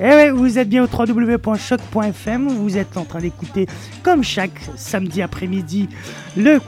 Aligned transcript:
Eh 0.00 0.08
ouais, 0.08 0.30
vous 0.30 0.58
êtes 0.58 0.68
bien 0.68 0.84
au 0.84 0.86
www.choc.fm, 0.86 2.48
vous 2.48 2.76
êtes 2.76 2.96
en 2.96 3.04
train 3.04 3.20
d'écouter, 3.20 3.66
comme 4.02 4.24
chaque 4.24 4.58
samedi 4.76 5.20
après-midi, 5.22 5.88
le 6.36 6.60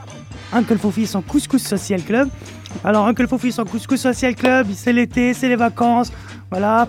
Uncle 0.53 0.79
Fofi 0.79 1.09
en 1.15 1.23
Couscous 1.23 1.63
Social 1.63 2.03
Club. 2.03 2.29
Alors, 2.85 3.07
Uncle 3.07 3.27
Fofi 3.27 3.55
en 3.59 3.65
Couscous 3.65 4.01
Social 4.01 4.35
Club, 4.35 4.67
c'est 4.75 4.93
l'été, 4.93 5.33
c'est 5.35 5.49
les 5.49 5.57
vacances, 5.57 6.13
voilà. 6.51 6.89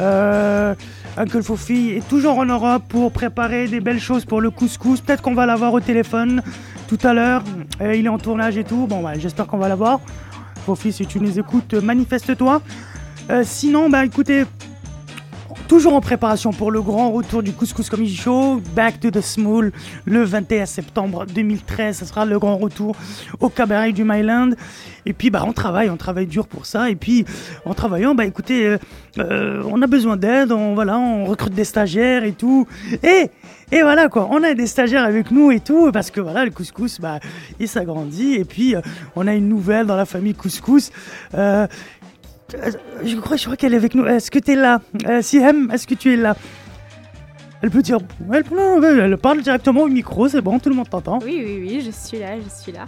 Euh, 0.00 0.74
Uncle 1.16 1.42
Fofi 1.42 1.90
est 1.96 2.08
toujours 2.08 2.38
en 2.38 2.46
Europe 2.46 2.84
pour 2.88 3.12
préparer 3.12 3.68
des 3.68 3.80
belles 3.80 4.00
choses 4.00 4.24
pour 4.24 4.40
le 4.40 4.50
couscous. 4.50 5.00
Peut-être 5.00 5.20
qu'on 5.20 5.34
va 5.34 5.46
l'avoir 5.46 5.72
au 5.72 5.80
téléphone 5.80 6.42
tout 6.86 6.98
à 7.02 7.12
l'heure. 7.12 7.42
Il 7.80 8.06
est 8.06 8.08
en 8.08 8.18
tournage 8.18 8.56
et 8.56 8.64
tout. 8.64 8.86
Bon, 8.86 9.02
bah, 9.02 9.14
j'espère 9.18 9.46
qu'on 9.46 9.58
va 9.58 9.68
l'avoir. 9.68 10.00
Fofi, 10.68 10.92
si 10.92 11.06
tu 11.06 11.18
nous 11.18 11.38
écoutes, 11.38 11.72
manifeste-toi. 11.72 12.60
Euh, 13.30 13.42
sinon, 13.42 13.88
bah 13.88 14.04
écoutez, 14.04 14.44
toujours 15.68 15.92
en 15.92 16.00
préparation 16.00 16.50
pour 16.50 16.70
le 16.70 16.80
grand 16.80 17.10
retour 17.10 17.42
du 17.42 17.52
Couscous 17.52 17.90
Comedy 17.90 18.16
Show, 18.16 18.62
Back 18.74 19.00
to 19.00 19.10
the 19.10 19.20
Small, 19.20 19.70
le 20.06 20.24
21 20.24 20.64
septembre 20.64 21.26
2013. 21.26 21.98
Ça 21.98 22.06
sera 22.06 22.24
le 22.24 22.38
grand 22.38 22.56
retour 22.56 22.96
au 23.38 23.50
cabaret 23.50 23.92
du 23.92 24.02
Myland. 24.02 24.52
Et 25.04 25.12
puis, 25.12 25.28
bah, 25.28 25.44
on 25.46 25.52
travaille, 25.52 25.90
on 25.90 25.98
travaille 25.98 26.26
dur 26.26 26.46
pour 26.46 26.64
ça. 26.64 26.88
Et 26.88 26.96
puis, 26.96 27.26
en 27.66 27.74
travaillant, 27.74 28.14
bah, 28.14 28.24
écoutez, 28.24 28.66
euh, 28.66 28.78
euh, 29.18 29.62
on 29.70 29.82
a 29.82 29.86
besoin 29.86 30.16
d'aide. 30.16 30.52
On, 30.52 30.74
voilà, 30.74 30.98
on 30.98 31.26
recrute 31.26 31.52
des 31.52 31.64
stagiaires 31.64 32.24
et 32.24 32.32
tout. 32.32 32.66
Et, 33.02 33.30
et 33.70 33.82
voilà, 33.82 34.08
quoi. 34.08 34.28
On 34.30 34.42
a 34.42 34.54
des 34.54 34.66
stagiaires 34.66 35.04
avec 35.04 35.30
nous 35.30 35.50
et 35.50 35.60
tout. 35.60 35.92
Parce 35.92 36.10
que, 36.10 36.20
voilà, 36.20 36.46
le 36.46 36.50
couscous, 36.50 36.98
bah, 36.98 37.20
il 37.60 37.68
s'agrandit. 37.68 38.34
Et 38.34 38.44
puis, 38.44 38.74
euh, 38.74 38.80
on 39.16 39.26
a 39.26 39.34
une 39.34 39.48
nouvelle 39.48 39.86
dans 39.86 39.96
la 39.96 40.06
famille 40.06 40.34
couscous. 40.34 40.90
Euh, 41.34 41.66
je 43.04 43.16
crois, 43.16 43.36
je 43.36 43.44
crois 43.44 43.56
qu'elle 43.56 43.74
est 43.74 43.76
avec 43.76 43.94
nous. 43.94 44.06
Est-ce 44.06 44.30
que 44.30 44.38
tu 44.38 44.52
es 44.52 44.56
là? 44.56 44.80
Euh, 45.06 45.20
Sihem, 45.20 45.70
est-ce 45.70 45.86
que 45.86 45.94
tu 45.94 46.14
es 46.14 46.16
là? 46.16 46.36
Elle 47.60 47.70
peut 47.70 47.82
dire. 47.82 47.98
Elle, 48.32 49.16
parle 49.18 49.42
directement 49.42 49.82
au 49.82 49.88
micro, 49.88 50.28
c'est 50.28 50.40
bon, 50.40 50.58
tout 50.58 50.68
le 50.68 50.76
monde 50.76 50.88
t'entend. 50.88 51.18
Oui, 51.24 51.42
oui, 51.44 51.58
oui, 51.60 51.82
je 51.84 51.90
suis 51.90 52.18
là, 52.18 52.36
je 52.38 52.48
suis 52.48 52.72
là. 52.72 52.86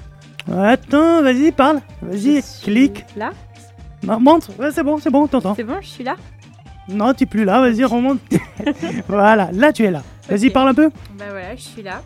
Attends, 0.71 1.23
vas-y, 1.23 1.53
parle. 1.53 1.81
Vas-y, 2.01 2.43
clique. 2.63 3.05
Là 3.17 3.33
Non, 4.03 4.21
monte. 4.21 4.51
Ouais, 4.59 4.71
c'est 4.73 4.83
bon, 4.83 4.99
c'est 4.99 5.11
bon, 5.11 5.25
on 5.25 5.27
t'entend. 5.27 5.55
C'est 5.55 5.65
bon, 5.65 5.77
je 5.81 5.89
suis 5.89 6.05
là 6.05 6.17
Non, 6.89 7.13
tu 7.13 7.27
plus 7.27 7.45
là, 7.45 7.61
vas-y, 7.61 7.85
remonte. 7.85 8.21
voilà, 9.09 9.51
là 9.53 9.73
tu 9.73 9.85
es 9.85 9.91
là. 9.91 10.03
Vas-y, 10.29 10.51
parle 10.51 10.69
un 10.69 10.75
peu. 10.75 10.91
Bah 11.19 11.27
voilà, 11.31 11.57
je 11.57 11.63
suis 11.63 11.83
là. 11.83 12.03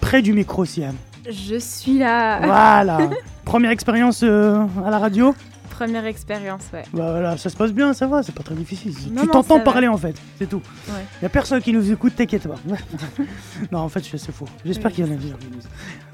Près 0.00 0.20
du 0.20 0.32
micro, 0.32 0.64
Sihem. 0.64 0.96
Je 1.28 1.58
suis 1.58 1.98
là. 1.98 2.40
Voilà. 2.40 2.98
Première 3.44 3.70
expérience 3.70 4.22
euh, 4.24 4.64
à 4.84 4.90
la 4.90 4.98
radio 4.98 5.34
Première 5.78 6.06
expérience, 6.06 6.62
ouais. 6.72 6.82
Bah 6.92 7.10
voilà, 7.12 7.36
ça 7.36 7.50
se 7.50 7.56
passe 7.56 7.72
bien, 7.72 7.92
ça 7.94 8.06
va, 8.08 8.22
c'est 8.24 8.34
pas 8.34 8.42
très 8.42 8.54
difficile. 8.56 8.92
Non, 9.12 9.22
tu 9.22 9.28
t'entends 9.28 9.58
va. 9.58 9.64
parler 9.64 9.86
en 9.86 9.96
fait, 9.96 10.16
c'est 10.38 10.48
tout. 10.48 10.60
Ouais. 10.88 11.04
Y 11.22 11.26
a 11.26 11.28
personne 11.28 11.60
qui 11.62 11.72
nous 11.72 11.92
écoute, 11.92 12.16
t'inquiète 12.16 12.48
pas. 12.48 12.56
non, 13.72 13.78
en 13.78 13.88
fait, 13.88 14.02
c'est 14.04 14.32
faux. 14.32 14.46
J'espère 14.64 14.86
Oui. 14.90 14.92
qu'il 14.96 15.06
y 15.06 15.08
en 15.08 15.12
a 15.12 15.14
nous- 15.16 15.32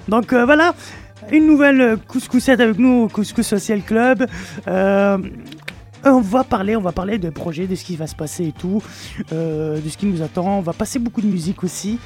Donc 0.09 0.33
euh, 0.35 0.45
voilà, 0.45 0.75
une 1.33 1.47
nouvelle 1.47 1.81
euh, 1.81 1.97
couscoussette 1.97 2.61
avec 2.61 2.79
nous 2.79 3.05
au 3.05 3.09
Couscous 3.09 3.47
Social 3.47 3.81
Club. 3.83 4.27
Euh, 4.69 5.17
on 6.05 6.21
va 6.21 6.45
parler, 6.45 6.77
on 6.77 6.83
va 6.83 6.93
parler 6.93 7.17
de 7.17 7.31
projets, 7.31 7.67
de 7.67 7.75
ce 7.75 7.85
qui 7.85 7.97
va 7.97 8.07
se 8.07 8.15
passer 8.15 8.49
et 8.49 8.53
tout, 8.53 8.83
euh, 9.33 9.81
de 9.81 9.89
ce 9.89 9.97
qui 9.97 10.05
nous 10.05 10.21
attend. 10.21 10.59
On 10.59 10.61
va 10.61 10.75
passer 10.75 10.99
beaucoup 10.99 11.23
de 11.23 11.27
musique 11.27 11.65
aussi. 11.65 11.99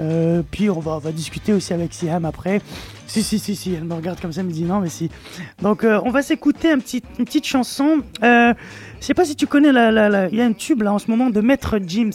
Euh, 0.00 0.42
puis 0.50 0.68
on 0.70 0.80
va, 0.80 0.92
on 0.92 0.98
va 0.98 1.12
discuter 1.12 1.52
aussi 1.52 1.72
avec 1.72 1.94
Siam 1.94 2.24
après. 2.24 2.60
Si, 3.06 3.22
si, 3.22 3.38
si, 3.38 3.54
si, 3.54 3.74
elle 3.74 3.84
me 3.84 3.94
regarde 3.94 4.20
comme 4.20 4.32
ça, 4.32 4.40
elle 4.40 4.48
me 4.48 4.52
dit 4.52 4.64
non, 4.64 4.80
mais 4.80 4.88
si. 4.88 5.08
Donc 5.62 5.84
euh, 5.84 6.00
on 6.04 6.10
va 6.10 6.22
s'écouter 6.22 6.72
un 6.72 6.78
petit, 6.78 7.02
une 7.18 7.24
petite 7.24 7.46
chanson. 7.46 7.98
Euh, 8.22 8.52
je 9.00 9.04
sais 9.06 9.14
pas 9.14 9.24
si 9.24 9.36
tu 9.36 9.46
connais, 9.46 9.70
la- 9.72 9.92
la- 9.92 10.08
la- 10.08 10.28
il 10.28 10.34
y 10.36 10.40
a 10.42 10.44
un 10.46 10.52
tube 10.52 10.82
là 10.82 10.92
en 10.92 10.98
ce 10.98 11.08
moment 11.10 11.30
de 11.30 11.40
Maître 11.40 11.78
James 11.86 12.12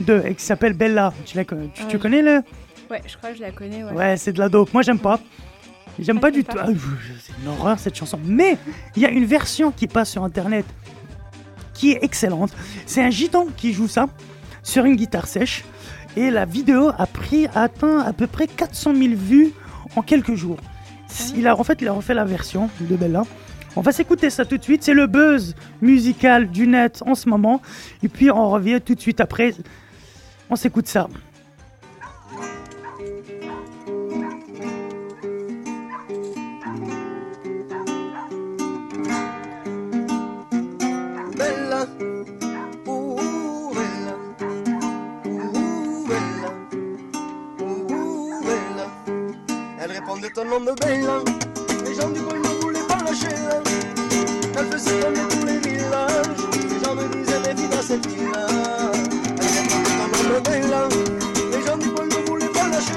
de, 0.00 0.20
qui 0.36 0.42
s'appelle 0.44 0.72
Bella. 0.72 1.12
Tu, 1.26 1.36
la 1.36 1.44
connais- 1.44 1.68
tu, 1.74 1.84
tu 1.86 1.98
connais 1.98 2.22
le? 2.22 2.42
Ouais, 2.90 3.02
je 3.06 3.16
crois 3.18 3.30
que 3.32 3.36
je 3.36 3.42
la 3.42 3.50
connais, 3.50 3.84
ouais. 3.84 3.92
Ouais, 3.92 4.16
c'est 4.16 4.32
de 4.32 4.38
la 4.38 4.48
dope. 4.48 4.72
Moi, 4.72 4.80
j'aime 4.82 4.98
pas. 4.98 5.20
J'aime 5.98 6.18
Ah, 6.18 6.20
pas 6.22 6.30
du 6.30 6.44
tout. 6.44 6.56
Ah, 6.58 6.66
c'est 7.20 7.32
une 7.42 7.48
horreur 7.48 7.78
cette 7.78 7.96
chanson. 7.96 8.18
Mais 8.24 8.56
il 8.96 9.02
y 9.02 9.04
a 9.04 9.10
une 9.10 9.26
version 9.26 9.72
qui 9.72 9.88
passe 9.88 10.10
sur 10.12 10.22
internet 10.24 10.64
qui 11.74 11.90
est 11.92 11.98
excellente. 12.02 12.50
C'est 12.86 13.02
un 13.02 13.10
gitan 13.10 13.46
qui 13.56 13.72
joue 13.74 13.88
ça 13.88 14.06
sur 14.62 14.84
une 14.86 14.96
guitare 14.96 15.26
sèche. 15.26 15.64
Et 16.18 16.32
la 16.32 16.46
vidéo 16.46 16.90
a 16.98 17.06
pris 17.06 17.46
atteint 17.54 18.00
à 18.00 18.12
peu 18.12 18.26
près 18.26 18.48
400 18.48 18.92
000 18.92 19.14
vues 19.14 19.52
en 19.94 20.02
quelques 20.02 20.34
jours. 20.34 20.56
Il 21.36 21.46
a, 21.46 21.56
en 21.56 21.62
fait, 21.62 21.80
il 21.80 21.86
a 21.86 21.92
refait 21.92 22.12
la 22.12 22.24
version 22.24 22.68
de 22.80 22.96
Bella. 22.96 23.22
On 23.76 23.82
va 23.82 23.92
s'écouter 23.92 24.28
ça 24.28 24.44
tout 24.44 24.58
de 24.58 24.62
suite. 24.64 24.82
C'est 24.82 24.94
le 24.94 25.06
buzz 25.06 25.54
musical 25.80 26.50
du 26.50 26.66
net 26.66 27.04
en 27.06 27.14
ce 27.14 27.28
moment. 27.28 27.62
Et 28.02 28.08
puis 28.08 28.32
on 28.32 28.50
revient 28.50 28.80
tout 28.84 28.96
de 28.96 29.00
suite 29.00 29.20
après. 29.20 29.54
On 30.50 30.56
s'écoute 30.56 30.88
ça. 30.88 31.06
Répondait 50.48 50.54
au 50.54 50.60
nom 50.60 50.64
de 50.64 50.80
Bella. 50.80 51.22
Les 51.84 51.94
gens 51.94 52.10
du 52.10 52.20
coin 52.20 52.38
ne 52.38 52.60
voulaient 52.60 52.86
pas 52.88 53.02
lâcher. 53.04 53.34
Elle 54.56 54.66
faisait 54.66 55.00
comme 55.00 55.28
tous 55.28 55.46
les 55.46 55.58
villages. 55.58 56.26
Les 56.70 56.84
gens 56.84 56.94
me 56.94 57.08
disaient 57.08 57.40
mais 57.44 57.54
vive 57.54 57.72
à 57.72 57.82
cette 57.82 58.06
ville-là. 58.06 58.46
Elle 59.38 59.46
répondait 59.46 59.96
au 60.02 60.08
nom 60.12 60.34
de 60.34 60.40
Bella. 60.48 60.88
Les 61.52 61.66
gens 61.66 61.76
du 61.78 61.90
coin 61.90 62.04
ne 62.04 62.26
voulaient 62.26 62.46
pas 62.48 62.68
lâcher. 62.68 62.92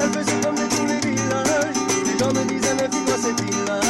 Elle 0.00 0.10
faisait 0.10 0.40
comme 0.42 0.56
tous 0.56 0.86
les 0.86 1.10
villages. 1.10 1.76
Les 2.04 2.18
gens 2.18 2.32
me 2.32 2.44
disaient 2.44 2.74
mais 2.74 2.88
vive 2.88 3.12
à 3.12 3.18
cette 3.18 3.40
ville-là. 3.40 3.80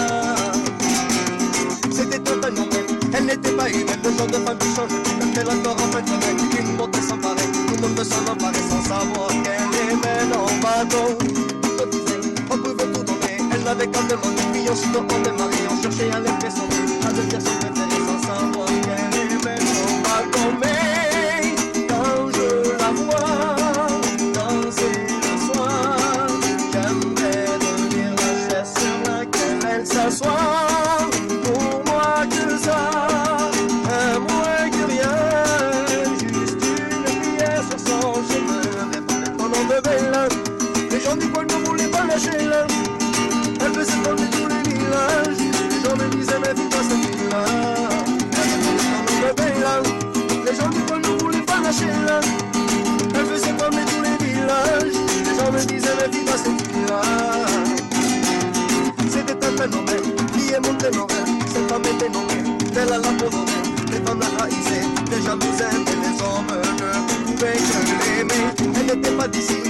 C'était 1.91 2.19
totalement 2.19 2.67
belle. 2.67 2.87
Elle 3.15 3.27
n'était 3.27 3.53
pas 3.53 3.71
humaine, 3.71 4.01
le 4.05 4.11
genre 4.11 4.27
de 4.27 4.33
femme 4.35 4.59
qui 4.59 4.69
change 4.75 4.91
fait 5.35 5.45
la 5.45 5.55
corps 5.57 5.77
en 5.77 5.93
fait 5.93 6.61
une 6.61 6.77
beauté 6.77 7.01
sans 7.01 7.19
pareil. 7.19 7.49
Tout 7.67 7.75
le 7.75 7.89
monde 7.89 8.05
s'en 8.05 8.33
emparait 8.33 8.69
sans 8.69 8.83
savoir 8.83 9.29
qu'elle 9.29 9.91
aimait 9.91 10.35
en 10.35 10.47
bateau. 10.61 11.46
Donner. 13.75 13.83
Elle 13.83 13.91
n'avait 13.91 13.91
qu'à 13.91 14.03
demander, 14.03 14.43
puis 14.53 14.69
ensuite 14.69 14.97
on 14.97 15.23
démarrait. 15.23 15.55
On 15.71 15.83
cherchait 15.83 16.11
à 16.11 16.21
l'impressionner, 16.21 16.77
à 17.07 17.13
devenir 17.13 17.41
son 17.41 17.51
préféré 17.51 17.57
sans 17.57 17.66
haïssaient, 65.29 65.79
les 66.03 66.23
hommes 66.23 66.47
ne 66.47 67.25
pouvaient 67.25 67.53
que 67.53 67.79
l'aimer. 68.01 68.45
Elle 68.59 68.97
n'était 68.97 69.11
pas 69.11 69.29
d'ici, 69.29 69.66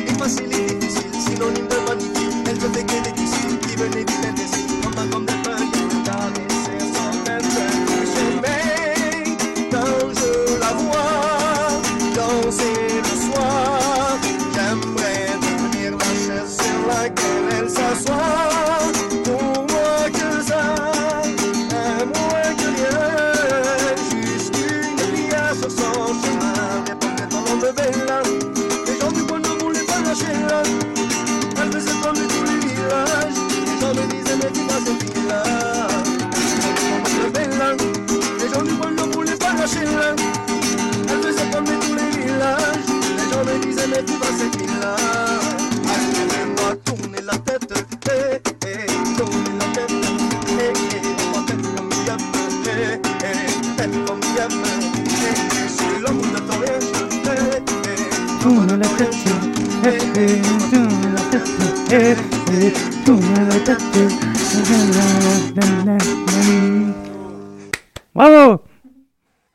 Bravo 68.12 68.61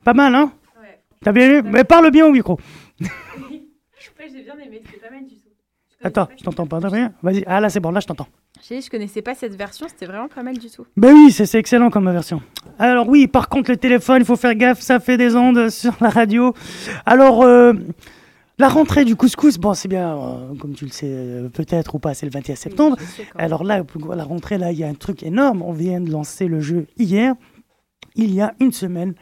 Pas 0.04 0.14
mal, 0.14 0.36
hein 0.36 0.52
Ouais. 0.80 1.00
T'as 1.22 1.34
bien 1.34 1.48
vu 1.50 1.70
Mais 1.70 1.84
parle 1.84 2.10
bien 2.10 2.26
au 2.26 2.32
micro. 2.32 2.58
j'ai 3.02 3.08
bien 4.44 4.54
aimé, 4.66 4.82
c'était 4.86 5.06
pas 5.06 5.14
mal 5.14 5.26
du 5.26 5.36
tout. 5.36 5.50
Attends, 6.02 6.30
je 6.38 6.44
t'entends 6.46 6.68
pas 6.68 6.80
rien. 6.80 7.12
Vas-y. 7.22 7.44
Ah 7.48 7.60
là, 7.60 7.70
c'est 7.70 7.82
bon, 7.82 7.92
là, 7.92 8.00
je 8.00 8.08
t'entends. 8.08 8.28
J'ai 8.66 8.78
dit, 8.78 8.86
je 8.86 8.90
connaissais 8.90 9.22
pas 9.22 9.36
cette 9.36 9.56
version, 9.56 9.88
c'était 9.90 10.06
vraiment 10.06 10.30
pas 10.30 10.44
mal 10.44 10.58
du 10.58 10.70
tout. 10.70 10.86
Ben 10.96 11.14
oui, 11.14 11.32
c'est 11.32 11.46
c'est 11.46 11.60
excellent 11.60 11.90
comme 11.90 12.10
version. 12.10 12.42
Alors 12.80 13.10
oui, 13.10 13.28
par 13.28 13.50
contre, 13.50 13.72
le 13.72 13.78
téléphone, 13.78 14.22
il 14.22 14.26
faut 14.26 14.38
faire 14.38 14.56
gaffe, 14.56 14.80
ça 14.80 15.02
fait 15.02 15.18
des 15.18 15.36
ondes 15.36 15.70
sur 15.70 15.94
la 16.00 16.10
radio. 16.10 16.54
Alors, 17.06 17.42
euh, 17.44 17.74
la 18.60 18.70
rentrée 18.70 19.06
du 19.06 19.16
couscous, 19.16 19.58
bon, 19.58 19.74
c'est 19.74 19.88
bien, 19.88 20.16
euh, 20.16 20.56
comme 20.56 20.74
tu 20.74 20.86
le 20.86 20.92
sais, 20.92 21.08
euh, 21.10 21.50
peut-être 21.50 21.96
ou 21.96 22.00
pas, 22.00 22.14
c'est 22.14 22.26
le 22.26 22.32
21 22.32 22.56
septembre. 22.56 22.98
Oui. 23.00 23.26
Alors 23.38 23.64
là, 23.64 23.84
la 24.16 24.24
rentrée, 24.24 24.58
là, 24.58 24.72
il 24.72 24.78
y 24.78 24.84
a 24.84 24.88
un 24.88 24.94
truc 24.94 25.24
énorme. 25.24 25.62
On 25.62 25.74
vient 25.74 26.00
de 26.00 26.12
lancer 26.12 26.48
le 26.48 26.60
jeu 26.62 26.88
hier. 26.98 27.34
Il 28.16 28.34
y 28.34 28.42
a 28.42 28.54
une 28.60 28.72
semaine 28.72 29.14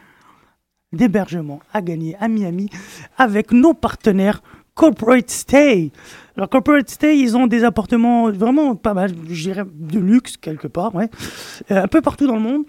d'hébergement 0.91 1.59
à 1.71 1.81
gagner 1.81 2.15
à 2.19 2.27
Miami 2.27 2.69
avec 3.17 3.51
nos 3.51 3.73
partenaires 3.73 4.41
Corporate 4.73 5.29
Stay. 5.29 5.91
Alors 6.35 6.49
Corporate 6.49 6.89
Stay, 6.89 7.19
ils 7.19 7.35
ont 7.37 7.47
des 7.47 7.63
appartements 7.63 8.31
vraiment 8.31 8.75
pas 8.75 8.93
mal, 8.93 9.11
je 9.27 9.43
dirais 9.43 9.63
de 9.71 9.99
luxe 9.99 10.37
quelque 10.37 10.67
part, 10.67 10.95
ouais, 10.95 11.09
Euh, 11.69 11.83
un 11.83 11.87
peu 11.87 12.01
partout 12.01 12.27
dans 12.27 12.35
le 12.35 12.41
monde. 12.41 12.63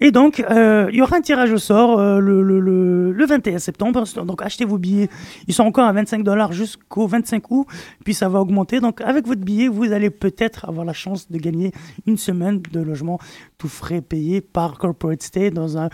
Et 0.00 0.10
donc, 0.10 0.40
euh, 0.40 0.88
il 0.92 0.98
y 0.98 1.02
aura 1.02 1.16
un 1.16 1.20
tirage 1.20 1.52
au 1.52 1.58
sort 1.58 1.98
euh, 1.98 2.18
le, 2.18 2.42
le, 2.42 2.58
le, 2.58 3.12
le 3.12 3.26
21 3.26 3.58
septembre. 3.58 4.04
Donc, 4.24 4.42
achetez 4.42 4.64
vos 4.64 4.76
billets. 4.76 5.08
Ils 5.46 5.54
sont 5.54 5.62
encore 5.62 5.86
à 5.86 5.92
25 5.92 6.24
dollars 6.24 6.52
jusqu'au 6.52 7.06
25 7.06 7.50
août. 7.50 7.66
Puis, 8.04 8.12
ça 8.12 8.28
va 8.28 8.40
augmenter. 8.40 8.80
Donc, 8.80 9.00
avec 9.00 9.26
votre 9.26 9.42
billet, 9.42 9.68
vous 9.68 9.92
allez 9.92 10.10
peut-être 10.10 10.68
avoir 10.68 10.84
la 10.84 10.92
chance 10.92 11.30
de 11.30 11.38
gagner 11.38 11.72
une 12.06 12.18
semaine 12.18 12.60
de 12.72 12.80
logement 12.80 13.18
tout 13.56 13.68
frais 13.68 14.00
payé 14.00 14.40
par 14.40 14.78
Corporate 14.78 15.22
Stay 15.22 15.50
dans 15.50 15.78
un 15.78 15.88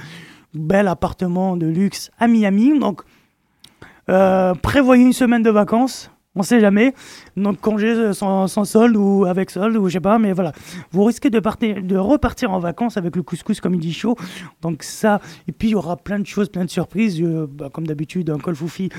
bel 0.54 0.88
appartement 0.88 1.56
de 1.56 1.66
luxe 1.66 2.10
à 2.18 2.26
Miami. 2.26 2.78
Donc, 2.78 3.02
euh, 4.08 4.54
prévoyez 4.54 5.04
une 5.04 5.12
semaine 5.12 5.42
de 5.42 5.50
vacances. 5.50 6.10
On 6.36 6.42
sait 6.42 6.60
jamais. 6.60 6.94
Donc, 7.36 7.60
congé 7.60 8.12
sans, 8.12 8.46
sans 8.46 8.64
solde 8.64 8.96
ou 8.96 9.24
avec 9.24 9.50
solde 9.50 9.76
ou 9.76 9.88
je 9.88 9.94
sais 9.94 10.00
pas. 10.00 10.18
Mais 10.18 10.32
voilà. 10.32 10.52
Vous 10.92 11.02
risquez 11.04 11.28
de, 11.28 11.40
partir, 11.40 11.82
de 11.82 11.96
repartir 11.96 12.52
en 12.52 12.60
vacances 12.60 12.96
avec 12.96 13.16
le 13.16 13.22
couscous 13.22 13.60
comme 13.60 13.74
il 13.74 13.80
dit 13.80 13.92
chaud. 13.92 14.16
Donc, 14.62 14.84
ça. 14.84 15.20
Et 15.48 15.52
puis, 15.52 15.68
il 15.68 15.72
y 15.72 15.74
aura 15.74 15.96
plein 15.96 16.20
de 16.20 16.26
choses, 16.26 16.48
plein 16.48 16.64
de 16.64 16.70
surprises. 16.70 17.20
Euh, 17.20 17.48
bah, 17.50 17.68
comme 17.72 17.86
d'habitude, 17.86 18.30
Uncle 18.30 18.54
Foufi 18.54 18.90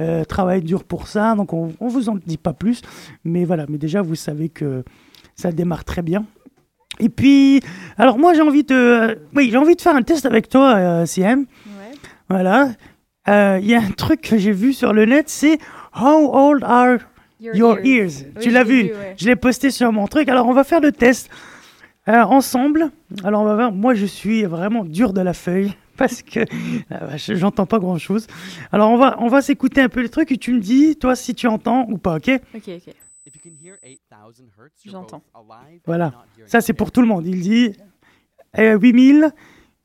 euh, 0.00 0.24
travaille 0.24 0.62
dur 0.62 0.82
pour 0.82 1.06
ça. 1.06 1.34
Donc, 1.36 1.52
on, 1.52 1.72
on 1.78 1.88
vous 1.88 2.08
en 2.08 2.16
dit 2.16 2.38
pas 2.38 2.54
plus. 2.54 2.82
Mais 3.24 3.44
voilà. 3.44 3.66
Mais 3.68 3.78
déjà, 3.78 4.02
vous 4.02 4.16
savez 4.16 4.48
que 4.48 4.82
ça 5.36 5.52
démarre 5.52 5.84
très 5.84 6.02
bien. 6.02 6.24
Et 6.98 7.08
puis, 7.08 7.60
alors 7.96 8.18
moi 8.18 8.34
j'ai 8.34 8.42
envie 8.42 8.64
de, 8.64 9.18
oui 9.34 9.48
j'ai 9.50 9.56
envie 9.56 9.76
de 9.76 9.80
faire 9.80 9.96
un 9.96 10.02
test 10.02 10.26
avec 10.26 10.48
toi, 10.48 10.74
euh, 10.76 11.06
CM. 11.06 11.40
Ouais. 11.66 11.96
Voilà. 12.28 12.70
Euh, 13.28 13.58
Il 13.62 13.68
y 13.68 13.74
a 13.74 13.80
un 13.80 13.90
truc 13.90 14.20
que 14.20 14.36
j'ai 14.38 14.52
vu 14.52 14.72
sur 14.72 14.92
le 14.92 15.04
net, 15.06 15.28
c'est 15.28 15.58
How 15.94 16.30
old 16.32 16.62
are 16.64 16.98
your 17.40 17.78
ears, 17.84 18.24
Oui, 18.24 18.42
Tu 18.42 18.50
l'as 18.50 18.64
vu, 18.64 18.82
vu, 18.84 18.92
ouais. 18.92 19.14
Je 19.16 19.26
l'ai 19.26 19.36
posté 19.36 19.70
sur 19.70 19.90
mon 19.92 20.06
truc. 20.06 20.28
Alors 20.28 20.46
on 20.46 20.52
va 20.52 20.64
faire 20.64 20.80
le 20.80 20.92
test 20.92 21.30
euh, 22.08 22.22
ensemble. 22.22 22.90
Alors 23.24 23.42
on 23.42 23.44
va 23.44 23.54
voir. 23.54 23.72
Moi 23.72 23.94
je 23.94 24.06
suis 24.06 24.44
vraiment 24.44 24.84
dur 24.84 25.12
de 25.12 25.20
la 25.20 25.32
feuille 25.32 25.72
parce 25.96 26.22
que 26.22 26.40
vache, 26.90 27.32
j'entends 27.34 27.66
pas 27.66 27.78
grand 27.78 27.98
chose. 27.98 28.26
Alors 28.72 28.90
on 28.90 28.96
va 28.96 29.16
on 29.20 29.28
va 29.28 29.42
s'écouter 29.42 29.80
un 29.80 29.88
peu 29.88 30.00
les 30.00 30.08
trucs 30.08 30.30
et 30.32 30.36
tu 30.36 30.52
me 30.52 30.60
dis 30.60 30.96
toi 30.96 31.16
si 31.16 31.34
tu 31.34 31.46
entends 31.46 31.86
ou 31.88 31.98
pas, 31.98 32.16
ok? 32.16 32.30
Ok, 32.54 32.62
ok. 32.68 32.94
If 33.26 33.34
you 33.34 33.40
can 33.42 33.56
hear 33.62 33.76
8000 33.82 34.48
hertz, 34.58 34.84
you're 34.84 34.92
J'entends. 34.92 35.22
Voilà. 35.86 36.12
Ça 36.46 36.60
c'est 36.60 36.72
it. 36.72 36.78
pour 36.78 36.90
tout 36.90 37.00
le 37.00 37.06
monde. 37.06 37.26
Il 37.26 37.40
dit 37.40 37.72
euh, 38.58 38.78
8000. 38.78 39.30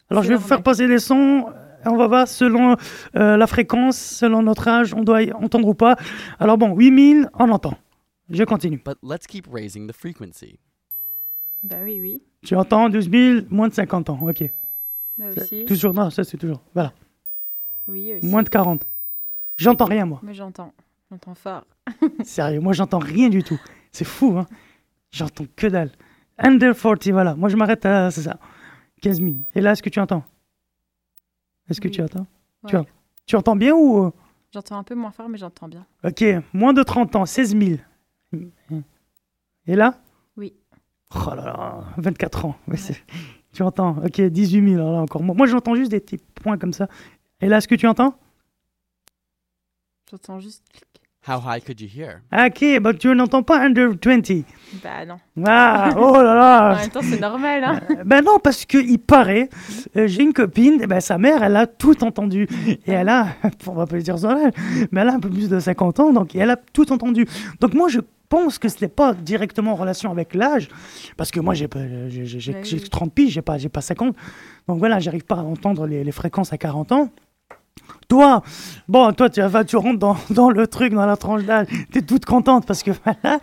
Alors 0.10 0.24
je 0.24 0.30
vais 0.30 0.36
vous 0.36 0.48
faire 0.48 0.64
passer 0.64 0.88
les 0.88 1.00
sons. 1.00 1.46
On 1.86 1.96
va 1.98 2.08
voir 2.08 2.28
selon 2.28 2.76
euh, 3.16 3.38
la 3.38 3.48
fréquence, 3.48 3.98
selon 3.98 4.42
notre 4.42 4.68
âge, 4.68 4.94
on 4.94 5.04
doit 5.04 5.24
y 5.24 5.32
entendre 5.34 5.68
ou 5.68 5.74
pas. 5.74 5.96
Alors 6.40 6.58
bon, 6.58 6.76
8000, 6.76 7.30
on 7.40 7.50
entend. 7.50 7.76
Je 8.30 8.44
continue. 8.44 8.82
But 8.84 8.98
let's 9.04 9.28
keep 9.28 9.48
raising 9.52 9.88
the 9.88 9.94
frequency. 9.94 10.60
Bah 11.64 11.78
oui, 11.84 12.00
oui. 12.02 12.24
Tu 12.44 12.56
entends 12.56 12.90
12 12.90 13.10
000, 13.10 13.40
moins 13.50 13.68
de 13.68 13.74
50 13.74 14.10
ans. 14.10 14.20
Ok. 14.22 14.42
Là 15.18 15.32
Ça- 15.32 15.42
aussi. 15.42 15.66
Toujours, 15.66 15.94
non, 15.94 16.10
ça 16.10 16.24
c'est 16.24 16.38
toujours. 16.38 16.62
Voilà. 16.74 16.92
Oui, 17.88 18.14
aussi. 18.18 18.26
Moins 18.26 18.44
de 18.44 18.50
40. 18.50 18.86
J'entends 19.58 19.86
rien, 19.86 20.06
moi. 20.06 20.20
Moi, 20.24 20.34
j'entends. 20.34 20.74
J'entends 21.12 21.36
fort. 21.36 21.66
Sérieux, 22.24 22.60
moi 22.60 22.74
j'entends 22.74 22.98
rien 23.00 23.30
du 23.30 23.44
tout. 23.44 23.60
C'est 23.92 24.06
fou, 24.06 24.38
hein. 24.40 24.48
J'entends 25.12 25.46
que 25.56 25.68
dalle. 25.68 25.92
Under 26.40 26.76
40, 26.76 27.08
voilà. 27.10 27.36
Moi 27.36 27.48
je 27.50 27.56
m'arrête 27.56 27.86
à, 27.86 28.10
c'est 28.12 28.24
ça, 28.24 28.40
15 29.02 29.22
000. 29.22 29.34
Et 29.54 29.62
là, 29.62 29.72
est-ce 29.72 29.84
que 29.84 29.90
tu 29.90 30.00
entends? 30.00 30.24
Est-ce 31.70 31.82
que 31.82 31.88
Oui. 31.88 31.94
tu 31.94 32.02
entends 32.02 32.26
Tu 32.68 32.76
Ouais. 32.76 32.82
as- 32.82 32.86
Tu 33.26 33.36
entends 33.36 33.56
bien 33.56 33.74
ou... 33.76 34.06
euh, 34.06 34.12
J'entends 34.54 34.78
un 34.78 34.84
peu 34.84 34.96
moins 34.96 35.12
fort, 35.12 35.28
mais 35.28 35.38
j'entends 35.38 35.68
bien. 35.68 35.86
Ok, 36.04 36.24
moins 36.54 36.74
de 36.74 36.84
30 36.84 37.16
ans, 37.16 37.26
16 37.26 37.58
000. 37.58 37.80
Et 39.68 39.76
là? 39.76 40.00
Oui. 40.38 40.54
Oh 41.16 41.30
là 41.30 41.36
là, 41.46 41.84
24 41.98 42.46
ans. 42.46 42.56
Ouais, 42.68 42.78
Tu 43.52 43.64
entends? 43.64 43.98
Ok, 44.04 44.22
18 44.22 44.70
000, 44.70 44.76
alors 44.82 44.92
là 44.94 45.00
encore. 45.02 45.24
moins. 45.24 45.36
Moi 45.36 45.48
j'entends 45.48 45.76
juste 45.76 45.92
des 45.92 46.00
petits 46.00 46.18
points 46.36 46.58
comme 46.58 46.74
ça. 46.74 46.88
Et 47.42 47.48
là, 47.48 47.58
est-ce 47.58 47.68
que 47.68 47.76
tu 47.76 47.88
entends? 47.88 48.18
J'entends 50.10 50.40
juste. 50.40 50.64
clic. 50.72 50.95
How 51.28 51.40
high 51.40 51.60
could 51.60 51.82
you 51.82 51.88
hear? 51.88 52.22
Ah, 52.32 52.48
Ok, 52.48 52.64
bah 52.82 52.94
tu 52.94 53.08
n'entends 53.16 53.42
pas 53.42 53.60
under 53.66 53.90
20. 53.90 54.44
Bah 54.84 55.06
non. 55.08 55.16
Ah, 55.46 55.90
oh 55.98 56.14
là 56.22 56.36
là 56.36 56.74
En 56.74 56.76
même 56.78 56.90
temps, 56.92 57.00
c'est 57.02 57.20
normal, 57.20 57.64
hein. 57.64 57.80
Euh, 57.90 58.04
Ben 58.06 58.22
non, 58.24 58.38
parce 58.44 58.64
que 58.66 58.78
il 58.78 59.00
paraît, 59.00 59.50
euh, 59.98 60.08
j'ai 60.08 60.22
une 60.22 60.34
copine, 60.34 60.80
eh 60.84 60.88
ben 60.88 61.00
sa 61.00 61.18
mère, 61.18 61.42
elle 61.42 61.56
a 61.56 61.66
tout 61.66 62.04
entendu. 62.04 62.48
Et 62.86 62.92
elle 62.92 63.10
a, 63.10 63.28
on 63.68 63.72
va 63.74 63.88
pas 63.88 63.98
dire 63.98 64.20
son 64.20 64.30
âge, 64.30 64.52
mais 64.92 65.02
elle 65.02 65.10
a 65.10 65.14
un 65.14 65.20
peu 65.20 65.30
plus 65.30 65.50
de 65.50 65.60
50 65.60 66.00
ans, 66.00 66.14
donc 66.14 66.36
elle 66.36 66.52
a 66.52 66.58
tout 66.58 66.92
entendu. 66.92 67.26
Donc 67.60 67.74
moi, 67.74 67.90
je 67.90 68.02
pense 68.30 68.60
que 68.60 68.70
ce 68.70 68.82
n'est 68.82 68.88
pas 68.90 69.14
directement 69.16 69.72
en 69.72 69.76
relation 69.76 70.12
avec 70.12 70.36
l'âge, 70.36 70.68
parce 71.18 71.32
que 71.32 71.40
moi, 71.40 71.54
j'ai 71.56 71.68
pas- 71.68 71.80
j'ai 72.10 72.26
j'ai- 72.26 72.40
j'ai- 72.40 72.54
Ouais, 72.54 72.62
j'ai 72.64 72.78
oui. 72.78 72.90
30 72.90 73.12
piges, 73.14 73.32
j'ai 73.34 73.42
pas, 73.42 73.58
j'ai 73.58 73.70
pas 73.70 73.82
50. 73.82 74.16
Donc 74.68 74.78
voilà, 74.80 75.00
j'arrive 75.00 75.26
pas 75.26 75.36
à 75.36 75.44
entendre 75.44 75.88
les, 75.88 76.04
les 76.04 76.12
fréquences 76.12 76.54
à 76.54 76.58
40 76.58 76.92
ans. 76.92 77.10
Toi, 78.08 78.44
bon, 78.88 79.12
toi, 79.14 79.30
tu, 79.30 79.42
vas- 79.42 79.64
tu 79.66 79.78
rentres 79.78 79.98
dans, 80.00 80.16
dans 80.30 80.50
le 80.52 80.68
truc, 80.68 80.94
dans 80.94 81.06
la 81.06 81.18
tranche 81.18 81.44
d'âge, 81.44 81.68
tu 81.92 82.00
es 82.00 82.02
toute 82.04 82.26
contente 82.26 82.66
parce 82.66 82.84
que 82.84 82.92
voilà. 83.04 83.40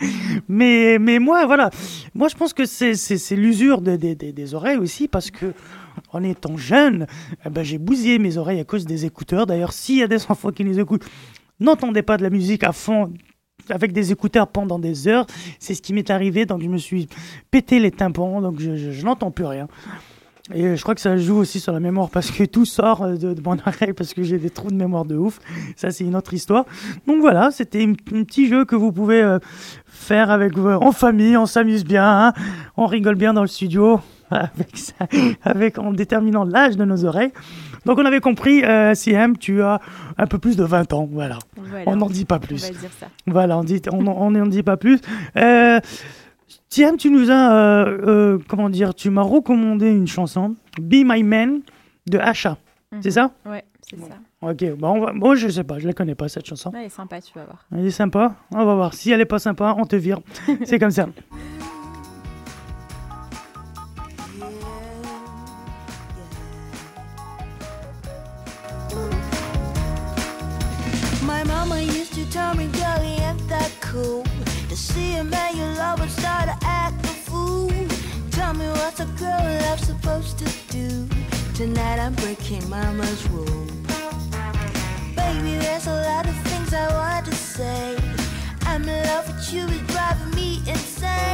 Mais, 0.49 0.99
mais 1.01 1.19
moi, 1.19 1.47
voilà, 1.47 1.71
moi, 2.15 2.29
je 2.29 2.37
pense 2.37 2.53
que 2.53 2.65
c'est, 2.65 2.95
c'est, 2.95 3.37
l'usure 3.37 3.81
de- 3.81 3.97
de- 3.97 4.15
de- 4.15 4.31
des 4.31 4.55
oreilles 4.55 4.77
aussi 4.79 5.09
parce 5.09 5.31
que 5.31 5.53
en 6.13 6.23
étant 6.23 6.57
jeune, 6.57 7.07
eh 7.45 7.51
ben, 7.51 7.63
j'ai 7.65 7.79
bousillé 7.79 8.19
mes 8.19 8.37
oreilles 8.37 8.61
à 8.61 8.65
cause 8.65 8.87
des 8.87 9.05
écouteurs. 9.05 9.47
D'ailleurs, 9.47 9.73
s'il 9.73 9.99
y 9.99 10.03
a 10.03 10.09
des 10.09 10.23
enfants 10.29 10.51
qui 10.51 10.63
les 10.65 10.79
écoutent, 10.79 11.05
n'entendez 11.59 12.03
pas 12.03 12.17
de 12.17 12.23
la 12.23 12.31
musique 12.31 12.63
à 12.65 12.73
fond 12.73 13.13
avec 13.69 13.93
des 13.93 14.13
écouteurs 14.13 14.47
pendant 14.47 14.79
des 14.79 15.09
heures. 15.09 15.27
C'est 15.59 15.75
ce 15.75 15.83
qui 15.83 15.93
m'est 15.93 16.09
arrivé, 16.11 16.47
donc 16.47 16.63
je 16.63 16.69
me 16.69 16.79
suis 16.79 17.09
pété 17.51 17.81
les 17.81 17.91
tympans, 17.91 18.41
donc 18.41 18.61
je 18.61 19.05
n'entends 19.05 19.31
plus 19.33 19.45
rien. 19.45 19.67
Et 20.53 20.77
je 20.77 20.83
crois 20.83 20.95
que 20.97 21.01
ça 21.01 21.17
joue 21.17 21.37
aussi 21.37 21.61
sur 21.61 21.73
la 21.73 21.79
mémoire 21.81 22.11
parce 22.11 22.31
que 22.31 22.43
tout 22.45 22.65
sort 22.65 23.03
euh, 23.03 23.15
de, 23.17 23.33
de 23.33 23.41
mon 23.43 23.57
oreille 23.65 23.93
parce 23.93 24.13
que 24.13 24.23
j'ai 24.25 24.39
des 24.39 24.51
trous 24.51 24.71
de 24.71 24.75
mémoire 24.77 25.05
de 25.05 25.17
ouf. 25.17 25.39
Ça, 25.77 25.91
c'est 25.91 26.05
une 26.05 26.17
autre 26.17 26.35
histoire. 26.35 26.65
Donc 27.07 27.21
voilà, 27.21 27.51
c'était 27.53 27.83
un 27.85 27.93
petit 27.95 28.49
jeu 28.49 28.65
que 28.65 28.75
vous 28.75 28.91
pouvez 28.93 29.23
euh, 29.23 29.39
faire 29.87 30.31
avec 30.31 30.59
en 30.59 30.91
famille. 30.93 31.37
On 31.37 31.47
s'amuse 31.47 31.85
bien, 31.85 32.05
hein. 32.05 32.33
on 32.77 32.87
rigole 32.87 33.15
bien 33.15 33.33
dans 33.35 33.43
le 33.43 33.47
studio 33.47 34.01
avec 34.33 34.77
ça, 34.77 34.95
avec 35.43 35.79
en 35.79 35.93
déterminant 35.93 36.45
l'âge 36.45 36.77
de 36.77 36.85
nos 36.85 37.05
oreilles. 37.05 37.33
Donc 37.85 37.99
on 37.99 38.05
avait 38.05 38.21
compris, 38.21 38.65
euh, 38.65 38.95
CM, 38.95 39.37
tu 39.37 39.63
as 39.63 39.81
un 40.17 40.27
peu 40.27 40.39
plus 40.39 40.57
de 40.57 40.65
20 40.65 40.93
ans. 40.93 41.09
Voilà, 41.11 41.39
Voilà. 41.57 41.85
on 41.87 41.97
n'en 41.97 42.07
dit 42.09 42.25
pas 42.25 42.37
On 42.37 42.41
plus. 42.47 42.63
va 42.63 42.71
dire 42.71 42.91
ça. 42.99 43.07
Voilà, 43.27 43.59
on 43.59 43.65
dit, 43.65 43.81
on 43.93 44.07
on 44.07 44.31
n'en 44.31 44.47
dit 44.47 44.63
pas 44.63 44.77
plus. 44.77 45.01
Euh, 45.37 45.79
Tiens, 46.73 46.97
tu 46.97 47.11
nous 47.11 47.31
as, 47.31 47.53
euh, 47.53 47.99
euh, 48.07 48.39
comment 48.49 48.71
dire, 48.71 48.95
tu 48.95 49.11
m'as 49.11 49.21
recommandé 49.21 49.91
une 49.91 50.07
chanson, 50.07 50.55
Be 50.81 51.03
My 51.05 51.23
Man, 51.23 51.61
de 52.09 52.17
Asha. 52.19 52.57
C'est 53.03 53.09
Mhm. 53.09 53.13
ça? 53.13 53.31
Ouais, 53.45 53.63
c'est 53.83 53.99
ça. 54.01 54.15
Ok, 54.41 54.65
bon, 54.79 54.89
on 54.97 55.01
va, 55.01 55.13
moi 55.13 55.35
je 55.35 55.49
sais 55.49 55.65
pas, 55.65 55.79
je 55.79 55.87
la 55.87 55.93
connais 55.93 56.15
pas 56.15 56.31
cette 56.31 56.47
chanson. 56.47 56.73
Elle 56.75 56.87
est 56.87 56.89
sympa, 56.89 57.21
tu 57.21 57.31
vas 57.35 57.45
voir. 57.45 57.67
Elle 57.77 57.85
est 57.87 57.91
sympa, 57.91 58.37
on 58.53 58.65
va 58.65 58.75
voir. 58.75 58.95
Si 58.95 59.11
elle 59.11 59.21
est 59.21 59.27
pas 59.27 59.39
sympa, 59.39 59.75
on 59.77 59.85
te 59.85 59.97
vire. 59.97 60.21
C'est 60.65 60.79
comme 60.79 60.91
ça. 60.91 61.09
My 71.23 71.43
mama 71.45 71.81
used 71.83 72.13
to 72.15 72.25
tell 72.31 72.55
me, 72.55 72.67
girl, 72.69 73.03
you 73.03 73.23
ain't 73.23 73.49
that 73.49 73.71
cool? 73.81 74.25
To 74.73 74.79
see 74.79 75.17
a 75.17 75.23
man 75.23 75.55
you 75.55 75.65
love 75.65 76.01
and 76.01 76.11
start 76.11 76.47
to 76.49 76.57
act 76.67 77.05
a 77.05 77.09
fool. 77.09 77.71
Tell 78.31 78.55
me 78.55 78.67
what's 78.69 79.01
a 79.01 79.05
girl 79.21 79.45
love 79.69 79.79
supposed 79.79 80.39
to 80.39 80.47
do? 80.71 81.07
Tonight 81.53 81.99
I'm 81.99 82.15
breaking 82.15 82.67
mama's 82.71 83.29
rule. 83.29 83.67
Baby, 85.15 85.59
there's 85.59 85.87
a 85.89 86.03
lot 86.09 86.27
of 86.27 86.35
things 86.49 86.73
I 86.73 86.89
want 86.89 87.27
to 87.27 87.35
say. 87.35 87.99
I'm 88.63 88.89
in 88.89 89.05
love 89.09 89.29
with 89.29 89.53
you, 89.53 89.67
it's 89.69 89.93
driving 89.93 90.35
me 90.35 90.63
insane. 90.67 91.32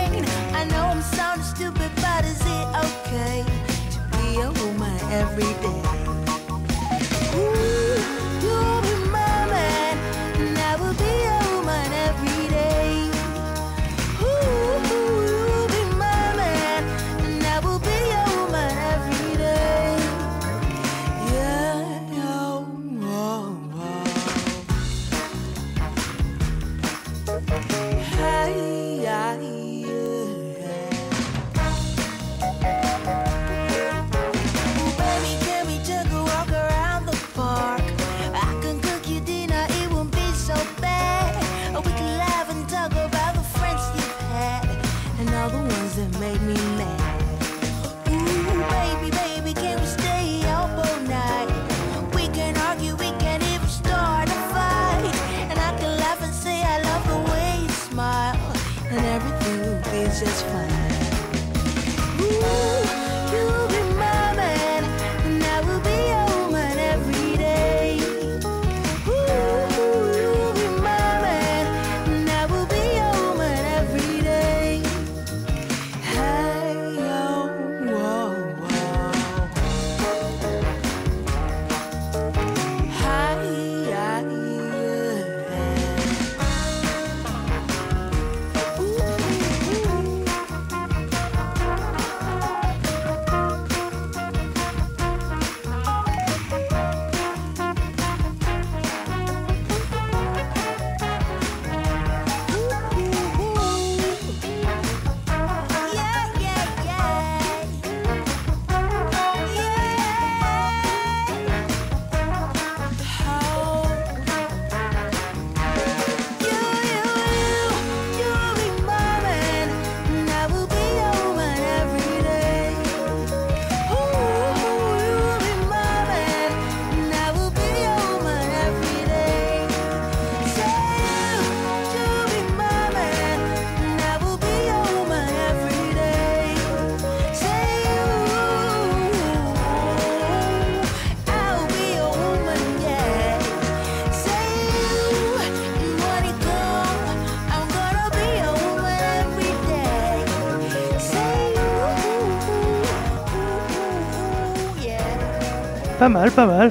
Pas 156.09 156.15
mal, 156.21 156.31
pas 156.31 156.47
mal. 156.47 156.71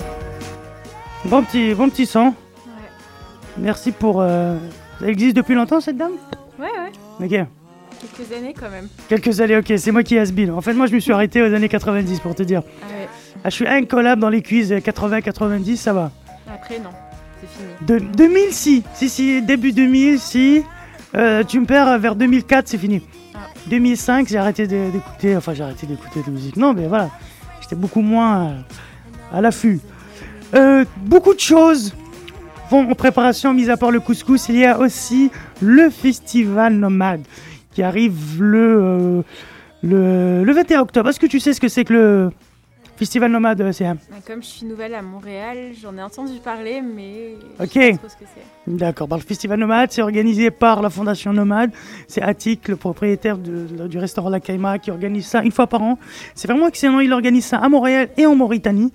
Bon 1.26 1.44
petit, 1.44 1.76
bon 1.76 1.90
petit 1.92 2.08
son. 2.08 2.30
Ouais, 2.30 2.34
Merci 3.60 3.92
pour. 3.92 4.20
euh, 4.20 4.58
Ça 5.00 5.08
existe 5.08 5.36
depuis 5.36 5.54
longtemps 5.54 5.80
cette 5.80 5.96
dame? 5.96 6.14
Ouais, 6.58 6.66
ouais. 7.20 7.24
Ok. 7.24 7.48
Quelques 8.18 8.32
années 8.34 8.56
quand 8.60 8.72
même. 8.72 8.88
Quelques 9.08 9.40
années, 9.40 9.58
ok, 9.58 9.74
c'est 9.78 9.92
moi 9.92 10.02
qui 10.02 10.18
has 10.18 10.32
been. 10.32 10.50
En 10.50 10.62
fait, 10.62 10.74
moi 10.74 10.88
je 10.88 10.96
me 10.96 11.00
suis 11.00 11.12
arrêté 11.12 11.44
aux 11.44 11.54
années 11.54 11.70
90 11.70 12.20
pour 12.22 12.34
te 12.34 12.42
dire. 12.42 12.64
Ah 12.82 12.86
ouais. 12.88 13.08
Ah, 13.44 13.50
je 13.52 13.56
suis 13.56 13.68
incollable 13.68 14.20
dans 14.24 14.30
les 14.30 14.42
quiz 14.42 14.72
80-90, 14.72 15.76
ça 15.76 15.94
va. 15.94 16.10
Après, 16.52 16.80
non. 16.80 16.90
C'est 17.40 17.48
fini. 17.64 18.00
De, 18.02 18.18
2000, 18.18 18.42
si. 18.54 18.84
Si, 18.96 19.08
si, 19.08 19.42
début 19.44 19.72
2000, 19.72 20.18
si. 20.20 20.64
Euh, 21.16 21.44
tu 21.44 21.60
me 21.60 21.68
perds 21.68 22.00
vers 22.00 22.16
2004, 22.16 22.68
c'est 22.68 22.80
fini. 22.80 23.04
Ah. 23.36 23.40
2005, 23.68 24.30
j'ai 24.30 24.38
arrêté 24.40 24.66
de- 24.66 24.90
d'écouter. 24.90 25.38
Enfin, 25.38 25.54
j'ai 25.54 25.62
arrêté 25.62 25.86
d'écouter 25.86 26.22
de 26.26 26.32
musique. 26.32 26.58
Non, 26.58 26.74
mais 26.74 26.88
voilà. 26.88 27.12
J'étais 27.62 27.76
beaucoup 27.76 28.02
moins 28.02 28.46
euh, 28.48 28.54
à 29.32 29.42
l'affût. 29.42 29.80
Euh, 30.56 30.86
beaucoup 31.06 31.34
de 31.34 31.40
choses 31.40 31.94
vont 32.70 32.90
en 32.90 32.96
préparation, 32.96 33.54
mis 33.54 33.70
à 33.70 33.78
part 33.78 33.92
le 33.92 34.00
couscous. 34.00 34.50
Il 34.50 34.58
y 34.58 34.66
a 34.66 34.80
aussi 34.80 35.32
le 35.62 35.90
festival 35.90 36.74
nomade 36.74 37.22
qui 37.74 37.84
arrive 37.84 38.42
le, 38.42 38.82
euh, 38.82 39.22
le, 39.84 40.44
le 40.44 40.54
21 40.54 40.82
octobre. 40.82 41.10
Est-ce 41.10 41.20
que 41.20 41.28
tu 41.28 41.40
sais 41.40 41.54
ce 41.54 41.62
que 41.62 41.68
c'est 41.68 41.86
que 41.86 41.94
le 41.94 42.32
festival 42.98 43.32
nomade, 43.32 43.62
euh, 43.62 43.72
CM 43.72 43.98
Bah, 44.10 44.18
Comme 44.26 44.42
je 44.42 44.48
suis 44.48 44.66
nouvelle 44.66 44.94
à 44.96 45.02
Montréal, 45.02 45.72
j'en 45.82 45.96
ai 45.98 46.02
entendu 46.02 46.40
parler, 46.44 46.82
mais 46.82 47.36
Ok. 47.60 47.68
je 47.74 47.80
sais 47.80 47.92
pas 47.92 47.98
trop 47.98 48.10
ce 48.10 48.16
que 48.16 48.26
c'est. 48.34 48.72
D'accord. 48.76 49.08
Bah, 49.08 49.16
le 49.18 49.22
festival 49.22 49.60
Nomade, 49.60 49.92
c'est 49.92 50.02
organisé 50.02 50.52
par 50.52 50.82
la 50.82 50.90
Fondation 50.90 51.32
Nomade. 51.32 51.72
C'est 52.08 52.22
Attic, 52.22 52.68
le 52.68 52.76
propriétaire 52.76 53.38
de- 53.38 53.66
de- 53.68 53.88
du 53.88 53.98
restaurant 53.98 54.30
La 54.30 54.40
Caïma, 54.42 54.78
qui 54.80 54.92
organise 54.92 55.26
ça 55.28 55.42
une 55.44 55.52
fois 55.52 55.68
par 55.68 55.82
an. 55.82 55.98
C'est 56.36 56.48
vraiment 56.50 56.68
excellent. 56.68 57.00
Il 57.00 57.14
organise 57.14 57.46
ça 57.46 57.58
à 57.60 57.70
Montréal 57.70 58.10
et 58.18 58.26
en 58.26 58.36
Mauritanie. 58.36 58.92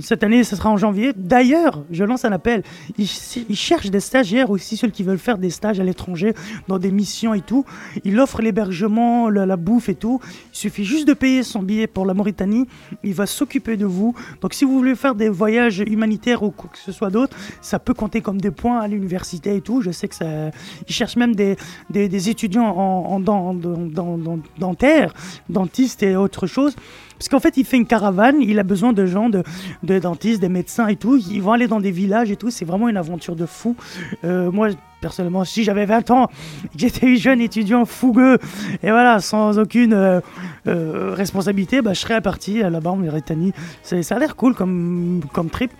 Cette 0.00 0.22
année, 0.24 0.44
ce 0.44 0.56
sera 0.56 0.70
en 0.70 0.76
janvier. 0.76 1.12
D'ailleurs, 1.16 1.82
je 1.90 2.04
lance 2.04 2.24
un 2.24 2.32
appel. 2.32 2.62
Ils, 2.98 3.08
ils 3.48 3.56
cherchent 3.56 3.90
des 3.90 4.00
stagiaires 4.00 4.50
aussi, 4.50 4.76
ceux 4.76 4.88
qui 4.88 5.02
veulent 5.02 5.18
faire 5.18 5.38
des 5.38 5.50
stages 5.50 5.80
à 5.80 5.84
l'étranger, 5.84 6.34
dans 6.68 6.78
des 6.78 6.90
missions 6.90 7.32
et 7.32 7.40
tout. 7.40 7.64
Il 8.04 8.20
offre 8.20 8.42
l'hébergement, 8.42 9.30
la, 9.30 9.56
bouffe 9.56 9.88
et 9.88 9.94
tout. 9.94 10.20
Il 10.52 10.56
suffit 10.56 10.84
juste 10.84 11.08
de 11.08 11.14
payer 11.14 11.42
son 11.42 11.62
billet 11.62 11.86
pour 11.86 12.04
la 12.04 12.14
Mauritanie. 12.14 12.66
Il 13.02 13.14
va 13.14 13.26
s'occuper 13.26 13.76
de 13.76 13.86
vous. 13.86 14.14
Donc, 14.40 14.54
si 14.54 14.64
vous 14.64 14.72
voulez 14.76 14.94
faire 14.94 15.14
des 15.14 15.28
voyages 15.28 15.78
humanitaires 15.78 16.42
ou 16.42 16.50
quoi 16.50 16.70
que 16.70 16.78
ce 16.78 16.92
soit 16.92 17.10
d'autre, 17.10 17.36
ça 17.60 17.78
peut 17.78 17.94
compter 17.94 18.20
comme 18.20 18.40
des 18.40 18.50
points 18.50 18.80
à 18.80 18.88
l'université 18.88 19.56
et 19.56 19.60
tout. 19.60 19.80
Je 19.80 19.90
sais 19.90 20.08
que 20.08 20.14
ça. 20.14 20.50
Ils 20.88 20.94
cherchent 20.94 21.16
même 21.16 21.34
des, 21.34 21.56
des, 21.90 22.28
étudiants 22.28 22.66
en, 22.66 23.12
en 23.12 23.20
dent- 23.20 23.54
dent- 23.54 23.86
dent- 23.86 24.18
dent- 24.18 24.38
dentaire, 24.58 25.14
dentistes 25.48 26.02
et 26.02 26.16
autre 26.16 26.46
chose. 26.46 26.74
Parce 27.18 27.28
qu'en 27.28 27.40
fait, 27.40 27.56
il 27.56 27.64
fait 27.64 27.76
une 27.76 27.86
caravane, 27.86 28.36
il 28.40 28.58
a 28.58 28.62
besoin 28.62 28.92
de 28.92 29.06
gens, 29.06 29.28
de, 29.28 29.42
de 29.82 29.98
dentistes, 29.98 30.40
des 30.40 30.48
médecins 30.48 30.86
et 30.88 30.96
tout. 30.96 31.16
Ils 31.16 31.42
vont 31.42 31.52
aller 31.52 31.66
dans 31.66 31.80
des 31.80 31.90
villages 31.90 32.30
et 32.30 32.36
tout. 32.36 32.50
C'est 32.50 32.64
vraiment 32.64 32.88
une 32.88 32.96
aventure 32.96 33.36
de 33.36 33.46
fou. 33.46 33.76
Euh, 34.24 34.50
moi, 34.50 34.68
personnellement, 35.00 35.44
si 35.44 35.64
j'avais 35.64 35.86
20 35.86 36.10
ans, 36.10 36.28
j'étais 36.76 37.06
un 37.06 37.14
jeune 37.14 37.40
étudiant 37.40 37.84
fougueux, 37.84 38.38
et 38.82 38.90
voilà, 38.90 39.20
sans 39.20 39.58
aucune 39.58 39.94
euh, 39.94 40.20
euh, 40.66 41.14
responsabilité, 41.14 41.80
bah, 41.80 41.92
je 41.94 42.00
serais 42.00 42.20
parti 42.20 42.60
là-bas 42.60 42.90
en 42.90 42.96
Mauritanie. 42.96 43.52
Ça 43.82 43.96
a 44.14 44.18
l'air 44.18 44.36
cool 44.36 44.54
comme, 44.54 45.20
comme 45.32 45.50
trip. 45.50 45.70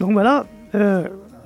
Donc 0.00 0.12
voilà. 0.12 0.46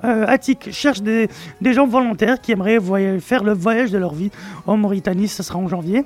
Attic 0.03 0.71
cherche 0.71 1.01
des, 1.01 1.27
des 1.59 1.73
gens 1.73 1.87
volontaires 1.87 2.39
qui 2.39 2.53
aimeraient 2.53 2.79
faire 3.19 3.43
le 3.43 3.53
voyage 3.53 3.91
de 3.91 3.97
leur 3.97 4.13
vie 4.13 4.31
en 4.65 4.77
Mauritanie. 4.77 5.27
Ça 5.27 5.43
sera 5.43 5.59
en 5.59 5.67
janvier 5.67 6.05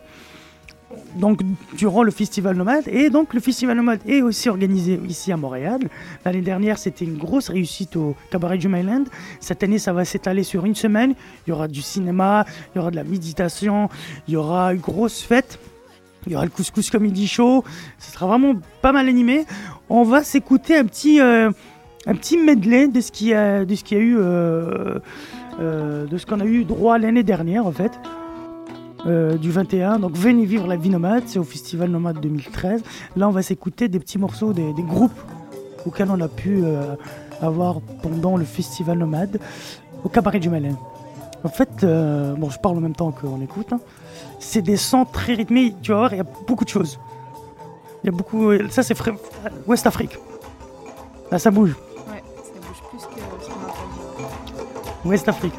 donc 1.15 1.41
durant 1.77 2.03
le 2.03 2.11
festival 2.11 2.55
nomade. 2.55 2.87
Et 2.87 3.09
donc 3.09 3.33
le 3.33 3.39
festival 3.39 3.77
nomade 3.77 3.99
est 4.07 4.21
aussi 4.21 4.49
organisé 4.49 4.99
ici 5.07 5.31
à 5.31 5.37
Montréal. 5.37 5.79
L'année 6.25 6.41
dernière 6.41 6.77
c'était 6.77 7.05
une 7.05 7.17
grosse 7.17 7.49
réussite 7.49 7.95
au 7.95 8.15
cabaret 8.29 8.57
du 8.57 8.67
Mainland. 8.67 9.05
Cette 9.39 9.63
année 9.63 9.79
ça 9.79 9.93
va 9.93 10.05
s'étaler 10.05 10.43
sur 10.43 10.65
une 10.65 10.75
semaine. 10.75 11.13
Il 11.45 11.51
y 11.51 11.53
aura 11.53 11.67
du 11.67 11.81
cinéma 11.81 12.45
il 12.73 12.77
y 12.77 12.81
aura 12.81 12.91
de 12.91 12.95
la 12.95 13.03
méditation 13.03 13.89
il 14.27 14.33
y 14.33 14.37
aura 14.37 14.73
une 14.73 14.81
grosse 14.81 15.21
fête. 15.21 15.59
Il 16.27 16.33
y 16.33 16.35
aura 16.35 16.45
le 16.45 16.51
couscous 16.51 16.89
comedy 16.89 17.27
show. 17.27 17.63
Ce 17.97 18.11
sera 18.11 18.27
vraiment 18.27 18.53
pas 18.81 18.91
mal 18.91 19.07
animé. 19.07 19.45
On 19.89 20.03
va 20.03 20.23
s'écouter 20.23 20.77
un 20.77 20.85
petit 20.85 21.19
euh, 21.19 21.49
un 22.05 22.15
petit 22.15 22.37
medley 22.37 22.87
de 22.87 23.01
ce 23.01 23.11
y 23.23 23.33
a 23.33 23.63
eu 23.63 24.17
euh, 24.17 24.99
euh, 25.59 26.05
de 26.05 26.17
ce 26.17 26.25
qu'on 26.25 26.39
a 26.39 26.45
eu 26.45 26.63
droit 26.63 26.97
l'année 26.97 27.23
dernière 27.23 27.65
en 27.65 27.71
fait. 27.71 27.91
Euh, 29.07 29.37
du 29.37 29.51
21, 29.51 29.99
donc 29.99 30.13
venez 30.15 30.45
vivre 30.45 30.67
la 30.67 30.75
vie 30.75 30.89
nomade, 30.89 31.23
c'est 31.25 31.39
au 31.39 31.43
Festival 31.43 31.89
Nomade 31.89 32.19
2013. 32.19 32.83
Là, 33.15 33.27
on 33.27 33.31
va 33.31 33.41
s'écouter 33.41 33.87
des 33.87 33.99
petits 33.99 34.17
morceaux 34.19 34.53
des, 34.53 34.73
des 34.73 34.83
groupes 34.83 35.19
auxquels 35.85 36.09
on 36.11 36.21
a 36.21 36.27
pu 36.27 36.61
euh, 36.63 36.95
avoir 37.41 37.81
pendant 38.03 38.37
le 38.37 38.45
Festival 38.45 38.97
Nomade 38.99 39.39
au 40.03 40.09
Cabaret 40.09 40.39
du 40.39 40.49
Malin. 40.49 40.75
En 41.43 41.49
fait, 41.49 41.83
euh, 41.83 42.35
bon, 42.35 42.49
je 42.51 42.59
parle 42.59 42.77
en 42.77 42.81
même 42.81 42.95
temps 42.95 43.11
qu'on 43.11 43.41
écoute. 43.41 43.73
hein. 43.73 43.79
C'est 44.39 44.61
des 44.61 44.77
sons 44.77 45.05
très 45.05 45.33
rythmés, 45.33 45.73
tu 45.81 45.91
vas 45.91 45.97
voir, 45.97 46.13
il 46.13 46.17
y 46.17 46.21
a 46.21 46.25
beaucoup 46.47 46.63
de 46.65 46.69
choses. 46.69 46.99
Il 48.03 48.07
y 48.07 48.09
a 48.09 48.11
beaucoup. 48.11 48.51
Ça, 48.69 48.81
c'est 48.83 48.95
frais- 48.95 49.13
West 49.67 49.85
Afrique. 49.87 50.17
Là, 51.31 51.37
ça 51.39 51.49
bouge. 51.51 51.75
Ouais, 52.11 52.23
ça 52.43 52.59
bouge 52.67 52.81
plus 52.89 52.97
que 53.07 53.43
ce 53.43 53.49
qu'on. 55.03 55.09
West 55.09 55.27
Afrique. 55.29 55.53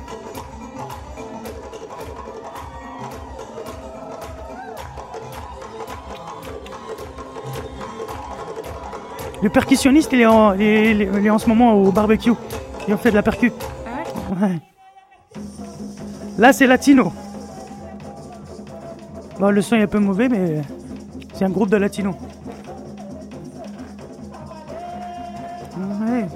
Le 9.43 9.49
percussionniste, 9.49 10.11
il 10.13 10.21
est 10.21 10.27
en, 10.27 10.55
il 10.55 10.63
est, 10.63 11.09
il 11.21 11.31
en 11.31 11.39
ce 11.39 11.49
moment 11.49 11.75
au 11.75 11.91
barbecue. 11.91 12.33
Il 12.87 12.95
en 12.95 12.97
fait 12.97 13.11
de 13.11 13.17
la 13.17 13.23
percu. 13.23 13.53
Ah 13.87 14.45
ouais. 14.45 14.61
Là, 16.39 16.53
c'est 16.53 16.67
latino. 16.67 17.13
Bon, 19.41 19.51
le 19.51 19.61
son 19.63 19.77
est 19.77 19.83
un 19.83 19.87
peu 19.87 19.99
mauvais, 19.99 20.29
mais 20.29 20.63
c'est 21.35 21.45
un 21.45 21.51
groupe 21.51 21.71
de 21.71 21.77
latino. 21.77 22.15
Ouais. 25.77 26.27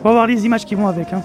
On 0.00 0.04
va 0.04 0.12
voir 0.12 0.26
les 0.26 0.44
images 0.46 0.64
qui 0.64 0.74
vont 0.76 0.86
avec. 0.86 1.12
Hein. 1.12 1.22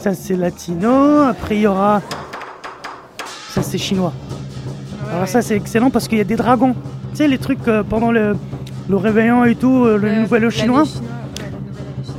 Ça, 0.00 0.14
c'est 0.14 0.36
latino. 0.36 1.20
Après, 1.22 1.56
il 1.56 1.62
y 1.62 1.66
aura. 1.66 2.00
Ça, 3.50 3.62
c'est 3.62 3.78
chinois. 3.78 4.12
Ouais, 4.14 5.08
Alors 5.10 5.20
ouais. 5.22 5.26
ça 5.26 5.42
c'est 5.42 5.56
excellent 5.56 5.90
parce 5.90 6.08
qu'il 6.08 6.18
y 6.18 6.20
a 6.20 6.24
des 6.24 6.36
dragons. 6.36 6.74
Tu 7.10 7.16
sais 7.16 7.28
les 7.28 7.38
trucs 7.38 7.66
euh, 7.68 7.82
pendant 7.82 8.10
le, 8.12 8.36
le 8.88 8.96
réveillon 8.96 9.44
et 9.44 9.54
tout, 9.56 9.84
euh, 9.84 9.96
le 9.98 10.08
Euh, 10.08 10.20
nouvel 10.22 10.48
chinois. 10.50 10.84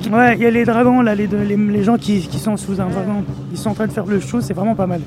chinois, 0.04 0.20
ouais, 0.20 0.36
il 0.36 0.44
y 0.44 0.46
a 0.46 0.52
les 0.52 0.66
dragons 0.66 1.02
là, 1.02 1.16
les, 1.16 1.28
les, 1.28 1.56
les 1.56 1.84
gens 1.84 1.98
qui, 1.98 2.20
qui 2.28 2.38
sont 2.40 2.58
sous 2.58 2.80
un 2.82 2.88
dragon. 2.88 3.24
Ils 3.52 3.58
sont 3.58 3.70
en 3.70 3.74
train 3.74 3.88
de 3.88 3.94
faire 3.94 4.06
le 4.06 4.20
show, 4.20 4.42
c'est 4.42 4.54
vraiment 4.54 4.76
pas 4.76 4.88
mal. 4.88 5.02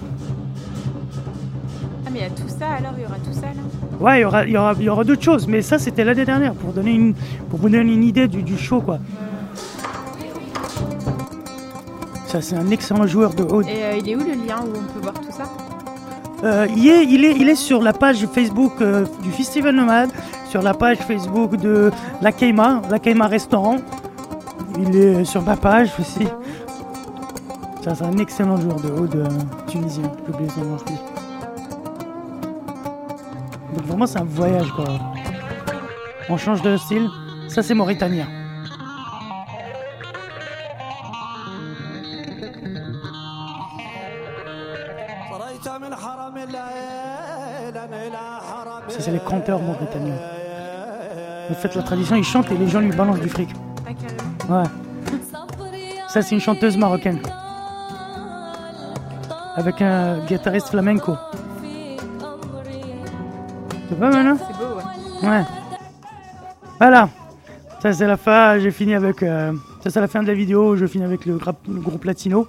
Ah, 2.06 2.10
mais 2.12 2.20
il 2.20 2.22
y 2.22 2.26
a 2.26 2.30
tout 2.30 2.48
ça 2.48 2.66
alors, 2.78 2.92
il 2.96 3.02
y 3.02 3.06
aura 3.06 3.16
tout 3.16 3.32
ça 3.34 3.42
là? 3.42 4.00
Ouais, 4.00 4.18
il 4.18 4.22
y 4.22 4.24
aura, 4.24 4.46
y 4.46 4.56
aura, 4.56 4.74
y 4.80 4.88
aura 4.88 5.04
d'autres 5.04 5.22
choses, 5.22 5.46
mais 5.46 5.60
ça 5.62 5.78
c'était 5.78 6.04
l'année 6.04 6.24
dernière 6.24 6.54
pour 6.54 6.72
donner 6.72 6.92
une, 6.92 7.14
pour 7.50 7.60
vous 7.60 7.68
donner 7.68 7.92
une 7.92 8.02
idée 8.04 8.26
du, 8.26 8.42
du 8.42 8.56
show 8.58 8.80
quoi. 8.80 8.98
Ça 12.34 12.40
c'est 12.42 12.56
un 12.56 12.68
excellent 12.72 13.06
joueur 13.06 13.32
de 13.32 13.44
oud. 13.44 13.64
Et 13.68 13.84
euh, 13.84 13.96
il 13.96 14.08
est 14.08 14.16
où 14.16 14.18
le 14.18 14.32
lien 14.32 14.56
où 14.62 14.76
on 14.76 14.92
peut 14.92 14.98
voir 15.00 15.14
tout 15.14 15.30
ça? 15.30 15.44
Euh, 16.42 16.66
il, 16.76 16.88
est, 16.88 17.04
il, 17.04 17.24
est, 17.24 17.36
il 17.36 17.48
est 17.48 17.54
sur 17.54 17.80
la 17.80 17.92
page 17.92 18.26
Facebook 18.26 18.72
euh, 18.80 19.06
du 19.22 19.30
Festival 19.30 19.72
Nomade, 19.72 20.10
sur 20.48 20.60
la 20.60 20.74
page 20.74 20.98
Facebook 20.98 21.54
de 21.54 21.92
la 22.20 22.32
Keima, 22.32 22.82
la 22.90 22.98
Keima 22.98 23.28
Restaurant. 23.28 23.76
Il 24.80 24.96
est 24.96 25.24
sur 25.24 25.42
ma 25.42 25.54
page 25.54 25.92
aussi. 26.00 26.26
Ça, 27.84 27.94
c'est 27.94 28.04
un 28.04 28.18
excellent 28.18 28.56
joueur 28.56 28.80
de 28.80 28.90
haut 28.90 29.06
de 29.06 29.22
tunisien. 29.68 30.10
J'ai 30.26 30.34
oublié 30.34 30.50
son 30.50 30.64
nom, 30.64 30.78
je 30.78 30.84
crois. 30.86 30.96
Donc 33.76 33.86
vraiment, 33.86 34.06
c'est 34.08 34.18
un 34.18 34.24
voyage 34.24 34.72
quoi. 34.72 34.86
On 36.28 36.36
change 36.36 36.62
de 36.62 36.76
style. 36.78 37.08
Ça, 37.46 37.62
c'est 37.62 37.74
mauritanien. 37.74 38.26
C'est 49.04 49.10
les 49.10 49.20
chanteurs 49.20 49.60
mauritaniens. 49.60 50.16
En 51.50 51.54
fait, 51.54 51.74
la 51.74 51.82
tradition, 51.82 52.16
ils 52.16 52.24
chantent 52.24 52.50
et 52.50 52.56
les 52.56 52.68
gens 52.68 52.80
lui 52.80 52.90
balancent 52.90 53.20
du 53.20 53.28
fric. 53.28 53.50
Ouais. 54.48 54.62
Ça, 56.08 56.22
c'est 56.22 56.34
une 56.34 56.40
chanteuse 56.40 56.78
marocaine. 56.78 57.20
Avec 59.56 59.82
un 59.82 60.24
guitariste 60.24 60.68
flamenco. 60.68 61.16
C'est 63.90 63.98
pas 64.00 64.10
mal, 64.10 64.26
hein 64.26 64.36
C'est 64.38 64.56
beau, 64.56 64.74
ouais. 65.22 65.28
Ouais. 65.28 65.44
Voilà. 66.78 67.08
Ça, 67.82 67.92
c'est 67.92 68.06
la 68.06 68.16
fin. 68.16 68.58
J'ai 68.58 68.70
fini 68.70 68.94
avec. 68.94 69.22
euh, 69.22 69.52
Ça, 69.82 69.90
c'est 69.90 70.00
la 70.00 70.08
fin 70.08 70.22
de 70.22 70.28
la 70.28 70.34
vidéo. 70.34 70.76
Je 70.76 70.86
finis 70.86 71.04
avec 71.04 71.26
le 71.26 71.36
groupe 71.36 72.04
Latino. 72.04 72.48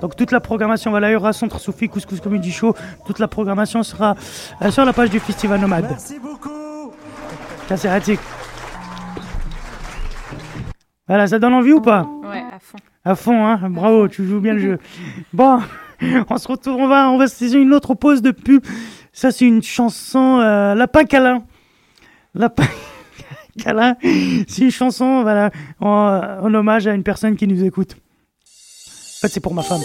Donc 0.00 0.16
toute 0.16 0.32
la 0.32 0.40
programmation, 0.40 0.90
voilà, 0.90 1.10
il 1.10 1.12
y 1.14 1.16
aura 1.16 1.32
Centre 1.32 1.58
Sophie, 1.58 1.88
Couscous 1.88 2.20
Comedy 2.20 2.50
Show. 2.50 2.74
Toute 3.06 3.18
la 3.18 3.28
programmation 3.28 3.82
sera 3.82 4.14
euh, 4.62 4.70
sur 4.70 4.84
la 4.84 4.92
page 4.92 5.10
du 5.10 5.20
Festival 5.20 5.60
Nomade. 5.60 5.86
Merci 5.88 6.18
beaucoup. 6.18 6.92
Pratique. 7.66 8.20
Voilà, 11.08 11.26
ça 11.26 11.38
donne 11.38 11.54
envie 11.54 11.72
ou 11.72 11.80
pas? 11.80 12.06
Ouais, 12.22 12.44
à 12.54 12.58
fond. 12.58 12.78
À 13.04 13.14
fond, 13.14 13.46
hein 13.46 13.70
Bravo, 13.70 14.08
tu 14.08 14.26
joues 14.26 14.40
bien 14.40 14.54
le 14.54 14.60
jeu. 14.60 14.78
Bon, 15.32 15.60
on 16.30 16.38
se 16.38 16.48
retrouve, 16.48 16.76
on 16.76 16.88
va, 16.88 17.10
on 17.10 17.18
va 17.18 17.26
se 17.26 17.36
saisir 17.36 17.60
une 17.60 17.72
autre 17.72 17.94
pause 17.94 18.22
de 18.22 18.30
pub. 18.30 18.64
Ça, 19.12 19.30
c'est 19.30 19.46
une 19.46 19.62
chanson 19.62 20.40
euh, 20.40 20.74
Lapin 20.74 21.04
câlin. 21.04 21.44
Lapin 22.34 22.64
câlin, 23.58 23.96
c'est 24.48 24.62
une 24.62 24.70
chanson, 24.70 25.22
voilà, 25.22 25.50
en, 25.80 26.20
en 26.42 26.54
hommage 26.54 26.86
à 26.86 26.94
une 26.94 27.04
personne 27.04 27.36
qui 27.36 27.46
nous 27.46 27.64
écoute. 27.64 27.96
Fait, 29.24 29.32
c'est 29.32 29.40
pour 29.40 29.54
ma 29.54 29.62
femme. 29.62 29.80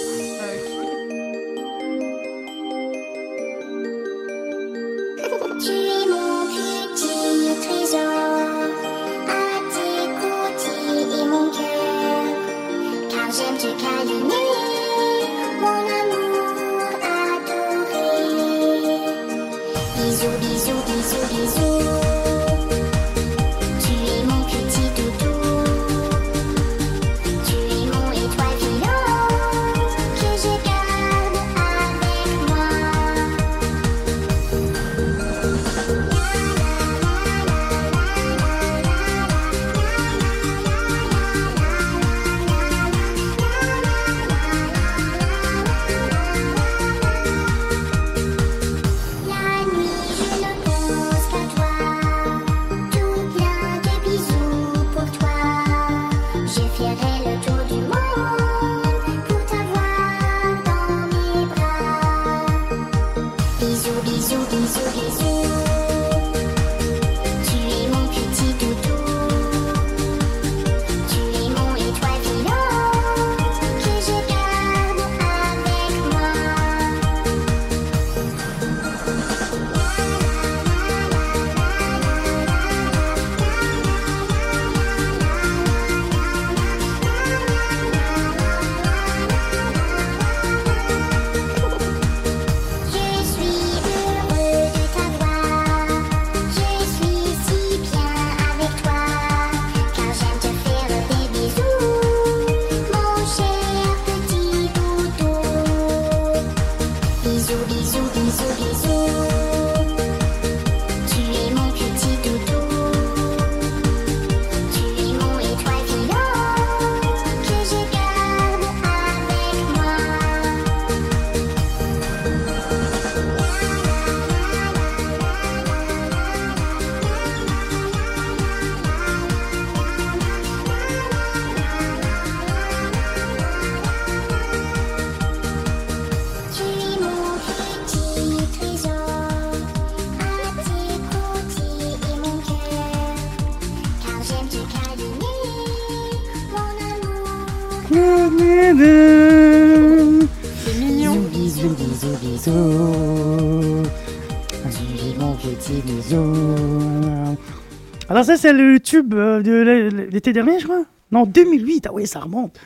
Ça, 158.29 158.37
c'est 158.37 158.53
le 158.53 158.79
tube 158.79 159.13
euh, 159.13 159.41
de 159.41 160.07
l'été 160.11 160.33
dernier, 160.33 160.59
je 160.59 160.65
crois 160.65 160.83
Non, 161.11 161.25
2008. 161.25 161.87
Ah 161.89 161.93
oui, 161.93 162.07
ça 162.07 162.19
remonte. 162.19 162.59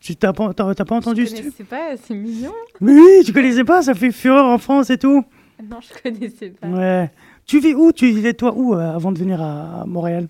Tu 0.00 0.16
t'as 0.16 0.32
pas, 0.32 0.54
t'as- 0.54 0.74
t'as 0.74 0.84
pas 0.84 0.94
entendu 0.96 1.22
Je 1.22 1.26
ce 1.28 1.34
tube 1.34 1.44
connaissais 1.44 1.64
pas, 1.64 1.96
c'est 1.96 2.14
mignon. 2.14 2.52
Mais 2.80 2.92
oui, 2.94 3.22
tu 3.24 3.32
connaissais 3.32 3.64
pas, 3.64 3.82
ça 3.82 3.94
fait 3.94 4.12
fureur 4.12 4.46
en 4.46 4.56
France 4.58 4.88
et 4.90 4.96
tout. 4.98 5.22
Non, 5.62 5.76
je 5.82 6.02
connaissais 6.02 6.50
pas. 6.50 6.66
Ouais. 6.68 7.10
Tu 7.44 7.58
vis 7.60 7.74
où? 7.74 7.92
Tu 7.92 8.06
vivais 8.06 8.32
toi 8.32 8.54
où 8.56 8.74
euh, 8.74 8.94
avant 8.94 9.12
de 9.12 9.18
venir 9.18 9.42
à 9.42 9.84
Montréal? 9.86 10.28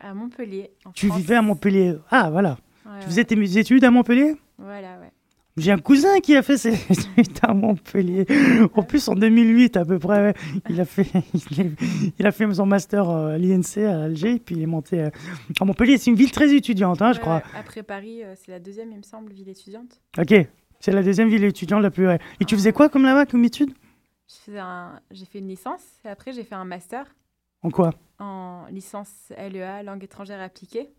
À 0.00 0.14
Montpellier. 0.14 0.70
en 0.84 0.90
Tu 0.90 1.06
France. 1.06 1.18
vivais 1.20 1.36
à 1.36 1.42
Montpellier. 1.42 1.94
Ah, 2.10 2.28
voilà. 2.30 2.50
Ouais, 2.50 2.56
Tu 2.84 2.90
ouais. 2.98 3.02
faisais 3.06 3.24
tes 3.24 3.58
études 3.58 3.84
à 3.84 3.90
Montpellier? 3.90 4.34
Voilà, 4.58 4.98
ouais. 5.00 5.12
J'ai 5.58 5.72
un 5.72 5.78
cousin 5.78 6.20
qui 6.20 6.36
a 6.36 6.42
fait 6.42 6.56
ses 6.56 6.72
études 6.90 7.38
à 7.42 7.52
Montpellier. 7.52 8.26
En 8.74 8.82
plus, 8.82 9.08
en 9.08 9.14
2008 9.14 9.76
à 9.76 9.84
peu 9.84 9.98
près, 9.98 10.34
il 10.68 10.80
a 10.80 10.84
fait, 10.84 11.06
il 12.18 12.26
a, 12.26 12.32
fait 12.32 12.52
son 12.54 12.66
master 12.66 13.08
euh, 13.10 13.34
à 13.34 13.38
l'INC 13.38 13.78
à 13.78 14.04
Alger, 14.04 14.38
puis 14.38 14.54
il 14.56 14.62
est 14.62 14.66
monté 14.66 15.00
euh, 15.02 15.10
à 15.60 15.64
Montpellier. 15.64 15.98
C'est 15.98 16.10
une 16.10 16.16
ville 16.16 16.30
très 16.30 16.54
étudiante, 16.54 17.02
hein, 17.02 17.12
je 17.12 17.20
crois. 17.20 17.42
Après 17.58 17.82
Paris, 17.82 18.22
euh, 18.22 18.34
c'est 18.36 18.50
la 18.52 18.60
deuxième, 18.60 18.90
il 18.92 18.98
me 18.98 19.02
semble, 19.02 19.32
ville 19.32 19.48
étudiante. 19.48 20.00
Ok, 20.18 20.34
c'est 20.80 20.92
la 20.92 21.02
deuxième 21.02 21.28
ville 21.28 21.44
étudiante 21.44 21.82
la 21.82 21.90
plus. 21.90 22.06
ouais. 22.06 22.18
Et 22.40 22.44
tu 22.44 22.54
faisais 22.54 22.72
quoi 22.72 22.88
comme 22.88 23.02
là-bas, 23.02 23.26
comme 23.26 23.44
étude 23.44 23.72
un- 24.56 25.00
J'ai 25.10 25.24
fait 25.24 25.38
une 25.38 25.48
licence 25.48 25.82
et 26.04 26.08
après 26.08 26.32
j'ai 26.32 26.44
fait 26.44 26.54
un 26.54 26.64
master 26.64 27.06
En 27.62 27.70
quoi? 27.70 27.94
En 28.18 28.66
licence 28.70 29.10
LEA, 29.30 29.82
langue 29.82 30.04
étrangère 30.04 30.40
appliquée, 30.40 30.90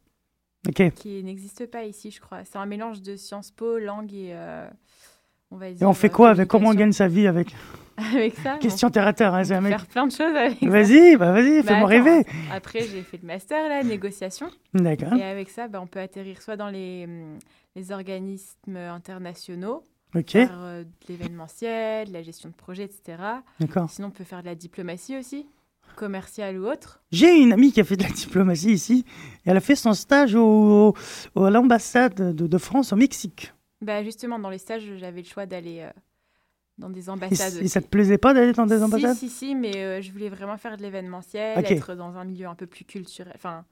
Ok. 0.67 0.91
qui 0.93 1.23
n'existe 1.23 1.65
pas 1.71 1.83
ici, 1.85 2.11
je 2.11 2.19
crois. 2.19 2.43
C'est 2.43 2.57
un 2.57 2.65
mélange 2.65 3.01
de 3.01 3.15
Sciences 3.15 3.51
Po, 3.51 3.77
langue 3.79 4.13
et. 4.13 4.31
euh, 4.33 4.67
on 5.51 5.57
va 5.57 5.69
Et 5.69 5.73
dire. 5.73 5.87
on 5.87 5.93
fait 5.93 6.07
euh, 6.11 6.13
quoi 6.13 6.29
avec 6.31 6.47
Comment 6.47 6.69
on 6.69 6.73
gagne 6.75 6.91
sa 6.91 7.07
vie 7.07 7.27
avec 7.27 7.55
Avec 7.97 8.35
ça 8.35 8.57
Question 8.59 8.89
terre 8.89 9.07
à 9.07 9.13
terre, 9.13 9.33
hein, 9.33 9.43
on 9.43 9.61
peut 9.61 9.67
faire 9.69 9.87
plein 9.87 10.07
de 10.07 10.11
choses 10.11 10.35
avec 10.35 10.59
ça. 10.59 10.67
Vas-y, 10.69 11.17
bah 11.17 11.31
vas-y, 11.33 11.61
Bah, 11.61 11.67
fais-moi 11.73 11.87
rêver. 11.87 12.25
Après, 12.51 12.81
j'ai 12.81 13.01
fait 13.03 13.19
le 13.21 13.27
master, 13.27 13.67
là, 13.67 13.83
négociation. 13.83 14.49
D'accord. 14.73 15.13
Et 15.15 15.23
avec 15.23 15.49
ça, 15.49 15.67
bah, 15.67 15.79
on 15.81 15.87
peut 15.87 15.99
atterrir 15.99 16.41
soit 16.41 16.55
dans 16.55 16.69
les, 16.69 17.05
hum, 17.05 17.39
les 17.75 17.91
organismes 17.91 18.77
internationaux, 18.77 19.83
Ok, 20.15 20.31
faire 20.31 20.49
euh, 20.61 20.83
de 20.83 20.89
l'événementiel, 21.09 22.07
de 22.07 22.13
la 22.13 22.21
gestion 22.21 22.49
de 22.49 22.53
projet, 22.55 22.83
etc. 22.83 23.17
d'accord. 23.59 23.89
Sinon, 23.89 24.07
on 24.07 24.11
peut 24.11 24.23
faire 24.23 24.41
de 24.41 24.47
la 24.47 24.55
diplomatie 24.55 25.17
aussi, 25.17 25.45
commerciale 25.95 26.57
ou 26.59 26.67
autre. 26.67 27.01
J'ai 27.11 27.37
une 27.41 27.53
amie 27.53 27.71
qui 27.71 27.81
a 27.81 27.83
fait 27.83 27.97
de 27.97 28.03
la 28.03 28.09
diplomatie 28.09 28.71
ici. 28.71 29.05
Et 29.45 29.49
elle 29.49 29.57
a 29.57 29.61
fait 29.61 29.75
son 29.75 29.93
stage 29.93 30.35
au, 30.35 30.93
au- 31.35 31.43
à 31.43 31.49
l'ambassade 31.49 32.35
de, 32.35 32.47
de 32.47 32.57
France 32.57 32.93
au 32.93 32.95
Mexique. 32.95 33.53
Bah, 33.81 34.03
justement, 34.03 34.39
dans 34.39 34.49
les 34.49 34.57
stages, 34.57 34.83
j'avais 34.97 35.21
le 35.21 35.27
choix 35.27 35.45
d'aller 35.45 35.79
euh, 35.81 35.89
dans 36.77 36.89
des 36.89 37.05
Et, 37.05 37.09
ambassades. 37.09 37.53
et 37.55 37.59
aussi. 37.61 37.69
ça 37.69 37.81
te 37.81 37.87
plaisait 37.87 38.17
pas 38.17 38.33
d'aller 38.33 38.51
dans 38.53 38.65
des 38.65 38.83
ambassades? 38.83 39.15
Si, 39.15 39.29
si, 39.29 39.47
si, 39.47 39.55
mais 39.55 39.75
euh, 39.77 40.01
je 40.01 40.11
voulais 40.11 40.29
vraiment 40.29 40.57
faire 40.57 40.75
de 40.77 40.81
l'événementiel, 40.81 41.63
être 41.65 41.95
dans 41.95 42.17
un 42.17 42.25
milieu 42.25 42.47
un 42.47 42.55
peu 42.55 42.67
plus 42.67 42.85
culturel. 42.85 43.31
Enfin, 43.35 43.65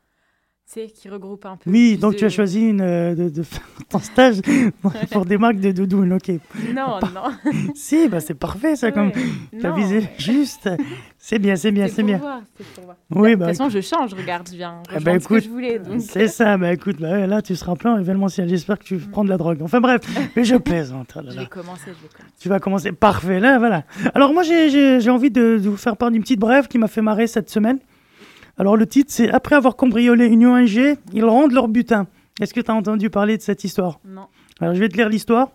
sais, 0.71 0.87
qui 0.87 1.07
regroupe 1.09 1.45
un 1.45 1.55
peu. 1.57 1.69
Oui, 1.69 1.97
donc 1.97 2.15
tu 2.15 2.25
as 2.25 2.27
de- 2.27 2.33
choisi 2.33 2.61
une, 2.61 2.81
euh, 2.81 3.15
de, 3.15 3.29
de 3.29 3.43
faire 3.43 3.61
ton 3.89 3.99
stage 3.99 4.41
pour, 5.11 5.25
des 5.25 5.37
marques 5.37 5.59
de 5.59 5.71
doudoune. 5.71 6.13
Ok. 6.13 6.29
Non, 6.75 6.99
non. 7.13 7.51
Si, 7.75 8.07
bah 8.09 8.19
c'est 8.19 8.33
parfait 8.33 8.75
ça, 8.75 8.91
comme 8.91 9.07
Ouais. 9.07 9.13
t'as 9.61 9.69
Non, 9.69 9.75
visé 9.75 10.09
juste. 10.17 10.69
C'est 11.17 11.39
bien, 11.39 11.55
c'est 11.55 11.71
bien, 11.71 11.87
c'est 11.87 11.95
c'est 11.95 12.03
bien. 12.03 12.17
voir, 12.17 12.41
c'est 12.57 12.65
pour 12.73 12.83
voir. 12.85 12.97
Oui, 13.11 13.31
de 13.31 13.35
bah 13.35 13.47
toute 13.47 13.57
façon, 13.57 13.69
je 13.69 13.79
change, 13.81 14.13
regarde, 14.13 14.47
je 14.51 14.57
viens 14.57 14.81
Eh 14.91 14.95
rejoindre 14.95 15.05
ben, 15.05 15.19
ce 15.21 15.27
que 15.27 15.33
écoute, 15.35 15.43
je 15.45 15.49
voulais. 15.49 15.79
Donc... 15.79 16.01
c'est 16.01 16.27
ça. 16.27 16.57
Bah 16.57 16.73
écoute, 16.73 16.97
bah, 16.99 17.25
là 17.27 17.41
tu 17.41 17.55
seras 17.55 17.75
plein 17.75 17.93
en 17.95 17.99
événementiel. 17.99 18.47
J'espère 18.49 18.77
que 18.79 18.83
tu 18.83 18.97
prends 18.97 19.23
de 19.23 19.29
la 19.29 19.37
drogue. 19.37 19.59
Enfin 19.61 19.79
bref, 19.79 20.01
mais 20.35 20.43
je 20.43 20.55
plaisante. 20.57 21.13
oh 21.15 21.21
là 21.21 21.31
Je 21.31 21.35
là. 21.37 21.41
vais 21.43 21.47
commencer, 21.47 21.81
je 21.87 21.91
vais 21.91 22.09
commencer. 22.09 22.33
Tu 22.39 22.49
vas 22.49 22.59
commencer. 22.59 22.91
Parfait, 22.91 23.39
là, 23.39 23.57
voilà. 23.59 23.83
Alors, 24.13 24.33
moi, 24.33 24.43
j'ai- 24.43 25.09
envie 25.09 25.31
de, 25.31 25.57
de 25.63 25.69
vous 25.69 25.77
faire 25.77 25.95
part 25.95 26.11
d'une 26.11 26.21
petite 26.21 26.39
brève 26.39 26.67
qui 26.67 26.77
m'a 26.77 26.87
fait 26.87 27.01
marrer 27.01 27.27
cette 27.27 27.49
semaine. 27.49 27.79
Alors, 28.57 28.75
le 28.75 28.87
titre, 28.87 29.11
c'est 29.11 29.29
Après 29.29 29.55
avoir 29.55 29.75
cambriolé 29.75 30.25
une 30.25 30.45
ONG, 30.45 30.97
ils 31.13 31.25
rendent 31.25 31.51
leur 31.51 31.67
butin. 31.67 32.07
Est-ce 32.41 32.53
que 32.53 32.61
tu 32.61 32.71
as 32.71 32.75
entendu 32.75 33.09
parler 33.09 33.37
de 33.37 33.41
cette 33.41 33.63
histoire? 33.63 33.99
Non. 34.05 34.27
Alors, 34.59 34.73
je 34.73 34.79
vais 34.79 34.89
te 34.89 34.97
lire 34.97 35.09
l'histoire. 35.09 35.49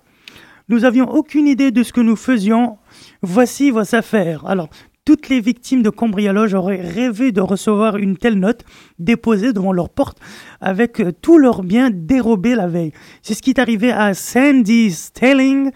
Nous 0.68 0.84
avions 0.84 1.10
aucune 1.10 1.48
idée 1.48 1.72
de 1.72 1.82
ce 1.82 1.92
que 1.92 2.00
nous 2.00 2.16
faisions. 2.16 2.78
Voici 3.22 3.70
vos 3.70 3.94
affaires. 3.94 4.46
Alors, 4.46 4.68
toutes 5.04 5.28
les 5.28 5.40
victimes 5.40 5.82
de 5.82 5.90
cambriolage 5.90 6.54
auraient 6.54 6.80
rêvé 6.80 7.32
de 7.32 7.40
recevoir 7.40 7.96
une 7.96 8.16
telle 8.16 8.38
note 8.38 8.64
déposée 9.00 9.52
devant 9.52 9.72
leur 9.72 9.88
porte 9.88 10.18
avec 10.60 11.00
euh, 11.00 11.10
tous 11.10 11.38
leurs 11.38 11.64
biens 11.64 11.90
dérobés 11.92 12.54
la 12.54 12.68
veille. 12.68 12.92
C'est 13.20 13.34
ce 13.34 13.42
qui 13.42 13.50
est 13.50 13.58
arrivé 13.58 13.90
à 13.90 14.14
Sandy 14.14 14.92
Stelling 14.92 15.72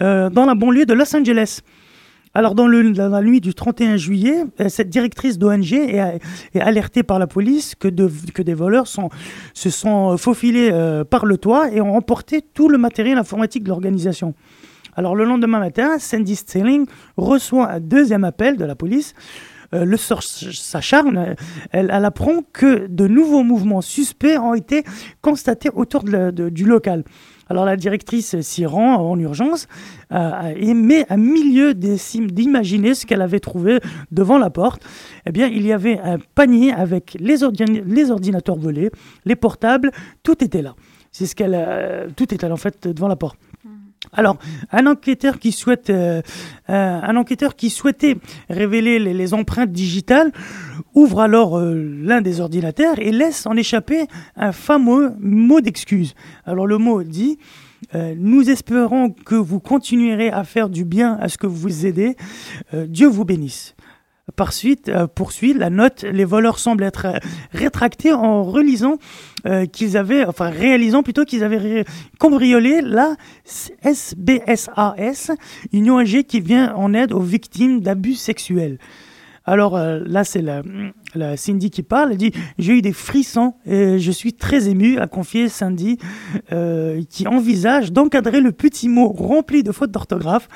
euh, 0.00 0.30
dans 0.30 0.46
la 0.46 0.54
banlieue 0.54 0.86
de 0.86 0.94
Los 0.94 1.14
Angeles. 1.14 1.60
Alors, 2.32 2.54
dans, 2.54 2.68
la 2.68 3.22
nuit 3.22 3.40
du 3.40 3.54
31 3.54 3.96
juillet, 3.96 4.44
euh, 4.60 4.68
cette 4.68 4.88
directrice 4.88 5.36
d'ONG 5.36 5.72
est, 5.72 6.20
alertée 6.60 7.02
par 7.02 7.18
la 7.18 7.26
police 7.26 7.74
que, 7.74 7.88
de- 7.88 8.10
que 8.32 8.42
des 8.42 8.54
voleurs 8.54 8.86
se 8.86 9.70
sont 9.70 10.16
faufilés 10.16 10.70
euh, 10.72 11.02
par 11.02 11.26
le 11.26 11.38
toit 11.38 11.72
et 11.72 11.80
ont 11.80 11.96
emporté 11.96 12.40
tout 12.42 12.68
le 12.68 12.78
matériel 12.78 13.18
informatique 13.18 13.64
de 13.64 13.68
l'organisation. 13.68 14.34
Alors, 14.94 15.16
le 15.16 15.24
lendemain 15.24 15.58
matin, 15.58 15.98
Sandy 15.98 16.36
Stelling 16.36 16.86
reçoit 17.16 17.68
un 17.68 17.80
deuxième 17.80 18.22
appel 18.22 18.56
de 18.56 18.64
la 18.64 18.76
police. 18.76 19.14
Euh, 19.74 19.84
le 19.84 19.96
sort 19.96 20.22
s'acharne. 20.22 21.34
Elle, 21.72 21.90
apprend 21.90 22.42
que 22.52 22.86
de 22.86 23.08
nouveaux 23.08 23.42
mouvements 23.42 23.80
suspects 23.80 24.38
ont 24.38 24.54
été 24.54 24.84
constatés 25.20 25.70
autour 25.74 26.04
du 26.04 26.64
local. 26.64 27.04
Alors 27.50 27.64
la 27.64 27.76
directrice 27.76 28.40
s'y 28.40 28.64
rend 28.64 28.94
en 28.94 29.18
urgence 29.18 29.66
euh, 30.12 30.54
et 30.56 30.72
met 30.72 31.04
à 31.08 31.16
milieu 31.16 31.74
d'imaginer 31.74 32.94
ce 32.94 33.06
qu'elle 33.06 33.22
avait 33.22 33.40
trouvé 33.40 33.80
devant 34.12 34.38
la 34.38 34.50
porte. 34.50 34.82
Eh 35.26 35.32
bien, 35.32 35.48
il 35.48 35.66
y 35.66 35.72
avait 35.72 35.98
un 35.98 36.18
panier 36.36 36.72
avec 36.72 37.16
les 37.18 37.42
ordinateurs 37.42 38.56
volés, 38.56 38.90
les 39.24 39.34
portables, 39.34 39.90
tout 40.22 40.42
était 40.44 40.62
là. 40.62 40.76
C'est 41.10 41.26
ce 41.26 41.34
qu'elle, 41.34 41.56
euh, 41.56 42.08
tout 42.14 42.32
était 42.32 42.46
là 42.46 42.54
en 42.54 42.56
fait 42.56 42.86
devant 42.86 43.08
la 43.08 43.16
porte. 43.16 43.36
Alors, 44.12 44.38
un 44.72 44.86
enquêteur 44.86 45.38
qui 45.38 45.52
souhaite, 45.52 45.90
euh, 45.90 46.22
euh, 46.70 47.00
un 47.02 47.16
enquêteur 47.16 47.54
qui 47.54 47.68
souhaitait 47.70 48.16
révéler 48.48 48.98
les, 48.98 49.34
empreintes 49.34 49.72
digitales 49.72 50.32
ouvre 50.94 51.20
alors 51.20 51.58
euh, 51.58 51.74
l'un 51.74 52.20
des 52.22 52.40
ordinateurs 52.40 52.98
et 52.98 53.12
laisse 53.12 53.46
en 53.46 53.56
échapper 53.56 54.06
un 54.36 54.52
fameux 54.52 55.12
mot 55.20 55.60
d'excuse. 55.60 56.14
Alors 56.46 56.66
le 56.66 56.78
mot 56.78 57.02
dit 57.02 57.38
Nous 57.94 58.50
espérons 58.50 59.10
que 59.10 59.34
vous 59.34 59.60
continuerez 59.60 60.30
à 60.30 60.44
faire 60.44 60.70
du 60.70 60.84
bien 60.84 61.18
à 61.20 61.28
ce 61.28 61.38
que 61.38 61.46
vous 61.46 61.86
aidez. 61.86 62.16
Dieu 62.72 63.06
vous 63.06 63.24
bénisse. 63.24 63.74
Par 64.36 64.52
suite, 64.52 64.88
euh, 64.88 65.06
poursuit 65.06 65.54
la 65.54 65.70
note, 65.70 66.02
les 66.02 66.24
voleurs 66.24 66.58
semblent 66.58 66.84
être 66.84 67.06
euh, 67.06 67.18
rétractés 67.52 68.12
en 68.12 68.42
relisant 68.42 68.98
euh, 69.46 69.66
qu'ils 69.66 69.96
avaient, 69.96 70.24
enfin 70.24 70.50
réalisant 70.50 71.02
plutôt 71.02 71.24
qu'ils 71.24 71.44
avaient 71.44 71.84
cambriolé 72.18 72.80
la 72.82 73.16
SBSAS, 73.82 75.32
une 75.72 75.90
ONG 75.90 76.22
qui 76.24 76.40
vient 76.40 76.74
en 76.74 76.94
aide 76.94 77.12
aux 77.12 77.20
victimes 77.20 77.80
d'abus 77.80 78.14
sexuels. 78.14 78.78
Alors 79.44 79.76
euh, 79.76 80.00
là, 80.06 80.24
c'est 80.24 80.42
la, 80.42 80.62
la 81.14 81.36
Cindy 81.36 81.70
qui 81.70 81.82
parle. 81.82 82.12
Elle 82.12 82.18
dit 82.18 82.32
J'ai 82.58 82.78
eu 82.78 82.82
des 82.82 82.92
frissons 82.92 83.54
et 83.66 83.98
je 83.98 84.10
suis 84.10 84.32
très 84.34 84.68
ému, 84.68 84.98
a 84.98 85.06
confié 85.06 85.48
Cindy, 85.48 85.98
euh, 86.52 87.02
qui 87.08 87.26
envisage 87.26 87.92
d'encadrer 87.92 88.40
le 88.40 88.52
petit 88.52 88.88
mot 88.88 89.08
rempli 89.08 89.62
de 89.62 89.72
fautes 89.72 89.90
d'orthographe. 89.90 90.48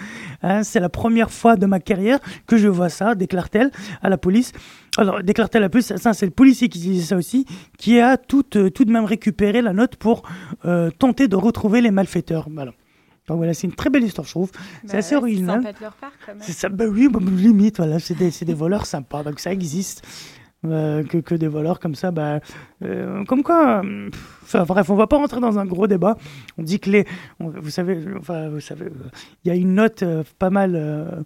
Hein, 0.42 0.62
c'est 0.62 0.80
la 0.80 0.88
première 0.88 1.30
fois 1.30 1.56
de 1.56 1.66
ma 1.66 1.80
carrière 1.80 2.18
que 2.46 2.56
je 2.56 2.68
vois 2.68 2.88
ça, 2.88 3.14
déclare-t-elle 3.14 3.70
à 4.02 4.08
la 4.08 4.18
police. 4.18 4.52
Alors, 4.96 5.22
déclare-t-elle 5.22 5.64
à 5.64 5.68
plus, 5.68 5.92
ça, 5.96 6.12
c'est 6.12 6.26
le 6.26 6.30
policier 6.30 6.68
qui 6.68 6.78
disait 6.78 7.06
ça 7.06 7.16
aussi, 7.16 7.46
qui 7.78 7.98
a 7.98 8.16
tout, 8.16 8.56
euh, 8.56 8.70
tout 8.70 8.84
de 8.84 8.92
même 8.92 9.04
récupéré 9.04 9.60
la 9.60 9.72
note 9.72 9.96
pour 9.96 10.22
tenter 10.98 11.28
de 11.28 11.36
retrouver 11.36 11.80
les 11.80 11.90
malfaiteurs. 11.90 12.48
Voilà. 12.50 12.72
Donc 13.28 13.38
voilà, 13.38 13.54
c'est 13.54 13.66
une 13.66 13.74
très 13.74 13.88
belle 13.90 14.04
histoire, 14.04 14.26
je 14.26 14.32
trouve. 14.32 14.50
C'est 14.84 14.92
Bah 14.92 14.98
assez 14.98 15.14
ouais, 15.14 15.22
original. 15.22 15.62
sympa 15.62 15.72
de 15.72 15.80
leur 15.82 15.92
part, 15.94 16.12
quand 16.26 16.32
même. 16.34 16.42
C'est 16.42 16.52
ça, 16.52 16.68
bah 16.68 16.84
oui, 16.86 17.08
bah, 17.08 17.20
limite, 17.22 17.78
voilà, 17.78 17.98
c'est 17.98 18.14
des, 18.14 18.30
c'est 18.30 18.44
des 18.44 18.54
voleurs 18.54 18.86
sympas, 18.86 19.22
donc 19.22 19.40
ça 19.40 19.52
existe. 19.52 20.06
Euh, 20.66 21.02
que, 21.04 21.18
que 21.18 21.34
des 21.34 21.46
voleurs 21.48 21.78
comme 21.78 21.94
ça, 21.94 22.10
bah, 22.10 22.40
euh, 22.82 23.22
comme 23.26 23.42
quoi, 23.42 23.82
euh, 23.84 24.08
enfin 24.44 24.62
bref, 24.64 24.88
on 24.88 24.94
va 24.94 25.06
pas 25.06 25.18
rentrer 25.18 25.38
dans 25.38 25.58
un 25.58 25.66
gros 25.66 25.86
débat. 25.86 26.16
On 26.56 26.62
dit 26.62 26.80
que 26.80 26.88
les, 26.88 27.06
on- 27.38 27.50
vous 27.50 27.68
savez, 27.68 27.98
enfin 28.18 28.48
vous 28.48 28.60
savez, 28.60 28.86
il 29.44 29.48
y 29.48 29.50
a 29.50 29.54
une 29.56 29.74
note 29.74 30.02
euh, 30.02 30.22
pas 30.38 30.48
mal 30.48 31.24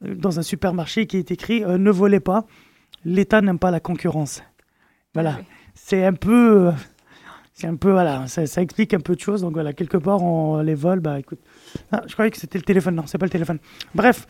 dans 0.00 0.40
un 0.40 0.42
supermarché 0.42 1.06
qui 1.06 1.18
est 1.18 1.30
écrit 1.30 1.60
ne 1.60 1.90
volez 1.92 2.18
pas, 2.18 2.46
l'État 3.04 3.40
n'aime 3.42 3.60
pas 3.60 3.70
la 3.70 3.78
concurrence. 3.78 4.42
Voilà, 5.14 5.36
Ouais. 5.36 5.44
c'est 5.74 6.04
un 6.04 6.12
peu, 6.14 6.72
c'est 7.60 7.66
un 7.66 7.76
peu 7.76 7.90
voilà, 7.92 8.26
ça, 8.26 8.46
ça 8.46 8.62
explique 8.62 8.94
un 8.94 9.00
peu 9.00 9.14
de 9.14 9.20
choses. 9.20 9.42
Donc 9.42 9.52
voilà, 9.52 9.72
quelque 9.72 9.96
part 9.98 10.22
on 10.22 10.60
les 10.62 10.74
vole, 10.74 11.00
bah 11.00 11.18
écoute, 11.18 11.40
ah, 11.92 12.02
je 12.06 12.12
croyais 12.14 12.30
que 12.30 12.38
c'était 12.38 12.58
le 12.58 12.64
téléphone, 12.64 12.94
non, 12.94 13.04
c'est 13.06 13.18
pas 13.18 13.26
le 13.26 13.30
téléphone. 13.30 13.58
Bref. 13.94 14.26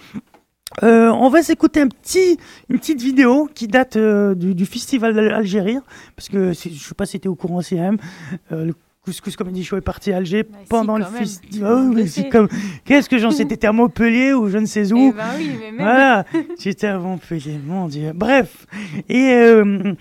Euh, 0.84 1.08
on 1.10 1.28
va 1.30 1.42
s'écouter 1.42 1.80
un 1.80 1.88
petit, 1.88 2.38
une 2.68 2.78
petite 2.78 3.02
vidéo 3.02 3.48
qui 3.52 3.66
date 3.66 3.96
euh, 3.96 4.36
du, 4.36 4.54
du 4.54 4.66
festival 4.66 5.14
d'Al- 5.14 5.32
Algérie, 5.32 5.78
parce 6.14 6.28
que 6.28 6.52
je 6.52 6.58
sais 6.78 6.94
pas 6.96 7.06
si 7.06 7.18
tu 7.18 7.26
es 7.26 7.28
au 7.28 7.34
courant 7.34 7.60
CM, 7.60 7.96
euh, 8.52 8.66
le 8.66 8.74
Couscous 9.04 9.34
Comedy 9.34 9.64
Show 9.64 9.78
est 9.78 9.80
parti 9.80 10.12
à 10.12 10.18
Alger 10.18 10.44
Bah, 10.44 10.58
si, 10.62 10.68
pendant 10.68 10.96
le 10.96 11.02
même. 11.06 11.12
festival. 11.14 11.90
Oh, 11.92 12.22
comme... 12.30 12.48
Qu'est-ce 12.84 13.08
que 13.08 13.18
j'en 13.18 13.32
sais 13.32 13.46
T'étais 13.46 13.66
à 13.66 13.72
Montpellier 13.72 14.32
ou 14.32 14.48
je 14.48 14.58
ne 14.58 14.66
sais 14.66 14.86
Eh 14.88 14.92
où 14.92 15.12
ben 15.12 15.24
oui, 15.36 15.50
mais 15.58 15.72
même. 15.72 15.80
Voilà, 15.80 16.24
j'étais 16.60 16.86
à 16.86 16.98
Montpellier, 17.00 17.58
mon 17.66 17.88
Dieu. 17.88 18.12
Bref, 18.14 18.66
et, 19.08 19.32
euh, 19.32 19.94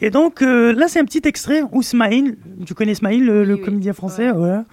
et 0.00 0.10
donc 0.10 0.42
euh, 0.42 0.72
là, 0.72 0.88
c'est 0.88 1.00
un 1.00 1.04
petit 1.04 1.22
extrait 1.24 1.62
où 1.72 1.82
Smaïl, 1.82 2.38
tu 2.66 2.74
connais 2.74 2.94
Smaïl, 2.94 3.24
le, 3.24 3.44
le 3.44 3.54
Oui, 3.54 3.60
oui. 3.60 3.64
comédien 3.66 3.92
français, 3.92 4.30
Ouais. 4.30 4.36
voilà. 4.36 4.64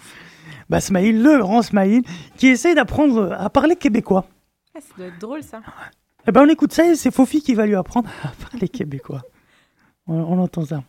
Bah, 0.69 0.81
Smaïl, 0.81 1.21
le 1.23 1.37
grand 1.39 1.61
Smaïl, 1.61 2.03
qui 2.37 2.47
essaye 2.47 2.75
d'apprendre 2.75 3.33
à 3.39 3.49
parler 3.49 3.75
québécois. 3.77 4.25
Ah, 4.75 4.79
ça 4.81 4.93
doit 4.97 5.07
être 5.07 5.19
drôle 5.19 5.43
ça. 5.43 5.61
Eh 6.27 6.31
ben, 6.31 6.43
on 6.43 6.49
écoute 6.49 6.73
ça 6.73 6.85
et 6.85 6.95
c'est 6.95 7.09
Fofi 7.11 7.41
qui 7.41 7.55
va 7.55 7.65
lui 7.65 7.75
apprendre 7.75 8.09
à 8.23 8.29
parler 8.49 8.67
québécois. 8.67 9.21
On, 10.09 10.15
on 10.15 10.39
entend 10.41 10.63
ça. 10.65 10.81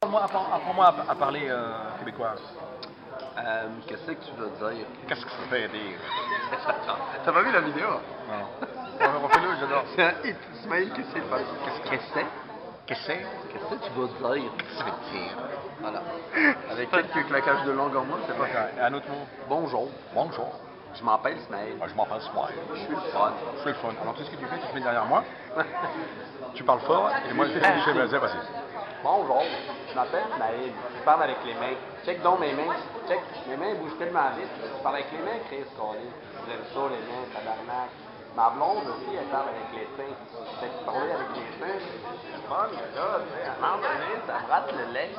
Apprends-moi 0.00 0.24
apprends- 0.24 0.52
apprends-moi 0.54 0.86
à, 0.86 1.10
à 1.10 1.14
parler 1.16 1.40
euh, 1.48 1.72
québécois. 1.98 2.34
Euh, 3.38 3.66
Qu'est-ce 3.88 4.06
que 4.06 4.12
tu 4.12 4.30
veux 4.38 4.50
dire? 4.74 4.86
Qu'est-ce 5.08 5.24
que 5.24 5.30
ça 5.30 5.36
veut 5.50 5.58
dire? 5.68 5.98
T'as 7.24 7.32
pas 7.32 7.42
vu 7.42 7.52
la 7.52 7.60
vidéo? 7.60 7.86
Non. 8.28 8.66
On 9.22 9.26
refait-le, 9.26 9.48
j'adore. 9.60 9.84
C'est 9.96 10.02
un 10.02 10.12
hit. 10.24 10.36
Ismaël, 10.62 10.88
qu'est-ce 10.94 11.08
que 11.14 11.20
c'est? 11.20 11.90
Qu'est-ce 11.90 11.96
que 11.96 12.04
c'est? 12.14 12.26
Qu'est-ce 12.88 13.00
que 13.00 13.12
c'est? 13.12 13.18
Qu'est-ce 13.52 13.68
que 13.68 13.84
tu 13.84 13.90
veux 14.00 14.08
dire? 14.08 14.50
Qu'est-ce 14.56 14.82
que 14.82 14.88
veut 14.88 15.12
dire? 15.12 15.36
Voilà. 15.78 16.02
Avec 16.70 16.90
quelques 16.90 17.26
claquages 17.26 17.64
de 17.64 17.72
langue 17.72 17.94
en 17.94 18.04
moi, 18.04 18.16
c'est 18.26 18.38
pas 18.38 18.48
grave. 18.48 18.70
Un 18.80 18.94
autre 18.94 19.08
mot. 19.10 19.26
Bonjour. 19.46 19.88
Bonjour. 20.14 20.48
Je 20.94 21.04
m'appelle. 21.04 21.36
Moi, 21.50 21.86
je 21.86 21.94
m'appelle 21.94 22.22
Smaïl. 22.22 22.56
Je 22.72 22.78
suis 22.78 22.88
le 22.88 23.12
fun. 23.12 23.32
Je 23.56 23.60
suis 23.60 23.68
le 23.68 23.74
fun. 23.74 23.88
Alors, 24.00 24.14
tout 24.14 24.22
ce 24.24 24.30
que 24.30 24.36
tu 24.36 24.46
fais, 24.46 24.58
tu 24.58 24.68
te 24.68 24.74
mets 24.74 24.80
derrière 24.80 25.04
moi. 25.04 25.22
Tu 26.54 26.64
parles 26.64 26.80
fort 26.80 27.10
et 27.28 27.34
moi, 27.34 27.44
je 27.46 27.52
fais 27.58 27.92
vas-y, 27.92 28.18
vas-y. 28.18 28.38
Bonjour. 29.04 29.42
Je 29.90 29.94
m'appelle 29.94 30.24
Ismaël. 30.32 30.72
Je 30.98 31.04
parle 31.04 31.22
avec 31.24 31.36
les 31.44 31.54
mains. 31.54 31.76
Check 32.06 32.22
donc 32.22 32.40
mes 32.40 32.54
mains. 32.54 32.74
Check. 33.06 33.20
Mes 33.48 33.56
mains 33.58 33.74
bougent 33.74 33.98
tellement 33.98 34.30
vite. 34.36 34.48
Je 34.64 34.82
parle 34.82 34.94
avec 34.94 35.12
les 35.12 35.18
mains, 35.18 35.38
Chris. 35.46 35.58
J'aime 35.68 36.64
ça, 36.72 36.80
les 36.88 37.04
mains, 37.04 37.28
tabarnak. 37.34 37.90
Ma 38.38 38.50
blonde 38.50 38.86
aussi, 38.86 39.16
elle 39.20 39.26
parle 39.32 39.48
avec 39.48 39.66
les 39.74 39.88
seins. 39.96 40.14
Fait 40.60 40.68
que 40.68 40.84
parler 40.86 41.10
avec 41.10 41.26
les 41.34 41.50
seins, 41.58 41.80
c'est 42.22 42.46
fun, 42.48 42.68
mais 42.70 42.86
là, 42.94 43.18
tu 43.18 43.34
sais, 43.34 43.42
à 43.48 43.50
un 43.50 43.58
moment 43.58 43.82
donné, 43.82 44.14
ça 44.28 44.34
me 44.38 44.46
rate 44.48 44.70
le 44.78 44.84
lait. 44.94 45.10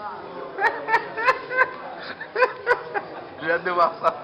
J'ai 3.43 3.51
hâte 3.51 3.65
de 3.65 3.71
voir 3.71 3.93
ça. 4.01 4.23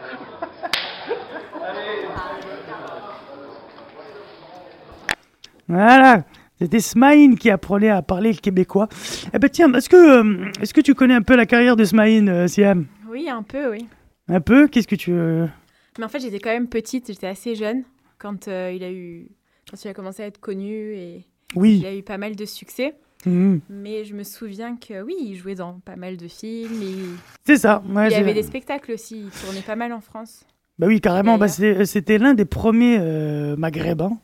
Voilà, 5.68 6.24
c'était 6.58 6.80
Smaïn 6.80 7.36
qui 7.36 7.50
apprenait 7.50 7.90
à 7.90 8.02
parler 8.02 8.32
le 8.32 8.40
québécois. 8.40 8.88
Eh 9.34 9.40
ben 9.40 9.50
tiens, 9.50 9.74
est-ce 9.74 9.90
que, 9.90 9.98
euh, 9.98 10.52
est-ce 10.62 10.74
que 10.74 10.80
tu 10.80 10.96
connais 10.96 11.16
un 11.16 11.22
peu 11.22 11.36
la 11.36 11.46
carrière 11.46 11.76
de 11.76 11.84
Smaïn, 11.84 12.30
euh, 12.30 12.48
Siam? 12.48 12.86
Oui, 13.10 13.28
un 13.30 13.44
peu, 13.44 13.72
oui. 13.72 13.90
Un 14.30 14.40
peu? 14.40 14.70
Qu'est-ce 14.70 14.88
que 14.88 14.96
tu... 14.96 15.12
euh, 15.12 15.48
Mais 16.00 16.06
en 16.06 16.08
fait, 16.08 16.22
j'étais 16.22 16.40
quand 16.40 16.52
même 16.52 16.70
petite, 16.70 17.08
j'étais 17.08 17.28
assez 17.28 17.56
jeune 17.56 17.84
quand 18.18 18.48
euh, 18.48 18.72
il 18.76 18.84
a 18.84 18.92
eu, 18.92 19.28
quand 19.70 19.84
il 19.84 19.88
a 19.88 19.94
commencé 19.94 20.24
à 20.24 20.28
être 20.28 20.40
connu 20.40 20.94
et 20.94 21.26
il 21.56 21.60
Oui. 21.60 21.84
a 21.86 21.94
eu 21.96 22.04
pas 22.04 22.18
mal 22.18 22.36
de 22.36 22.46
succès. 22.46 22.96
Mhm. 23.26 23.62
Mais 23.70 24.04
je 24.06 24.14
me 24.14 24.24
souviens 24.24 24.76
que 24.76 25.02
oui, 25.02 25.16
il 25.20 25.36
jouait 25.36 25.56
dans 25.56 25.80
pas 25.80 25.96
mal 25.96 26.16
de 26.18 26.28
films. 26.28 27.18
C'est 27.46 27.58
ça. 27.58 27.82
ouais, 27.90 28.08
il 28.08 28.12
y 28.12 28.16
avait 28.16 28.34
des 28.36 28.44
spectacles 28.44 28.92
aussi. 28.92 29.24
Il 29.26 29.30
tournait 29.46 29.62
pas 29.62 29.76
mal 29.76 29.92
en 29.94 30.02
France. 30.02 30.46
Bah 30.78 30.88
oui, 30.88 31.02
carrément. 31.02 31.38
Bah, 31.38 31.48
c'est- 31.48 31.86
C'était 31.86 32.18
l'un 32.20 32.34
des 32.36 32.46
premiers 32.46 32.98
euh, 33.00 33.56
maghrébins 33.56 34.18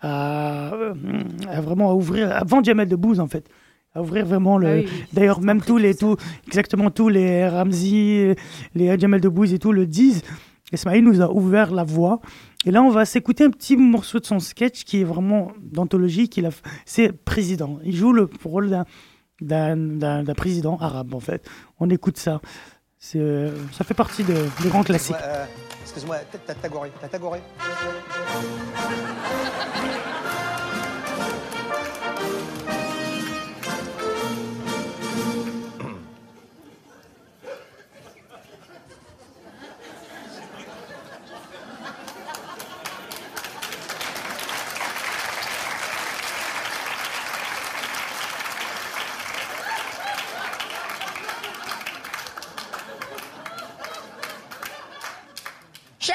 à, 0.00 0.72
euh, 0.74 0.94
à 1.48 1.60
vraiment 1.60 1.90
à 1.90 1.94
ouvrir, 1.94 2.32
avant 2.34 2.62
Jamel 2.62 2.88
Debbouze 2.88 3.20
en 3.20 3.26
fait, 3.26 3.46
à 3.94 4.00
ouvrir 4.00 4.24
vraiment 4.24 4.56
le. 4.56 4.66
Ah 4.68 4.74
oui, 4.76 4.86
oui, 4.86 5.02
D'ailleurs, 5.12 5.40
même 5.40 5.60
tous 5.60 5.76
les, 5.76 5.94
tout, 5.94 6.16
exactement 6.46 6.90
tous 6.90 7.08
les 7.08 7.46
Ramzi, 7.46 8.28
les 8.74 8.98
Jamel 8.98 9.20
Debbouze 9.20 9.52
et 9.52 9.58
tout 9.58 9.72
le 9.72 9.86
disent. 9.86 10.22
Ismaïl 10.72 11.04
nous 11.04 11.20
a 11.20 11.30
ouvert 11.30 11.70
la 11.72 11.84
voie. 11.84 12.20
Et 12.66 12.70
là, 12.70 12.82
on 12.82 12.90
va 12.90 13.04
s'écouter 13.04 13.44
un 13.44 13.50
petit 13.50 13.76
morceau 13.76 14.18
de 14.20 14.26
son 14.26 14.38
sketch 14.38 14.84
qui 14.84 15.00
est 15.00 15.04
vraiment 15.04 15.52
d'anthologie. 15.60 16.28
a 16.46 16.50
C'est 16.84 17.12
président. 17.12 17.78
Il 17.84 17.96
joue 17.96 18.12
le 18.12 18.28
rôle 18.44 18.68
d'un- 18.70 18.84
président 20.34 20.76
arabe, 20.78 21.14
en 21.14 21.20
fait. 21.20 21.48
On 21.78 21.88
écoute 21.90 22.18
ça. 22.18 22.40
Euh, 23.16 23.50
Ça 23.72 23.82
fait 23.84 23.94
partie 23.94 24.24
de, 24.24 24.34
des 24.62 24.68
grands 24.68 24.82
classiques. 24.82 25.16
Ouais, 25.16 25.22
euh, 25.24 25.44
Excuse-moi, 25.82 26.16
t'as 26.46 26.68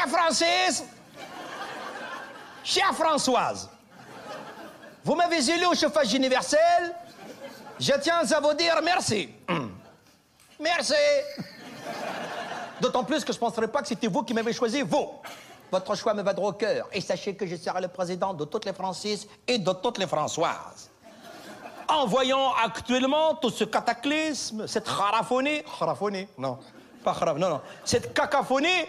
Cher 0.06 0.20
Francis, 0.20 0.84
chère 2.64 2.94
Françoise, 2.94 3.70
vous 5.04 5.16
m'avez 5.16 5.50
élu 5.50 5.66
au 5.66 5.74
chauffage 5.74 6.14
universel. 6.14 6.96
Je 7.80 7.92
tiens 8.00 8.20
à 8.20 8.40
vous 8.40 8.54
dire 8.54 8.80
merci. 8.84 9.30
Merci. 10.60 10.94
D'autant 12.80 13.04
plus 13.04 13.26
que 13.26 13.34
je 13.34 13.38
ne 13.38 13.42
penserais 13.42 13.68
pas 13.68 13.82
que 13.82 13.88
c'était 13.90 14.08
vous 14.08 14.24
qui 14.24 14.34
m'avez 14.34 14.54
choisi, 14.54 14.84
vous. 14.84 15.10
Votre 15.70 15.96
choix 15.96 16.14
me 16.14 16.22
va 16.22 16.32
droit 16.34 16.52
au 16.52 16.54
cœur. 16.54 16.88
Et 16.94 17.02
sachez 17.02 17.36
que 17.36 17.46
je 17.46 17.58
serai 17.58 17.82
le 17.82 17.90
président 17.90 18.34
de 18.34 18.46
toutes 18.46 18.64
les 18.64 18.72
Francis 18.72 19.28
et 19.48 19.58
de 19.58 19.72
toutes 19.74 19.98
les 19.98 20.08
Françoises. 20.08 20.90
En 21.90 22.06
voyant 22.06 22.54
actuellement 22.64 23.36
tout 23.36 23.50
ce 23.50 23.66
cataclysme, 23.66 24.66
cette 24.66 24.88
charaphonie... 24.88 25.62
Charaphonie 25.78 26.28
Non, 26.38 26.58
pas 27.04 27.14
charaphonie, 27.14 27.42
non, 27.42 27.50
non. 27.50 27.62
Cette 27.84 28.14
cacophonie, 28.14 28.86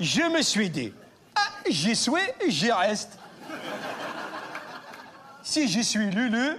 je 0.00 0.22
me 0.22 0.42
suis 0.42 0.70
dit, 0.70 0.92
ah, 1.34 1.40
j'y 1.68 1.96
suis, 1.96 2.12
j'y 2.48 2.72
reste. 2.72 3.18
Si 5.42 5.68
j'y 5.68 5.84
suis 5.84 6.10
Lulu, 6.10 6.56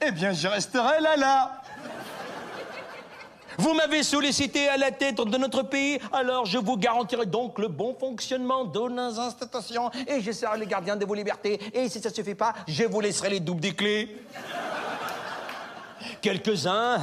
eh 0.00 0.10
bien, 0.10 0.32
je 0.32 0.48
resterai 0.48 1.00
là, 1.00 1.16
là. 1.16 1.62
Vous 3.58 3.72
m'avez 3.74 4.02
sollicité 4.02 4.68
à 4.68 4.76
la 4.76 4.90
tête 4.90 5.16
de 5.16 5.38
notre 5.38 5.62
pays, 5.62 6.00
alors 6.12 6.44
je 6.44 6.58
vous 6.58 6.76
garantirai 6.76 7.26
donc 7.26 7.58
le 7.58 7.68
bon 7.68 7.94
fonctionnement 7.94 8.64
de 8.64 8.80
nos 8.88 9.20
institutions 9.20 9.90
et 10.08 10.20
je 10.20 10.32
serai 10.32 10.58
le 10.58 10.64
gardien 10.64 10.96
de 10.96 11.04
vos 11.04 11.14
libertés. 11.14 11.60
Et 11.72 11.88
si 11.88 12.00
ça 12.00 12.08
ne 12.08 12.14
suffit 12.14 12.34
pas, 12.34 12.52
je 12.66 12.84
vous 12.84 13.00
laisserai 13.00 13.30
les 13.30 13.40
doubles 13.40 13.60
des 13.60 13.74
clés. 13.74 14.22
Quelques-uns, 16.20 16.98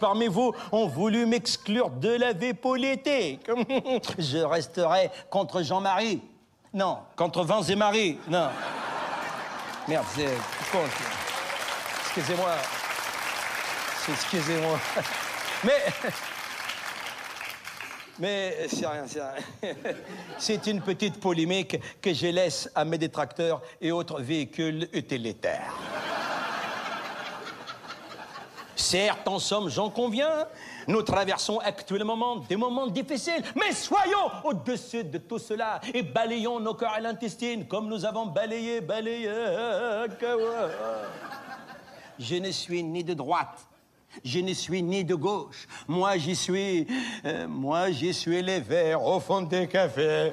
parmi 0.00 0.26
vous, 0.26 0.52
ont 0.72 0.86
voulu 0.86 1.26
m'exclure 1.26 1.90
de 1.90 2.10
la 2.10 2.34
politique. 2.54 3.48
Je 4.18 4.38
resterai 4.38 5.10
contre 5.30 5.62
Jean-Marie. 5.62 6.20
Non, 6.72 6.98
contre 7.16 7.44
Vince 7.44 7.68
et 7.70 7.76
Marie. 7.76 8.18
Non. 8.28 8.48
Merde, 9.86 10.04
c'est. 10.14 10.36
Excusez-moi. 12.04 12.50
Excusez-moi. 14.10 14.78
Mais. 15.64 15.84
Mais 18.18 18.66
c'est 18.68 18.86
rien, 18.86 19.04
c'est 19.06 19.20
rien. 19.20 19.74
C'est 20.38 20.66
une 20.66 20.80
petite 20.80 21.20
polémique 21.20 21.76
que 22.02 22.12
je 22.12 22.26
laisse 22.26 22.68
à 22.74 22.84
mes 22.84 22.98
détracteurs 22.98 23.62
et 23.80 23.92
autres 23.92 24.20
véhicules 24.20 24.88
utilitaires. 24.92 25.72
Certes, 28.78 29.26
en 29.26 29.40
somme, 29.40 29.68
j'en 29.68 29.90
conviens, 29.90 30.46
nous 30.86 31.02
traversons 31.02 31.58
actuellement 31.58 32.36
des 32.36 32.54
moments 32.54 32.86
difficiles, 32.86 33.42
mais 33.56 33.72
soyons 33.72 34.30
au-dessus 34.44 35.02
de 35.02 35.18
tout 35.18 35.40
cela 35.40 35.80
et 35.92 36.04
balayons 36.04 36.60
nos 36.60 36.74
cœurs 36.74 36.96
et 36.96 37.00
l'intestine 37.00 37.66
comme 37.66 37.88
nous 37.88 38.04
avons 38.04 38.26
balayé, 38.26 38.80
balayé. 38.80 39.28
Je 42.20 42.36
ne 42.36 42.52
suis 42.52 42.84
ni 42.84 43.02
de 43.02 43.14
droite, 43.14 43.66
je 44.24 44.38
ne 44.38 44.54
suis 44.54 44.80
ni 44.80 45.04
de 45.04 45.16
gauche. 45.16 45.66
Moi, 45.88 46.16
j'y 46.16 46.36
suis, 46.36 46.86
euh, 47.24 47.48
moi, 47.48 47.90
j'y 47.90 48.14
suis 48.14 48.40
les 48.42 48.60
verres 48.60 49.02
au 49.02 49.18
fond 49.18 49.42
des 49.42 49.66
cafés. 49.66 50.30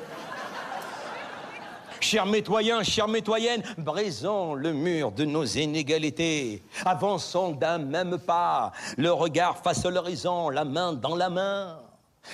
Chers 1.99 2.25
métoyens, 2.25 2.83
chères 2.83 3.07
métoyennes, 3.07 3.63
brisons 3.77 4.53
le 4.53 4.73
mur 4.73 5.11
de 5.11 5.25
nos 5.25 5.45
inégalités. 5.45 6.63
Avançons 6.85 7.51
d'un 7.51 7.77
même 7.77 8.17
pas, 8.17 8.71
le 8.97 9.11
regard 9.11 9.57
face 9.57 9.85
à 9.85 9.89
l'horizon, 9.89 10.49
la 10.49 10.65
main 10.65 10.93
dans 10.93 11.15
la 11.15 11.29
main. 11.29 11.79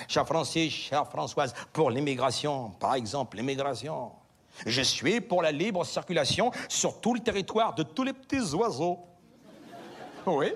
Cher 0.08 0.26
Francis, 0.26 0.72
chère 0.72 1.06
Françoise, 1.08 1.54
pour 1.72 1.90
l'immigration, 1.90 2.70
par 2.80 2.94
exemple, 2.94 3.36
l'immigration. 3.36 4.10
Je 4.66 4.82
suis 4.82 5.20
pour 5.20 5.42
la 5.42 5.52
libre 5.52 5.84
circulation 5.84 6.50
sur 6.68 7.00
tout 7.00 7.14
le 7.14 7.20
territoire 7.20 7.74
de 7.74 7.82
tous 7.82 8.04
les 8.04 8.12
petits 8.12 8.54
oiseaux. 8.54 8.98
Oui, 10.26 10.52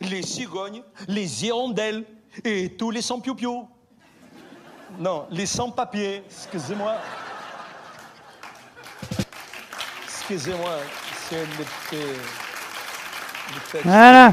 les 0.00 0.22
cigognes, 0.22 0.82
les 1.08 1.44
hirondelles 1.44 2.04
Et 2.42 2.70
tous 2.70 2.90
les 2.90 3.02
sans-piou-piou. 3.02 3.68
Non, 4.98 5.26
les 5.30 5.46
sans-papiers, 5.46 6.22
excusez-moi. 6.26 6.96
Excusez-moi, 10.30 10.70
c'est 11.28 11.36
Voilà. 13.84 14.32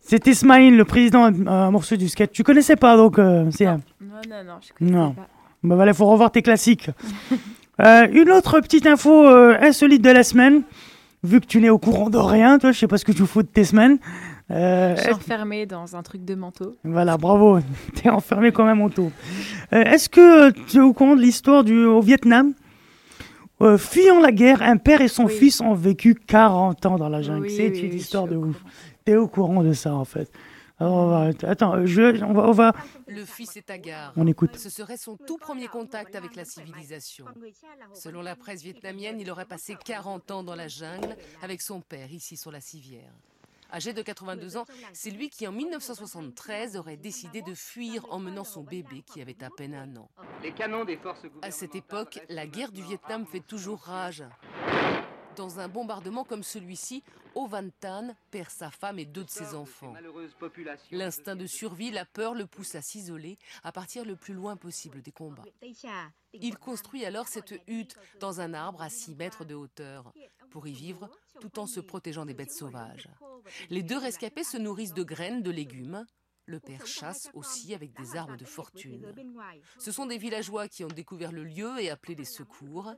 C'était 0.00 0.32
Ismaïl, 0.32 0.76
le 0.76 0.84
président 0.84 1.30
euh, 1.32 1.70
morceau 1.70 1.96
du 1.96 2.08
sketch. 2.08 2.32
Tu 2.32 2.42
connaissais 2.42 2.76
pas 2.76 2.96
donc 2.96 3.18
euh, 3.18 3.48
c'est 3.50 3.64
Non, 3.64 3.80
non, 4.00 4.44
non, 4.46 4.54
je 4.60 4.72
connaissais 4.72 4.96
Non. 4.98 5.12
pas. 5.12 5.28
Bah 5.62 5.74
voilà, 5.76 5.94
faut 5.94 6.06
revoir 6.06 6.30
tes 6.30 6.42
classiques. 6.42 6.90
Euh, 7.80 8.06
une 8.12 8.30
autre 8.30 8.60
petite 8.60 8.86
info 8.86 9.26
euh, 9.26 9.56
insolite 9.58 10.02
de 10.02 10.10
la 10.10 10.22
semaine. 10.22 10.64
Vu 11.22 11.40
que 11.40 11.46
tu 11.46 11.62
n'es 11.62 11.70
au 11.70 11.78
courant 11.78 12.10
de 12.10 12.18
rien, 12.18 12.58
toi, 12.58 12.72
je 12.72 12.78
sais 12.78 12.86
pas 12.86 12.98
ce 12.98 13.06
que 13.06 13.12
tu 13.12 13.24
fous 13.24 13.42
de 13.42 13.48
tes 13.48 13.64
semaines. 13.64 13.96
Euh, 14.50 14.94
Je 14.96 15.00
suis 15.00 15.12
enfermée 15.14 15.64
dans 15.64 15.96
un 15.96 16.02
truc 16.02 16.22
de 16.26 16.34
manteau. 16.34 16.76
Voilà, 16.84 17.16
bravo. 17.16 17.58
T'es 17.94 18.10
enfermé 18.10 18.52
quand 18.52 18.66
même 18.66 18.82
en 18.82 18.90
taux. 18.90 19.10
Euh, 19.72 19.82
Est-ce 19.82 20.10
que 20.10 20.50
tu 20.50 20.76
es 20.76 20.80
au 20.80 20.92
courant 20.92 21.16
de 21.16 21.22
l'histoire 21.22 21.64
du 21.64 21.86
au 21.86 22.02
Vietnam? 22.02 22.52
Euh, 23.62 23.76
Fuyant 23.78 24.20
la 24.20 24.32
guerre, 24.32 24.62
un 24.62 24.76
père 24.78 25.00
et 25.00 25.08
son 25.08 25.24
Oui. 25.24 25.34
fils 25.34 25.60
ont 25.60 25.74
vécu 25.74 26.14
40 26.14 26.86
ans 26.86 26.96
dans 26.96 27.08
la 27.08 27.20
jungle. 27.22 27.42
Oui, 27.46 27.54
C'est 27.56 27.68
oui, 27.70 27.80
une 27.80 27.94
histoire 27.94 28.26
de 28.26 28.36
ouf. 28.36 28.56
T'es 29.04 29.16
au 29.16 29.28
courant 29.28 29.62
de 29.62 29.72
ça 29.72 29.94
en 29.94 30.04
fait. 30.04 30.30
Alors, 30.78 30.94
on 30.94 31.06
va- 31.08 31.30
attends, 31.46 31.84
je, 31.84 32.24
on 32.24 32.32
va, 32.32 32.48
on 32.48 32.52
va- 32.52 32.72
Le 33.06 33.22
fils 33.26 33.54
est 33.58 33.68
hagard. 33.68 34.14
On 34.16 34.26
écoute. 34.26 34.56
Ce 34.56 34.70
serait 34.70 34.96
son 34.96 35.14
tout 35.18 35.36
premier 35.36 35.68
contact 35.68 36.14
avec 36.16 36.34
la 36.36 36.46
civilisation. 36.46 37.26
Selon 37.92 38.22
la 38.22 38.34
presse 38.34 38.62
vietnamienne, 38.62 39.20
il 39.20 39.30
aurait 39.30 39.44
passé 39.44 39.76
40 39.84 40.30
ans 40.30 40.42
dans 40.42 40.54
la 40.54 40.68
jungle 40.68 41.14
avec 41.42 41.60
son 41.60 41.82
père 41.82 42.10
ici 42.10 42.38
sur 42.38 42.50
la 42.50 42.60
civière. 42.62 43.12
Âgé 43.72 43.92
de 43.92 44.02
82 44.02 44.56
ans, 44.56 44.64
c'est 44.92 45.10
lui 45.10 45.30
qui 45.30 45.46
en 45.46 45.52
1973 45.52 46.76
aurait 46.76 46.96
décidé 46.96 47.42
de 47.42 47.54
fuir 47.54 48.04
en 48.10 48.18
menant 48.18 48.44
son 48.44 48.62
bébé 48.62 49.02
qui 49.02 49.20
avait 49.20 49.42
à 49.42 49.50
peine 49.50 49.74
un 49.74 49.96
an. 49.96 50.10
Les 50.42 50.52
canons 50.52 50.84
des 50.84 50.96
forces 50.96 51.22
À 51.42 51.50
cette 51.50 51.74
époque, 51.74 52.20
la 52.28 52.46
guerre 52.46 52.72
du 52.72 52.82
Vietnam 52.82 53.26
fait 53.26 53.40
toujours 53.40 53.80
rage. 53.80 54.24
Dans 55.36 55.60
un 55.60 55.68
bombardement 55.68 56.24
comme 56.24 56.42
celui-ci, 56.42 57.02
Oh 57.34 57.46
Van 57.46 57.68
Tan 57.80 58.14
perd 58.30 58.50
sa 58.50 58.70
femme 58.70 58.98
et 58.98 59.04
deux 59.04 59.24
de 59.24 59.30
ses 59.30 59.54
enfants. 59.54 59.94
L'instinct 60.90 61.36
de 61.36 61.46
survie, 61.46 61.90
la 61.90 62.04
peur 62.04 62.34
le 62.34 62.46
pousse 62.46 62.74
à 62.74 62.82
s'isoler, 62.82 63.38
à 63.62 63.70
partir 63.70 64.04
le 64.04 64.16
plus 64.16 64.34
loin 64.34 64.56
possible 64.56 65.00
des 65.00 65.12
combats. 65.12 65.44
Il 66.32 66.58
construit 66.58 67.04
alors 67.04 67.28
cette 67.28 67.54
hutte 67.68 67.96
dans 68.18 68.40
un 68.40 68.54
arbre 68.54 68.82
à 68.82 68.90
6 68.90 69.14
mètres 69.14 69.44
de 69.44 69.54
hauteur 69.54 70.12
pour 70.50 70.66
y 70.66 70.72
vivre 70.72 71.08
tout 71.40 71.58
en 71.58 71.66
se 71.66 71.80
protégeant 71.80 72.26
des 72.26 72.34
bêtes 72.34 72.52
sauvages. 72.52 73.08
Les 73.68 73.82
deux 73.82 73.98
rescapés 73.98 74.44
se 74.44 74.56
nourrissent 74.56 74.94
de 74.94 75.02
graines, 75.02 75.42
de 75.42 75.50
légumes. 75.50 76.04
Le 76.46 76.58
père 76.58 76.84
chasse 76.84 77.30
aussi 77.34 77.74
avec 77.74 77.92
des 77.96 78.16
armes 78.16 78.36
de 78.36 78.44
fortune. 78.44 79.14
Ce 79.78 79.92
sont 79.92 80.06
des 80.06 80.18
villageois 80.18 80.66
qui 80.66 80.82
ont 80.82 80.88
découvert 80.88 81.30
le 81.30 81.44
lieu 81.44 81.78
et 81.78 81.90
appelé 81.90 82.16
les 82.16 82.24
secours. 82.24 82.92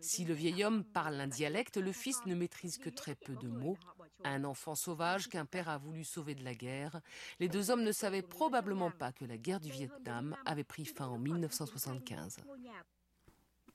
Si 0.00 0.24
le 0.24 0.34
vieil 0.34 0.64
homme 0.64 0.82
parle 0.82 1.20
un 1.20 1.28
dialecte, 1.28 1.76
le 1.76 1.92
fils 1.92 2.24
ne 2.26 2.34
maîtrise 2.34 2.78
que 2.78 2.90
très 2.90 3.14
peu 3.14 3.36
de 3.36 3.46
mots. 3.46 3.78
Un 4.24 4.42
enfant 4.42 4.74
sauvage 4.74 5.28
qu'un 5.28 5.46
père 5.46 5.68
a 5.68 5.78
voulu 5.78 6.02
sauver 6.02 6.34
de 6.34 6.42
la 6.42 6.54
guerre. 6.54 7.00
Les 7.38 7.48
deux 7.48 7.70
hommes 7.70 7.84
ne 7.84 7.92
savaient 7.92 8.22
probablement 8.22 8.90
pas 8.90 9.12
que 9.12 9.24
la 9.24 9.36
guerre 9.36 9.60
du 9.60 9.70
Vietnam 9.70 10.36
avait 10.44 10.64
pris 10.64 10.84
fin 10.84 11.06
en 11.06 11.18
1975. 11.18 12.38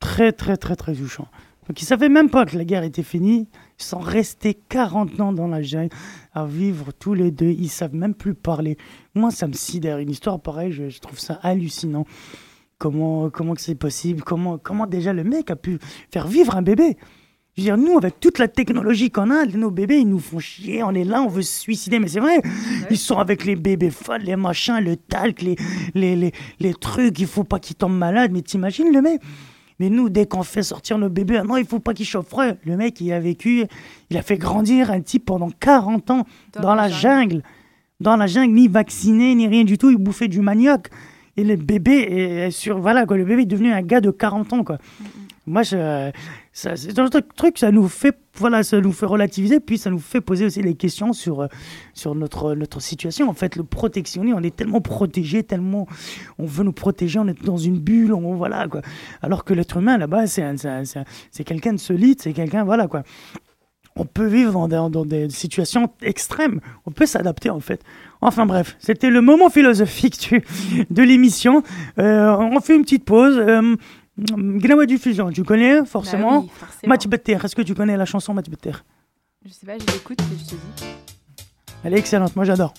Très 0.02 0.34
très 0.34 0.58
très 0.58 0.76
très 0.76 0.94
touchant. 0.94 1.30
Donc 1.70 1.82
ils 1.82 1.86
savaient 1.86 2.10
même 2.10 2.30
pas 2.30 2.46
que 2.46 2.58
la 2.58 2.66
guerre 2.66 2.84
était 2.84 3.04
finie. 3.04 3.48
Ils 3.80 3.84
sont 3.84 4.00
restés 4.00 4.56
40 4.68 5.22
ans 5.22 5.32
dans 5.32 5.48
la 5.48 5.62
jungle 5.62 5.94
à 6.34 6.46
vivre 6.46 6.92
tous 6.92 7.14
les 7.14 7.32
deux. 7.32 7.52
Ils 7.52 7.70
savent 7.70 7.96
même 7.96 8.14
plus 8.14 8.34
parler. 8.34 8.78
Moi, 9.16 9.32
ça 9.32 9.48
me 9.48 9.54
sidère. 9.54 10.00
Une 10.00 10.10
histoire 10.10 10.42
pareille, 10.42 10.74
je, 10.74 10.90
je 10.90 11.00
trouve 11.00 11.20
ça 11.20 11.40
hallucinant. 11.44 12.06
Comment 12.78 13.30
comment 13.30 13.54
c'est 13.58 13.76
possible? 13.76 14.24
Comment 14.24 14.58
comment 14.58 14.88
déjà 14.88 15.14
le 15.14 15.24
mec 15.24 15.50
a 15.52 15.56
pu 15.56 15.80
faire 16.12 16.28
vivre 16.28 16.58
un 16.58 16.62
bébé? 16.64 16.98
Je 17.56 17.62
veux 17.62 17.66
dire, 17.66 17.78
nous, 17.78 17.98
avec 17.98 18.20
toute 18.20 18.40
la 18.40 18.48
technologie 18.48 19.12
qu'on 19.12 19.30
a, 19.30 19.46
nos 19.46 19.72
bébés, 19.72 20.00
ils 20.00 20.08
nous 20.08 20.20
font 20.20 20.40
chier, 20.40 20.84
on 20.84 20.92
est 20.92 21.04
là, 21.04 21.22
on 21.22 21.28
veut 21.28 21.42
se 21.42 21.60
suicider, 21.60 22.00
mais 22.00 22.08
c'est 22.08 22.22
vrai. 22.22 22.42
Ils 22.90 22.98
sont 22.98 23.18
avec 23.18 23.44
les 23.44 23.58
bébés 23.58 23.90
folles, 23.90 24.22
les 24.22 24.38
machins, 24.38 24.80
le 24.80 24.96
talc, 24.96 25.42
les, 25.42 25.58
les, 25.94 26.16
les, 26.16 26.32
les 26.62 26.74
trucs, 26.74 27.20
il 27.20 27.28
faut 27.28 27.44
pas 27.44 27.60
qu'ils 27.60 27.76
tombent 27.76 27.98
malades, 27.98 28.32
mais 28.32 28.42
t'imagines 28.42 28.94
le 28.94 29.02
mec? 29.02 29.22
Mais 29.82 29.90
nous, 29.90 30.10
dès 30.10 30.28
qu'on 30.28 30.44
fait 30.44 30.62
sortir 30.62 31.00
nos 31.00 31.10
bébés, 31.10 31.38
ah 31.38 31.44
non, 31.44 31.58
il 31.58 31.66
faut 31.66 31.80
pas 31.80 31.96
qu'ils 31.96 32.06
chauffent. 32.06 32.36
Le 32.66 32.78
mec, 32.78 33.02
il 33.02 33.12
a 33.14 33.20
vécu, 33.20 33.66
il 34.12 34.18
a 34.18 34.22
fait 34.22 34.38
grandir 34.38 34.92
un 34.92 35.02
type 35.02 35.26
pendant 35.26 35.50
40 35.50 36.12
ans 36.12 36.28
dans, 36.54 36.76
la 36.76 36.88
jungle. 36.88 37.42
Dans 38.00 38.16
la 38.16 38.28
jungle, 38.28 38.54
ni 38.54 38.68
vacciné, 38.68 39.34
ni 39.34 39.48
rien 39.48 39.64
du 39.64 39.80
tout. 39.80 39.90
Il 39.90 39.98
bouffait 39.98 40.28
du 40.28 40.40
manioc. 40.40 40.90
Et 41.36 41.44
le 41.44 41.56
bébé 41.56 41.94
est 41.94 42.52
sur, 42.52 42.78
voilà, 42.78 43.08
quoi, 43.08 43.18
le 43.18 43.26
bébé 43.26 43.42
est 43.42 43.46
devenu 43.48 43.74
un 43.74 43.82
gars 43.82 44.02
de 44.02 44.12
40 44.12 44.54
ans, 44.54 44.64
quoi. 44.64 44.78
Moi, 45.48 45.64
je, 45.64 46.12
c'est 46.54 47.00
un 47.00 47.08
truc, 47.36 47.58
ça 47.58 47.72
nous 47.72 47.88
fait, 47.88 48.18
voilà, 48.36 48.62
ça 48.64 48.80
nous 48.82 48.92
fait 48.92 49.06
relativiser, 49.06 49.60
puis 49.62 49.78
ça 49.78 49.90
nous 49.90 50.00
fait 50.00 50.20
poser 50.20 50.46
aussi 50.46 50.62
des 50.62 50.76
questions 50.76 51.14
sur, 51.14 51.42
euh, 51.42 51.48
sur 51.94 52.14
notre, 52.14 52.56
notre 52.56 52.82
situation. 52.82 53.30
En 53.30 53.34
fait, 53.34 53.56
le 53.56 53.64
protectionnisme, 53.64 54.36
on 54.38 54.44
est 54.44 54.54
tellement 54.56 54.82
protégé, 54.82 55.44
tellement 55.44 55.88
on 56.40 56.46
veut 56.46 56.66
nous 56.66 56.74
protéger, 56.74 57.20
on 57.20 57.28
est 57.30 57.42
dans 57.46 57.56
une 57.58 57.80
bulle, 57.80 58.12
on, 58.14 58.36
voilà, 58.36 58.68
quoi. 58.68 58.82
Alors 59.22 59.46
que 59.46 59.54
l'être 59.54 59.78
humain, 59.78 59.98
là-bas, 59.98 60.28
c'est, 60.28 60.58
c'est, 60.58 60.68
un- 60.68 60.84
c'est, 60.86 61.00
un- 61.00 61.06
c'est 61.32 61.44
quelqu'un 61.46 61.72
de 61.74 61.80
solide, 61.80 62.22
c'est 62.22 62.34
quelqu'un, 62.34 62.66
voilà, 62.66 62.88
quoi. 62.88 63.04
On 63.98 64.06
peut 64.06 64.26
vivre 64.28 64.54
dans 64.54 64.68
des, 64.70 64.76
dans 64.90 65.06
des 65.06 65.30
situations 65.30 65.90
extrêmes. 66.02 66.62
On 66.86 66.92
peut 66.92 67.06
s'adapter, 67.06 67.50
en 67.50 67.60
fait. 67.60 67.82
Enfin 68.22 68.46
bref, 68.46 68.78
c'était 68.80 69.10
le 69.10 69.20
moment 69.20 69.50
philosophique 69.50 70.34
de 70.90 71.04
l'émission. 71.04 71.62
Euh, 72.00 72.36
on 72.38 72.60
fait 72.62 72.76
une 72.76 72.84
petite 72.84 73.04
pause. 73.04 73.36
Euh, 73.38 73.76
Gnawa 74.18 74.86
Diffusion, 74.86 75.32
tu 75.32 75.44
connais 75.44 75.86
forcément 75.86 76.42
Bah 76.42 76.46
oui, 76.46 76.52
forcément. 76.60 76.90
Match 76.90 77.08
Better, 77.08 77.38
est-ce 77.44 77.56
que 77.56 77.62
tu 77.62 77.74
connais 77.74 77.98
la 77.98 78.06
chanson 78.06 78.34
Match 78.34 78.50
Better? 78.50 78.72
Je 79.46 79.52
sais 79.52 79.66
pas, 79.66 79.78
je 79.80 79.86
l'écoute 79.94 80.20
et 80.22 80.38
je 80.40 80.46
te 80.50 80.56
dis. 80.56 80.86
Elle 81.84 81.94
est 81.96 82.00
excellente, 82.00 82.36
moi 82.36 82.46
j'adore. 82.46 82.74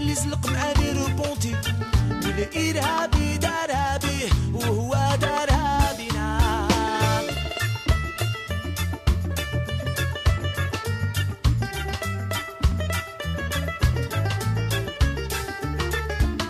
اللي 0.00 0.14
زلق 0.14 0.50
معاني 0.50 0.92
روبونتي 0.92 1.56
والارهابي 2.10 3.36
دارها 3.38 3.96
بيه 3.98 4.28
وهو 4.54 4.92
دارها 5.20 5.92
بينا 5.96 6.40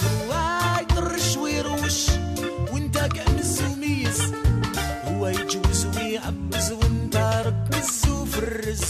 هو 0.05 0.33
يطرش 0.81 1.37
ويروش 1.37 2.07
وانت 2.73 2.99
كأنس 2.99 3.63
وميز 3.63 4.33
هو 5.05 5.29
يجوز 5.29 5.87
ويعبز 5.97 6.73
وانت 6.73 7.17
ركز 7.47 8.09
وفرز 8.11 8.85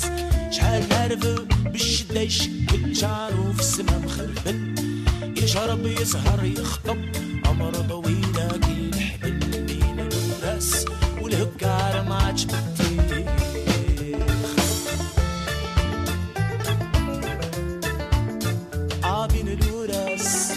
شحال 0.50 0.92
هرب 0.92 1.48
بالشدة 1.72 2.20
يشكل 2.20 2.96
شعره 2.96 3.39
شرب 5.52 5.86
يسهر 5.86 6.44
يخطب. 6.44 6.96
عمر 7.46 7.74
طويلة 7.74 8.48
كل 8.48 8.94
حبل 9.00 9.62
بين 9.66 10.08
راس 10.42 10.84
آه، 10.86 11.22
والهكار 11.22 12.02
ما 12.08 12.14
عجبت 12.16 12.54
عابين 19.04 19.48
الوراس 19.48 20.52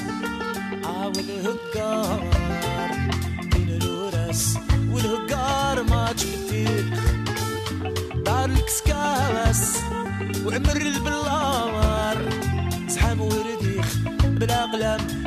عاول 0.86 1.20
الهكار 1.30 2.24
بين 3.54 3.70
الوراس 3.82 4.58
والهكار 4.92 5.84
ما 5.84 5.96
عادش 6.06 6.24
عجبتك 6.26 6.86
دار 8.26 8.46
الكسكاس 8.46 9.78
وعمر 10.46 10.74
بالله 11.00 11.32
bad 14.98 15.23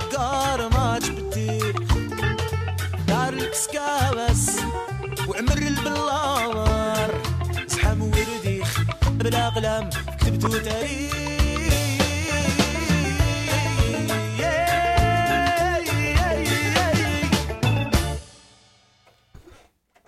والهكار 0.00 0.68
ما 0.68 0.98
جبتيه 0.98 1.72
دار 3.08 3.32
الكسكابس 3.32 4.50
وعمر 5.28 5.58
البلار 5.58 7.10
زحام 7.66 8.02
ورديخ 8.02 8.80
بلا 9.10 9.48
قلم 9.48 9.90
كتبتو 10.20 10.48
تاريخ 10.48 11.16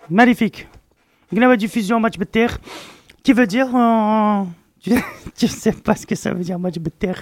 Magnifique. 0.09 0.67
Gnawa 1.31 1.55
diffusion 1.55 1.99
match 1.99 2.17
better. 2.17 2.47
Qui 3.23 3.33
veut 3.33 3.45
dire 3.45 3.67
euh, 3.75 4.43
tu, 4.79 4.91
tu 5.37 5.47
sais 5.47 5.71
pas 5.71 5.95
ce 5.95 6.05
que 6.07 6.15
ça 6.15 6.33
veut 6.33 6.43
dire 6.43 6.57
match 6.57 6.79
better. 6.79 7.13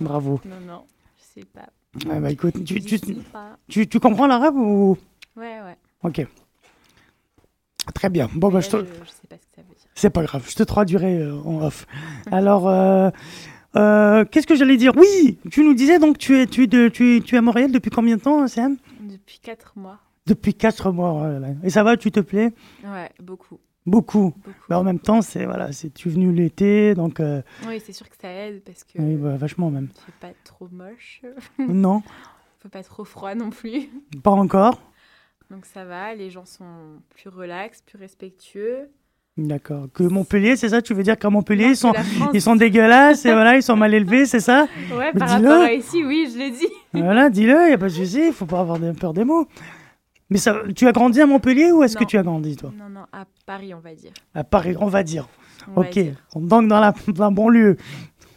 Bravo. 0.00 0.40
Non, 0.44 0.60
non, 0.66 0.84
je 1.18 1.40
sais 1.40 1.46
pas. 1.46 1.68
Ouais, 2.07 2.19
bah 2.19 2.31
écoute, 2.31 2.63
tu, 2.65 2.81
tu, 2.81 2.99
tu, 3.67 3.87
tu 3.87 3.99
comprends 3.99 4.27
l'arabe 4.27 4.55
ou? 4.55 4.97
Ouais, 5.37 5.61
ouais. 5.61 5.77
Ok. 6.03 6.25
Très 7.93 8.09
bien. 8.09 8.29
Bon, 8.33 8.49
bah, 8.49 8.59
je 8.61 8.69
te... 8.69 8.77
là, 8.77 8.83
je, 8.83 9.05
je 9.05 9.09
sais 9.11 9.27
pas 9.29 9.35
ce 9.37 9.41
que 9.43 9.55
ça 9.55 9.61
veut 9.61 9.75
dire. 9.75 9.89
C'est 9.93 10.09
pas 10.09 10.23
grave, 10.23 10.45
je 10.49 10.55
te 10.55 10.63
traduirai 10.63 11.19
euh, 11.19 11.39
en 11.45 11.61
off. 11.65 11.85
Alors, 12.31 12.67
euh, 12.67 13.09
euh, 13.75 14.25
qu'est-ce 14.25 14.47
que 14.47 14.55
j'allais 14.55 14.77
dire? 14.77 14.93
Oui, 14.97 15.37
tu 15.51 15.63
nous 15.63 15.73
disais 15.73 15.99
donc 15.99 16.17
tu 16.17 16.37
es, 16.39 16.47
tu, 16.47 16.63
es 16.63 16.67
de, 16.67 16.87
tu, 16.89 17.21
tu 17.23 17.35
es 17.35 17.37
à 17.37 17.41
Montréal 17.41 17.71
depuis 17.71 17.91
combien 17.91 18.17
de 18.17 18.21
temps, 18.21 18.47
Sam 18.47 18.77
Depuis 19.01 19.39
4 19.41 19.73
mois. 19.77 19.99
Depuis 20.25 20.53
4 20.53 20.91
mois. 20.91 21.13
oh 21.13 21.23
là 21.23 21.39
là. 21.39 21.47
Et 21.63 21.69
ça 21.69 21.83
va, 21.83 21.95
tu 21.95 22.11
te 22.11 22.19
plais? 22.19 22.53
Ouais, 22.83 23.09
beaucoup. 23.21 23.59
Beaucoup. 23.85 24.33
Mais 24.69 24.75
en 24.75 24.83
même 24.83 24.99
temps, 24.99 25.21
c'est 25.21 25.45
voilà, 25.45 25.71
c'est 25.71 25.93
tu 25.93 26.09
es 26.09 26.11
venu 26.11 26.31
l'été, 26.31 26.95
donc 26.95 27.19
euh, 27.19 27.41
Oui, 27.67 27.81
c'est 27.85 27.93
sûr 27.93 28.09
que 28.09 28.15
ça 28.19 28.29
aide 28.29 28.63
parce 28.63 28.83
que 28.83 28.99
oui, 28.99 29.15
bah, 29.15 29.37
vachement 29.37 29.69
même. 29.69 29.89
fait 30.05 30.27
pas 30.27 30.33
trop 30.43 30.67
moche. 30.71 31.21
Non. 31.59 32.01
Il 32.59 32.63
fait 32.63 32.69
pas 32.69 32.83
trop 32.83 33.05
froid 33.05 33.35
non 33.35 33.51
plus. 33.51 33.89
Pas 34.23 34.31
encore. 34.31 34.81
Donc 35.51 35.65
ça 35.67 35.85
va, 35.85 36.15
les 36.15 36.31
gens 36.31 36.45
sont 36.45 36.99
plus 37.11 37.29
relax, 37.29 37.81
plus 37.83 37.99
respectueux. 37.99 38.89
D'accord. 39.37 39.87
Que 39.93 40.03
Montpellier, 40.03 40.55
c'est 40.55 40.69
ça 40.69 40.81
Tu 40.81 40.93
veux 40.93 41.03
dire 41.03 41.19
qu'à 41.19 41.29
Montpellier, 41.29 41.65
Non, 41.65 41.71
ils 41.71 41.75
sont, 41.75 41.93
ils 42.33 42.41
sont 42.41 42.55
dégueulasses 42.55 43.25
et 43.25 43.33
voilà, 43.33 43.57
ils 43.57 43.61
sont 43.63 43.75
mal 43.75 43.93
élevés, 43.93 44.25
c'est 44.25 44.39
ça? 44.39 44.65
Ouais, 44.93 45.11
Mais 45.13 45.19
par 45.19 45.29
rapport 45.29 45.61
à 45.61 45.73
ici, 45.73 46.03
oui, 46.05 46.29
je 46.33 46.39
l'ai 46.39 46.51
dit. 46.51 46.67
Voilà, 46.93 47.29
dis-le, 47.29 47.67
il 47.67 47.73
a 47.73 47.77
pas 47.77 47.89
de 47.89 47.93
souci, 47.93 48.27
il 48.27 48.33
faut 48.33 48.45
pas 48.45 48.61
avoir 48.61 48.79
peur 48.97 49.13
des 49.13 49.25
mots. 49.25 49.45
Mais 50.29 50.37
ça, 50.37 50.61
tu 50.75 50.87
as 50.87 50.91
grandi 50.91 51.21
à 51.21 51.25
Montpellier 51.27 51.71
ou 51.71 51.83
est-ce 51.83 51.95
que 51.97 52.03
tu 52.03 52.17
as 52.17 52.23
grandi, 52.23 52.55
toi? 52.55 52.71
Non, 52.75 52.89
non, 52.89 53.05
à 53.11 53.25
Paris, 53.45 53.73
on 53.73 53.79
va 53.79 53.93
dire. 53.93 54.11
À 54.33 54.43
Paris, 54.43 54.75
on 54.79 54.87
va 54.87 55.03
dire. 55.03 55.27
On 55.75 55.81
va 55.81 55.87
ok, 55.87 55.93
dire. 55.93 56.15
donc 56.35 56.67
dans, 56.67 56.79
la, 56.79 56.93
dans 57.07 57.23
un 57.23 57.31
bon 57.31 57.49
lieu. 57.49 57.77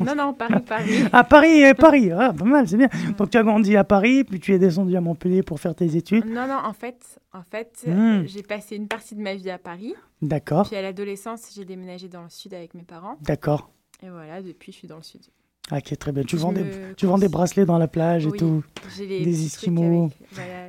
Non, 0.01 0.14
non, 0.14 0.32
Paris, 0.32 0.55
Paris. 0.64 1.05
À 1.12 1.24
Paris, 1.24 1.64
euh, 1.64 1.74
Paris, 1.78 2.11
ah, 2.12 2.32
pas 2.32 2.45
mal, 2.45 2.68
c'est 2.68 2.76
bien. 2.76 2.89
Donc 3.16 3.30
tu 3.30 3.36
as 3.39 3.43
grandi 3.43 3.76
à 3.76 3.82
Paris, 3.84 4.22
puis 4.24 4.39
tu 4.39 4.55
es 4.55 4.59
descendu 4.59 4.97
à 4.97 5.01
Montpellier 5.01 5.43
pour 5.43 5.59
faire 5.59 5.74
tes 5.74 5.97
études. 5.97 6.24
Non, 6.26 6.47
non, 6.47 6.59
en 6.64 6.72
fait, 6.72 7.18
en 7.32 7.43
fait 7.43 7.84
Hmm. 7.86 8.22
j'ai 8.26 8.43
passé 8.43 8.76
une 8.76 8.86
partie 8.86 9.14
de 9.16 9.20
ma 9.20 9.34
vie 9.34 9.51
à 9.51 9.59
Paris. 9.59 9.95
D'accord, 10.22 10.68
Puis 10.68 10.76
à 10.76 10.82
l'adolescence, 10.82 11.51
j'ai 11.55 11.64
déménagé 11.64 12.09
dans 12.09 12.22
le 12.22 12.28
sud 12.28 12.55
avec 12.55 12.74
mes 12.74 12.82
parents. 12.84 13.16
d'accord. 13.22 13.70
Et 14.03 14.09
voilà, 14.11 14.41
depuis, 14.43 14.70
je 14.72 14.76
suis 14.78 14.89
dans 14.89 14.97
le 14.99 15.03
sud. 15.03 15.22
Ah, 15.70 15.76
Ok, 15.78 15.98
très 15.98 16.12
bien. 16.12 16.22
Tu 16.22 16.36
vends, 16.36 16.52
des, 16.52 16.64
tu 16.96 17.04
vends 17.06 17.18
des 17.18 17.28
bracelets 17.28 17.66
dans 17.66 17.76
la 17.78 17.88
plage 17.88 18.26
et 18.26 18.32
tout. 18.32 18.62
les 18.98 19.24
des 19.24 19.44
esquimaux. 19.46 20.10
voilà, 20.32 20.68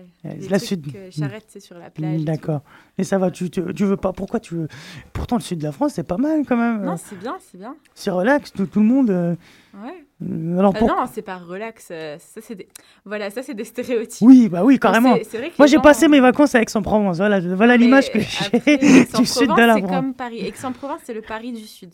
la 0.50 0.60
sud. 0.60 0.88
charrettes, 1.12 1.46
c'est 1.48 1.62
sur 1.62 1.78
la 1.78 1.90
plage. 1.90 2.16
et 2.16 2.18
tout. 2.18 2.24
D'accord. 2.26 2.62
Et 2.98 3.06
ça 3.06 3.18
va, 3.18 3.32
tu, 3.32 3.50
tu, 3.50 3.62
tu 3.74 3.86
veux 3.86 3.96
pas. 3.96 4.12
Pourquoi 4.12 4.42
tu 4.42 4.56
veux? 4.56 4.68
Pourtant, 5.14 5.38
le 5.38 5.42
sud 5.42 5.60
de 5.60 5.64
la 5.64 5.72
France, 5.72 5.94
c'est 5.96 6.04
pas 6.04 6.18
mal 6.18 6.42
quand 6.46 6.58
même. 6.58 6.84
Non, 6.84 6.98
c'est 6.98 7.18
bien, 7.18 7.38
c'est 7.40 7.58
bien. 7.58 7.76
C'est 7.96 8.12
relax, 8.12 8.52
tout, 8.52 8.66
tout 8.66 8.82
le 8.82 8.86
monde. 8.86 9.10
euh, 9.10 9.36
Ouais. 9.74 10.04
euh, 10.28 10.58
Alors, 10.60 10.76
Euh, 10.76 10.80
pour... 10.80 10.88
non, 10.90 11.06
c'est 11.14 11.22
pas 11.22 11.38
relax. 11.38 11.88
euh, 11.92 12.18
Ça, 12.20 12.42
c'est 12.44 12.56
des... 12.56 12.68
Voilà, 13.06 13.30
ça, 13.30 13.42
c'est 13.42 13.54
des 13.54 13.64
stéréotypes. 13.64 14.28
Oui, 14.28 14.50
bah 14.50 14.66
oui, 14.66 14.80
carrément. 14.80 15.16
C'est- 15.16 15.24
c'est 15.30 15.38
vrai 15.38 15.50
que 15.52 15.56
Moi, 15.60 15.68
j'ai 15.68 15.78
gens- 15.78 15.82
passé 15.82 16.10
mes 16.10 16.20
vacances 16.20 16.56
à 16.56 16.62
Aix-en-Provence. 16.62 17.18
Voilà, 17.18 17.40
voilà 17.56 17.78
l'image 17.78 18.12
que 18.12 18.20
j'ai 18.20 18.78
du 19.18 19.26
sud 19.26 19.48
de 19.48 19.62
la 19.62 19.76
c'est 19.76 19.80
France. 19.82 19.92
comme 19.96 20.14
Paris. 20.14 20.40
Aix-en-Provence, 20.46 21.00
c'est 21.06 21.14
le 21.14 21.22
Paris 21.22 21.54
du 21.54 21.66
sud. 21.66 21.92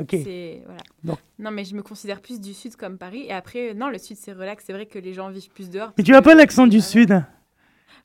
Ok. 0.00 0.16
Voilà. 0.66 1.18
Non, 1.38 1.50
mais 1.50 1.64
je 1.64 1.74
me 1.74 1.82
considère 1.82 2.20
plus 2.20 2.40
du 2.40 2.54
sud 2.54 2.76
comme 2.76 2.98
Paris. 2.98 3.24
Et 3.26 3.32
après, 3.32 3.70
euh, 3.70 3.74
non, 3.74 3.88
le 3.88 3.98
sud, 3.98 4.16
c'est 4.18 4.32
relax. 4.32 4.64
C'est 4.66 4.72
vrai 4.72 4.86
que 4.86 4.98
les 4.98 5.14
gens 5.14 5.30
vivent 5.30 5.50
plus 5.50 5.70
dehors. 5.70 5.92
Et 5.98 6.02
tu 6.02 6.14
as 6.14 6.22
pas 6.22 6.34
l'accent 6.34 6.66
du 6.66 6.80
sud 6.80 7.22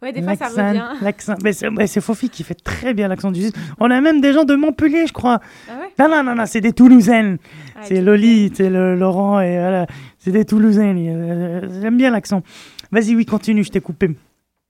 Ouais, 0.01 0.11
des 0.11 0.21
fois, 0.21 0.35
ça 0.35 0.47
revient. 0.49 0.83
L'accent. 1.01 1.35
Mais 1.43 1.53
c'est 1.53 1.69
mais 1.69 1.87
Fofi 1.87 2.29
qui 2.29 2.43
fait 2.43 2.55
très 2.55 2.93
bien 2.93 3.07
l'accent 3.07 3.31
du 3.31 3.41
sud. 3.41 3.53
On 3.79 3.89
a 3.89 4.01
même 4.01 4.19
des 4.19 4.33
gens 4.33 4.43
de 4.43 4.53
Montpellier, 4.53 5.07
je 5.07 5.13
crois. 5.13 5.39
Ah 5.69 5.79
ouais? 5.79 5.91
Non, 5.97 6.09
non, 6.09 6.23
non, 6.23 6.35
non, 6.35 6.45
c'est 6.45 6.59
des 6.59 6.73
Toulousaines. 6.73 7.37
Ah, 7.75 7.79
c'est 7.83 8.01
Loli, 8.01 8.51
c'est 8.53 8.69
le 8.69 8.95
Laurent 8.95 9.39
et 9.39 9.57
voilà. 9.57 9.87
C'est 10.19 10.31
des 10.31 10.43
Toulousaines. 10.43 10.97
Euh, 11.07 11.81
J'aime 11.81 11.95
bien 11.95 12.11
l'accent. 12.11 12.43
Vas-y, 12.91 13.15
oui, 13.15 13.25
continue, 13.25 13.63
je 13.63 13.69
t'ai 13.71 13.79
coupé. 13.79 14.09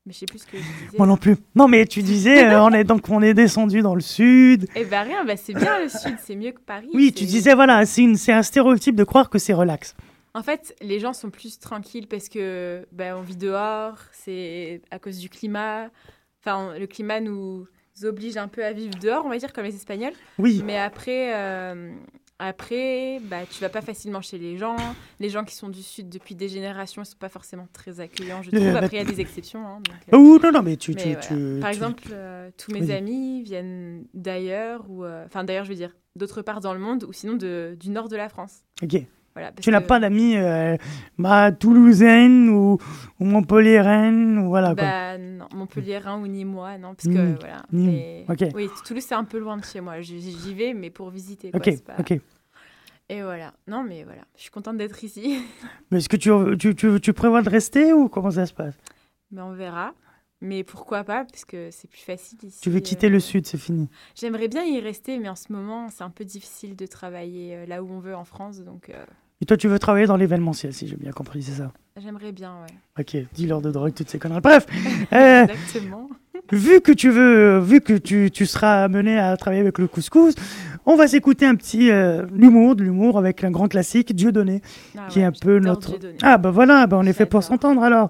Mais 0.06 0.12
je 0.12 0.20
sais 0.20 0.26
plus 0.26 0.40
ce 0.40 0.46
que 0.48 0.58
je 0.58 0.64
disais. 0.64 0.98
Moi 0.98 1.08
non 1.08 1.16
plus. 1.16 1.38
Non, 1.56 1.70
mais 1.70 1.86
tu 1.86 2.02
disais, 2.02 2.46
euh, 2.46 2.62
on 2.62 2.72
est 2.72 2.84
donc 2.84 3.08
on 3.10 3.22
est 3.22 3.34
descendu 3.34 3.82
dans 3.82 3.96
le 3.96 4.02
sud. 4.02 4.68
Eh 4.76 4.84
ben 4.84 5.04
rien, 5.04 5.24
bah, 5.24 5.38
c'est 5.38 5.54
bien 5.54 5.80
le 5.80 5.88
sud, 5.88 6.18
c'est 6.22 6.36
mieux 6.36 6.52
que 6.52 6.60
Paris. 6.60 6.90
Oui, 6.94 7.14
tu 7.14 7.24
disais 7.24 7.54
voilà, 7.54 7.86
c'est 7.86 8.32
un 8.34 8.44
stéréotype 8.44 8.96
de 8.96 9.04
croire 9.06 9.30
que 9.30 9.40
c'est 9.40 9.54
relax. 9.54 9.96
En 10.34 10.44
fait, 10.44 10.76
les 10.82 11.00
gens 11.00 11.14
sont 11.14 11.30
plus 11.30 11.60
tranquilles 11.60 12.08
parce 12.08 12.28
que 12.28 12.86
ben, 12.92 13.16
on 13.16 13.22
vit 13.22 13.38
dehors, 13.38 13.98
c'est 14.12 14.82
à 14.92 15.00
cause 15.00 15.20
du 15.20 15.30
climat. 15.30 15.90
Enfin, 16.42 16.78
le 16.78 16.88
climat 16.88 17.22
nous 17.22 17.68
oblige 18.02 18.38
un 18.38 18.48
peu 18.48 18.66
à 18.66 18.74
vivre 18.74 18.96
dehors, 19.00 19.26
on 19.26 19.30
va 19.30 19.38
dire, 19.38 19.54
comme 19.54 19.64
les 19.64 19.76
Espagnols. 19.76 20.14
Oui. 20.40 20.62
Mais 20.66 20.80
après, 20.80 21.34
euh, 21.36 21.94
après 22.48 23.20
bah, 23.24 23.38
tu 23.50 23.60
vas 23.62 23.70
pas 23.70 23.82
facilement 23.82 24.22
chez 24.22 24.38
les 24.38 24.58
gens. 24.58 24.76
Les 25.20 25.30
gens 25.30 25.44
qui 25.44 25.56
sont 25.56 25.70
du 25.70 25.82
sud 25.82 26.10
depuis 26.10 26.36
des 26.36 26.48
générations, 26.50 27.04
sont 27.04 27.18
pas 27.18 27.30
forcément 27.30 27.68
très 27.74 28.00
accueillants, 28.00 28.42
je 28.44 28.52
trouve. 28.52 28.76
Après, 28.76 28.98
il 28.98 29.00
y 29.00 29.02
a 29.02 29.06
des 29.06 29.22
exceptions. 29.22 29.66
hein, 29.66 29.80
donc, 29.86 29.96
euh, 30.14 30.18
Oh, 30.18 30.40
non, 30.44 30.52
non, 30.52 30.62
mais 30.62 30.76
tu- 30.78 30.96
tu- 30.96 31.04
voilà. 31.04 31.20
tu- 31.20 31.58
Par 31.62 31.70
tu- 31.72 31.76
exemple, 31.76 32.04
euh, 32.12 32.50
tous 32.58 32.72
mes 32.72 32.92
amis 32.92 33.44
viennent 33.44 34.06
d'ailleurs, 34.14 34.86
ou 34.90 35.04
euh, 35.04 35.26
enfin 35.26 35.44
d'ailleurs, 35.44 35.66
je 35.66 35.70
veux 35.70 35.76
dire, 35.76 35.96
d'autre 36.16 36.42
part 36.42 36.60
dans 36.62 36.74
le 36.74 36.80
monde, 36.80 37.06
ou 37.08 37.14
sinon 37.14 37.34
de, 37.34 37.76
du 37.80 37.90
nord 37.90 38.10
de 38.10 38.16
la 38.16 38.30
France. 38.30 38.64
Ok. 38.84 39.02
Voilà, 39.36 39.52
tu 39.60 39.72
n'as 39.72 39.82
que- 39.82 39.88
pas 39.88 40.00
d'amis 40.00 40.36
euh, 40.38 40.78
bah, 41.18 41.52
toulousaine 41.52 42.50
ou, 42.50 42.78
ou 43.20 43.26
montpelliéraine 43.26 44.38
ou 44.38 44.50
voilà 44.50 44.76
quoi. 44.76 44.84
Bah 44.84 45.18
non, 45.18 45.48
Rhin 46.04 46.20
ou 46.22 46.28
Nîmois, 46.28 46.78
non, 46.78 46.94
parce 46.94 47.08
que 47.08 47.40
voilà. 47.40 47.64
Nîmes, 47.72 48.26
mais-. 48.30 48.52
Oui, 48.54 48.70
Toulouse 48.86 49.04
c'est 49.08 49.16
un 49.16 49.24
peu 49.24 49.40
loin 49.40 49.58
de 49.58 49.64
chez 49.66 49.82
moi. 49.82 50.02
J'y 50.02 50.54
vais, 50.54 50.76
mais 50.76 50.92
pour 50.92 51.10
visiter. 51.10 51.50
Quoi, 51.50 51.62
ok, 51.66 51.82
pas- 51.82 51.96
ok. 52.00 52.20
Et 53.10 53.22
voilà. 53.22 53.54
Non, 53.68 53.84
mais 53.84 54.04
voilà, 54.04 54.24
je 54.36 54.42
suis 54.42 54.52
contente 54.52 54.78
d'être 54.78 55.04
ici. 55.04 55.40
Mais 55.92 55.98
est-ce 56.00 56.10
que 56.10 56.18
tu, 56.18 56.32
tu, 56.58 56.76
tu, 56.76 57.00
tu 57.02 57.14
prévois 57.14 57.42
de 57.42 57.50
rester 57.50 57.94
ou 57.94 58.08
comment 58.10 58.32
ça 58.32 58.46
se 58.46 58.54
passe? 58.54 58.76
Mais 59.32 59.42
on 59.42 59.54
verra. 59.54 59.94
Mais 60.42 60.64
pourquoi 60.66 61.06
pas, 61.06 61.24
parce 61.24 61.46
que 61.46 61.70
c'est 61.72 61.90
plus 61.90 62.02
facile 62.02 62.38
ici. 62.44 62.60
Tu 62.62 62.70
veux 62.70 62.82
quitter 62.82 63.08
euh, 63.08 63.12
le 63.12 63.20
sud, 63.22 63.46
c'est 63.48 63.58
fini. 63.58 63.90
J'aimerais 64.14 64.50
bien 64.50 64.64
y 64.66 64.80
rester, 64.82 65.18
mais 65.18 65.30
en 65.30 65.36
ce 65.38 65.54
moment, 65.54 65.88
c'est 65.90 66.04
un 66.04 66.10
peu 66.10 66.26
difficile 66.26 66.76
de 66.76 66.86
travailler 66.86 67.56
euh, 67.56 67.66
là 67.66 67.82
où 67.82 67.90
on 67.90 68.00
veut 68.00 68.14
en 68.14 68.26
France, 68.26 68.60
donc 68.60 68.90
euh, 68.90 69.06
Et 69.40 69.46
toi, 69.46 69.56
tu 69.56 69.70
veux 69.70 69.80
travailler 69.80 70.06
dans 70.06 70.18
l'événementiel, 70.18 70.74
si 70.74 70.88
j'ai 70.90 70.98
bien 70.98 71.14
compris, 71.14 71.44
c'est 71.44 71.54
ça? 71.54 71.72
J'aimerais 71.96 72.34
bien, 72.34 72.56
ouais. 72.62 72.76
Ok, 73.00 73.16
dealer 73.34 73.62
de 73.62 73.72
drogue, 73.72 73.94
toutes 73.94 74.10
ces 74.10 74.20
conneries. 74.20 74.42
Bref, 74.42 74.66
euh, 75.14 75.44
Exactement. 75.44 76.10
vu 76.52 76.82
que 76.82 76.92
tu 76.92 77.10
veux, 77.10 77.60
vu 77.60 77.80
que 77.80 77.94
tu, 77.94 78.30
tu 78.30 78.46
seras 78.46 78.84
amené 78.84 79.18
à 79.18 79.38
travailler 79.38 79.62
avec 79.62 79.78
le 79.78 79.88
couscous, 79.88 80.36
on 80.86 80.96
va 80.96 81.08
s'écouter 81.08 81.46
un 81.46 81.56
petit 81.56 81.90
euh, 81.92 82.26
l'humour, 82.34 82.76
de 82.76 82.84
l'humour 82.84 83.18
avec 83.18 83.44
un 83.44 83.52
grand 83.52 83.68
classique, 83.68 84.16
Dieu 84.16 84.32
donné, 84.32 84.62
Ah 84.98 85.02
qui 85.10 85.20
est 85.20 85.24
un 85.24 85.32
peu 85.32 85.60
notre. 85.60 85.92
Dieudonné. 85.92 86.18
Ah 86.22 86.38
bah 86.38 86.52
voilà, 86.52 86.88
bah 86.88 86.98
on 87.00 87.06
est 87.06 87.14
fait 87.14 87.26
pour 87.26 87.44
s'entendre 87.44 87.82
alors. 87.84 88.10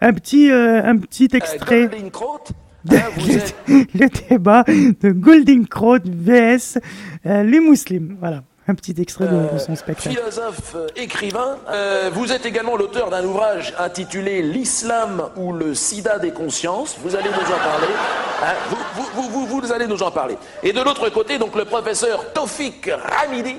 Un 0.00 0.12
petit, 0.12 0.50
euh, 0.50 0.82
un 0.84 0.96
petit 0.98 1.28
extrait. 1.32 1.88
Crotte, 2.12 2.52
de- 2.84 2.96
hein, 2.96 3.00
êtes- 3.30 3.54
le 3.68 4.28
débat 4.28 4.64
de 4.68 5.10
Golden 5.10 5.66
Crowd 5.66 6.02
vs 6.06 6.78
euh, 7.24 7.42
les 7.42 7.60
musulmans. 7.60 8.14
Voilà, 8.20 8.42
un 8.68 8.74
petit 8.74 8.94
extrait 9.00 9.26
de, 9.26 9.54
de 9.54 9.58
son 9.58 9.76
spectacle. 9.76 10.10
philosophe, 10.16 10.74
euh, 10.74 10.88
écrivain. 10.96 11.58
Euh, 11.70 12.10
vous 12.12 12.32
êtes 12.32 12.46
également 12.46 12.76
l'auteur 12.76 13.10
d'un 13.10 13.24
ouvrage 13.24 13.74
intitulé 13.78 14.42
L'islam 14.42 15.30
ou 15.36 15.52
le 15.52 15.74
sida 15.74 16.18
des 16.18 16.32
consciences. 16.32 16.96
Vous 17.02 17.14
allez 17.14 17.28
nous 17.30 17.36
en 17.36 17.58
parler. 17.58 17.94
Hein, 18.42 18.54
vous, 18.70 18.76
vous, 18.96 19.28
vous, 19.30 19.46
vous, 19.46 19.60
vous 19.60 19.72
allez 19.72 19.86
nous 19.86 20.02
en 20.02 20.10
parler. 20.10 20.36
Et 20.62 20.72
de 20.72 20.80
l'autre 20.80 21.08
côté, 21.10 21.38
donc 21.38 21.54
le 21.54 21.64
professeur 21.64 22.32
Tofik 22.32 22.90
Ramidi. 22.90 23.56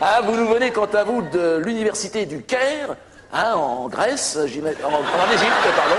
Hein, 0.00 0.20
vous 0.24 0.36
nous 0.36 0.48
venez, 0.48 0.70
quant 0.70 0.88
à 0.94 1.04
vous, 1.04 1.22
de 1.22 1.56
l'université 1.64 2.26
du 2.26 2.42
Caire, 2.42 2.96
hein, 3.32 3.52
en 3.54 3.88
Grèce, 3.88 4.36
en, 4.36 4.88
en 4.88 5.32
Égypte, 5.32 5.68
pardon. 5.76 5.96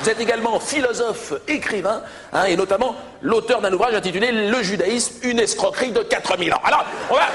Vous 0.00 0.08
êtes 0.08 0.20
également 0.20 0.60
philosophe, 0.60 1.34
écrivain, 1.48 2.02
hein, 2.32 2.44
et 2.44 2.56
notamment 2.56 2.94
l'auteur 3.20 3.60
d'un 3.60 3.72
ouvrage 3.72 3.94
intitulé 3.94 4.30
Le 4.30 4.62
judaïsme, 4.62 5.14
une 5.22 5.40
escroquerie 5.40 5.90
de 5.90 6.02
4000 6.02 6.54
ans. 6.54 6.60
Alors, 6.64 6.84
on 7.10 7.14
va, 7.14 7.28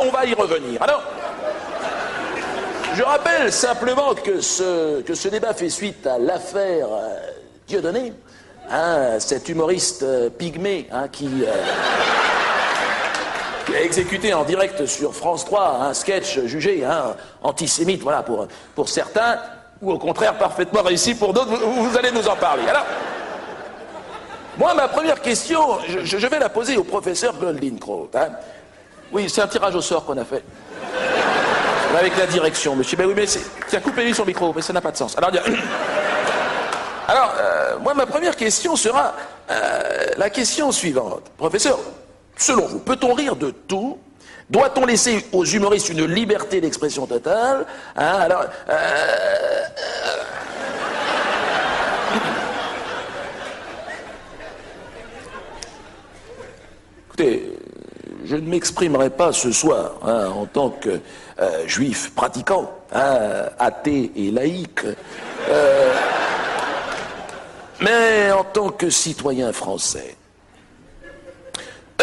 on, 0.00 0.10
va 0.10 0.26
y 0.26 0.34
revenir. 0.34 0.82
Alors, 0.82 1.02
je 2.94 3.02
rappelle 3.02 3.52
simplement 3.52 4.14
que 4.14 4.40
ce, 4.40 5.02
que 5.02 5.14
ce 5.14 5.28
débat 5.28 5.54
fait 5.54 5.70
suite 5.70 6.06
à 6.06 6.18
l'affaire 6.18 6.88
euh, 6.90 7.16
Dieudonné, 7.68 8.12
hein, 8.68 9.20
cet 9.20 9.48
humoriste 9.48 10.02
euh, 10.02 10.30
hein, 10.90 11.08
qui, 11.12 11.26
euh, 11.26 11.52
qui 13.66 13.76
a 13.76 13.82
exécuté 13.82 14.34
en 14.34 14.42
direct 14.42 14.84
sur 14.86 15.14
France 15.14 15.44
3 15.44 15.78
un 15.82 15.94
sketch 15.94 16.40
jugé 16.40 16.84
antisémite, 17.42 18.02
voilà, 18.02 18.24
pour, 18.24 18.48
pour 18.74 18.88
certains, 18.88 19.38
ou 19.82 19.92
au 19.92 19.98
contraire 19.98 20.38
parfaitement 20.38 20.82
réussi 20.82 21.14
pour 21.14 21.32
d'autres, 21.32 21.58
vous, 21.58 21.98
allez 21.98 22.12
nous 22.12 22.26
en 22.28 22.36
parler. 22.36 22.62
Alors, 22.68 22.86
moi, 24.56 24.74
ma 24.74 24.86
première 24.86 25.20
question, 25.20 25.78
je, 26.04 26.26
vais 26.26 26.38
la 26.38 26.48
poser 26.48 26.76
au 26.76 26.84
professeur 26.84 27.34
Goldinkraut. 27.34 28.08
Hein. 28.14 28.28
Oui, 29.10 29.28
c'est 29.28 29.42
un 29.42 29.48
tirage 29.48 29.74
au 29.74 29.80
sort 29.80 30.04
qu'on 30.04 30.16
a 30.16 30.24
fait. 30.24 30.44
Avec 31.98 32.16
la 32.16 32.26
direction, 32.26 32.76
monsieur. 32.76 32.96
Ben 32.96 33.06
oui, 33.06 33.12
mais 33.14 33.26
c'est. 33.26 33.42
Tiens, 33.68 33.80
coupez-lui 33.80 34.14
son 34.14 34.24
micro, 34.24 34.52
mais 34.54 34.62
ça 34.62 34.72
n'a 34.72 34.80
pas 34.80 34.92
de 34.92 34.96
sens. 34.96 35.14
Alors 37.08 37.34
euh, 37.38 37.78
moi, 37.80 37.92
ma 37.92 38.06
première 38.06 38.36
question 38.36 38.76
sera 38.76 39.14
euh, 39.50 40.06
la 40.16 40.30
question 40.30 40.72
suivante. 40.72 41.24
Professeur, 41.36 41.78
selon 42.38 42.66
vous, 42.66 42.78
peut-on 42.78 43.12
rire 43.12 43.36
de 43.36 43.50
tout 43.50 43.98
Doit-on 44.52 44.84
laisser 44.84 45.24
aux 45.32 45.46
humoristes 45.46 45.88
une 45.88 46.04
liberté 46.04 46.60
d'expression 46.60 47.06
totale 47.06 47.64
Hein, 47.96 48.18
Alors, 48.20 48.44
euh, 48.68 49.64
Écoutez, 57.06 57.58
je 58.26 58.36
ne 58.36 58.42
m'exprimerai 58.42 59.08
pas 59.08 59.32
ce 59.32 59.52
soir 59.52 59.92
hein, 60.02 60.26
en 60.36 60.44
tant 60.44 60.68
que 60.68 61.00
euh, 61.40 61.66
juif 61.66 62.12
pratiquant, 62.14 62.70
hein, 62.92 63.48
athée 63.58 64.12
et 64.16 64.30
laïque, 64.30 64.84
euh, 65.48 65.94
mais 67.80 68.30
en 68.32 68.44
tant 68.44 68.68
que 68.68 68.90
citoyen 68.90 69.50
français. 69.54 70.14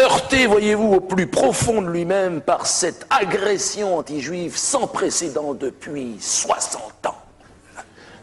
Heurté, 0.00 0.46
voyez-vous, 0.46 0.94
au 0.94 1.00
plus 1.00 1.26
profond 1.26 1.82
de 1.82 1.90
lui-même 1.90 2.40
par 2.40 2.66
cette 2.66 3.06
agression 3.10 3.98
anti-juive 3.98 4.56
sans 4.56 4.86
précédent 4.86 5.52
depuis 5.52 6.16
60 6.18 7.06
ans. 7.06 7.18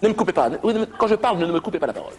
Ne 0.01 0.09
me 0.09 0.15
coupez 0.15 0.33
pas. 0.33 0.49
Quand 0.97 1.07
je 1.07 1.13
parle, 1.13 1.37
ne 1.37 1.45
me 1.45 1.59
coupez 1.59 1.77
pas 1.77 1.85
la 1.85 1.93
parole. 1.93 2.13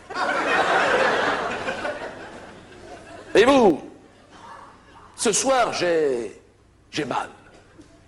Et 3.35 3.45
vous, 3.45 3.81
ce 5.17 5.33
soir, 5.33 5.73
j'ai. 5.73 6.37
mal. 7.05 7.29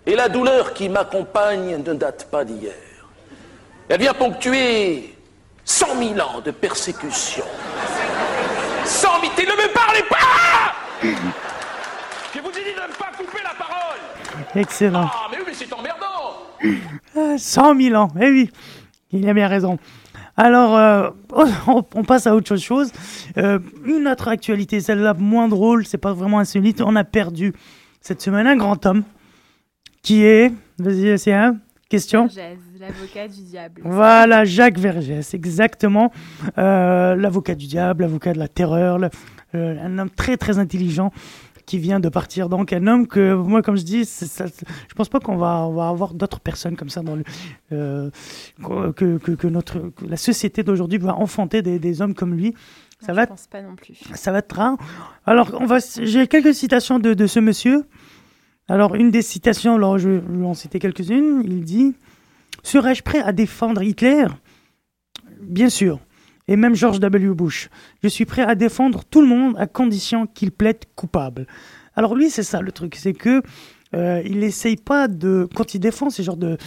Et 0.05 0.15
la 0.15 0.29
douleur 0.29 0.73
qui 0.73 0.87
m'accompagne 0.87 1.83
ne 1.83 1.93
date 1.93 2.29
pas 2.31 2.45
d'hier. 2.45 2.73
Elle 3.89 3.99
vient 3.99 4.13
ponctuer 4.13 5.17
100 5.65 6.15
000 6.15 6.19
ans 6.21 6.39
de 6.39 6.51
persécution. 6.51 7.45
100 8.85 9.21
000. 9.21 9.33
Et 9.37 9.45
ne 9.45 9.51
me 9.51 9.73
parlez 9.73 10.03
pas 10.03 10.50
Je 11.03 12.39
vous 12.39 12.49
ai 12.49 12.63
dit 12.63 12.75
de 12.75 12.87
ne 12.87 12.93
pas 12.97 13.11
couper 13.17 13.39
la 13.43 13.55
parole 13.57 13.99
Excellent. 14.55 15.09
Ah, 15.11 15.27
mais 15.31 15.37
oui, 15.37 15.43
mais 15.47 15.53
c'est 15.53 15.73
emmerdant 15.73 16.37
Euh, 17.17 17.37
100 17.37 17.75
000 17.79 17.95
ans, 17.95 18.09
eh 18.19 18.29
oui, 18.29 18.49
il 19.11 19.27
a 19.27 19.33
bien 19.33 19.47
raison. 19.47 19.79
Alors, 20.37 20.77
euh, 20.77 21.09
on, 21.67 21.83
on 21.95 22.03
passe 22.03 22.27
à 22.27 22.35
autre 22.35 22.55
chose. 22.55 22.91
Euh, 23.37 23.59
une 23.85 24.07
autre 24.07 24.27
actualité, 24.27 24.79
celle-là 24.79 25.13
moins 25.15 25.47
drôle, 25.47 25.85
c'est 25.85 25.97
pas 25.97 26.13
vraiment 26.13 26.39
insolite. 26.39 26.81
On 26.81 26.95
a 26.95 27.03
perdu 27.03 27.53
cette 27.99 28.21
semaine 28.21 28.47
un 28.47 28.55
grand 28.55 28.85
homme 28.85 29.03
qui 30.03 30.23
est, 30.23 30.51
vas-y, 30.79 31.17
c'est 31.19 31.33
un, 31.33 31.57
question. 31.89 32.27
Vergès, 32.27 32.57
l'avocat 32.79 33.27
du 33.27 33.41
diable. 33.41 33.81
Voilà, 33.83 34.45
Jacques 34.45 34.79
Vergès, 34.79 35.33
exactement. 35.33 36.11
Euh, 36.57 37.15
l'avocat 37.15 37.53
du 37.53 37.67
diable, 37.67 38.03
l'avocat 38.03 38.33
de 38.33 38.39
la 38.39 38.47
terreur, 38.47 38.95
euh, 39.03 39.09
un 39.53 39.97
homme 39.99 40.09
très 40.09 40.37
très 40.37 40.59
intelligent 40.59 41.11
qui 41.65 41.77
vient 41.77 41.99
de 41.99 42.09
partir. 42.09 42.49
Donc 42.49 42.73
un 42.73 42.85
homme 42.87 43.07
que 43.07 43.33
moi, 43.33 43.61
comme 43.61 43.77
je 43.77 43.83
dis, 43.83 44.03
ça- 44.05 44.45
je 44.47 44.93
pense 44.95 45.09
pas 45.09 45.19
qu'on 45.19 45.37
va, 45.37 45.67
on 45.67 45.73
va 45.73 45.89
avoir 45.89 46.13
d'autres 46.13 46.39
personnes 46.39 46.75
comme 46.75 46.89
ça 46.89 47.01
dans 47.01 47.15
le 47.15 47.23
euh, 47.71 48.09
que, 48.95 49.17
que, 49.19 49.31
que 49.31 49.47
notre 49.47 49.79
que 49.95 50.05
la 50.05 50.17
société 50.17 50.63
d'aujourd'hui 50.63 50.97
va 50.97 51.15
enfanter 51.15 51.61
des, 51.61 51.79
des 51.79 52.01
hommes 52.01 52.13
comme 52.15 52.33
lui. 52.35 52.53
Ça 52.99 53.13
Non, 53.13 53.15
va 53.15 53.23
je 53.23 53.27
pense 53.29 53.47
pas 53.47 53.61
non 53.61 53.75
plus. 53.75 53.95
ça 54.15 54.31
va 54.31 54.39
être 54.39 54.55
rare. 54.55 54.77
Alors, 55.25 55.55
on 55.59 55.65
va, 55.65 55.77
j'ai 56.01 56.27
quelques 56.27 56.53
citations 56.53 56.99
de, 56.99 57.13
de 57.13 57.27
ce 57.27 57.39
monsieur. 57.39 57.83
Alors, 58.67 58.95
une 58.95 59.09
des 59.11 59.21
citations, 59.23 59.75
alors 59.75 59.97
je, 59.97 60.09
je 60.19 60.39
vais 60.39 60.45
en 60.45 60.53
citer 60.53 60.77
quelques-unes. 60.79 61.41
Il 61.45 61.63
dit 61.63 61.93
Serais-je 62.63 63.01
prêt 63.01 63.21
à 63.21 63.31
défendre 63.31 63.81
Hitler? 63.81 64.25
Bien 65.41 65.69
sûr. 65.69 65.99
Et 66.47 66.55
même 66.55 66.75
George 66.75 66.99
W. 66.99 67.33
Bush. 67.33 67.69
Je 68.03 68.07
suis 68.07 68.25
prêt 68.25 68.43
à 68.43 68.55
défendre 68.55 69.03
tout 69.03 69.21
le 69.21 69.27
monde 69.27 69.55
à 69.57 69.67
condition 69.67 70.27
qu'il 70.27 70.51
plaide 70.51 70.85
coupable. 70.95 71.47
Alors, 71.95 72.15
lui, 72.15 72.29
c'est 72.29 72.43
ça 72.43 72.61
le 72.61 72.71
truc. 72.71 72.95
C'est 72.95 73.13
que. 73.13 73.41
Euh, 73.93 74.21
il 74.25 74.39
n'essaye 74.39 74.77
pas 74.77 75.07
de, 75.07 75.47
quand 75.53 75.73
il 75.73 75.79
défend 75.79 76.09
ces 76.09 76.23
genres 76.23 76.37
de, 76.37 76.57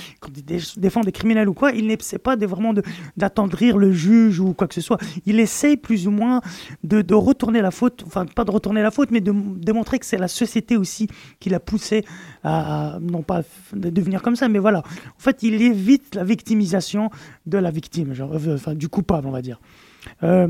défend 0.77 1.01
des 1.01 1.13
criminels 1.13 1.49
ou 1.49 1.55
quoi, 1.55 1.73
il 1.73 1.87
n'essaie 1.87 2.19
pas 2.19 2.37
de 2.37 2.47
vraiment 2.47 2.75
d'attendrir 3.17 3.79
le 3.79 3.93
juge 3.93 4.41
ou 4.41 4.53
quoi 4.53 4.69
que 4.69 4.75
ce 4.75 4.81
soit. 4.81 4.99
Il 5.27 5.41
essaye 5.41 5.77
plus 5.77 6.07
ou 6.07 6.11
moins 6.11 6.41
de, 6.83 7.15
retourner 7.15 7.63
la 7.63 7.71
faute, 7.71 8.03
enfin 8.07 8.27
pas 8.27 8.45
de 8.45 8.51
retourner 8.51 8.83
la 8.83 8.91
faute, 8.91 9.11
mais 9.11 9.21
de 9.21 9.33
démontrer 9.57 9.99
que 9.99 10.07
c'est 10.07 10.19
la 10.19 10.29
société 10.29 10.77
aussi 10.77 11.09
qui 11.41 11.49
l'a 11.49 11.61
poussé 11.61 12.05
à, 12.43 12.99
non 13.01 13.23
pas 13.23 13.43
de 13.73 13.91
devenir 13.91 14.21
comme 14.23 14.37
ça, 14.37 14.49
mais 14.49 14.59
voilà. 14.59 14.81
En 14.81 15.21
fait, 15.21 15.43
il 15.43 15.63
évite 15.63 16.15
la 16.15 16.25
victimisation 16.25 17.11
de 17.47 17.59
la 17.59 17.71
victime, 17.71 18.13
euh, 18.19 18.55
enfin 18.55 18.75
du 18.75 18.89
coupable, 18.89 19.27
on 19.27 19.31
va 19.31 19.43
dire. 19.43 19.61
Euh, 20.23 20.49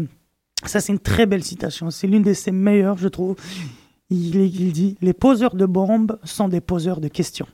ça, 0.64 0.80
c'est 0.80 0.92
une 0.92 0.98
très 0.98 1.26
belle 1.26 1.44
citation. 1.44 1.90
C'est 1.90 2.06
l'une 2.06 2.22
de 2.22 2.32
ses 2.32 2.50
meilleures, 2.50 2.96
je 2.98 3.08
trouve. 3.08 3.36
Il, 4.10 4.72
dit 4.72 4.96
Les 5.00 5.12
poseurs 5.12 5.56
de 5.56 5.66
bombes 5.66 6.18
sont 6.24 6.48
des 6.48 6.60
poseurs 6.60 7.00
de 7.00 7.08
questions. 7.08 7.46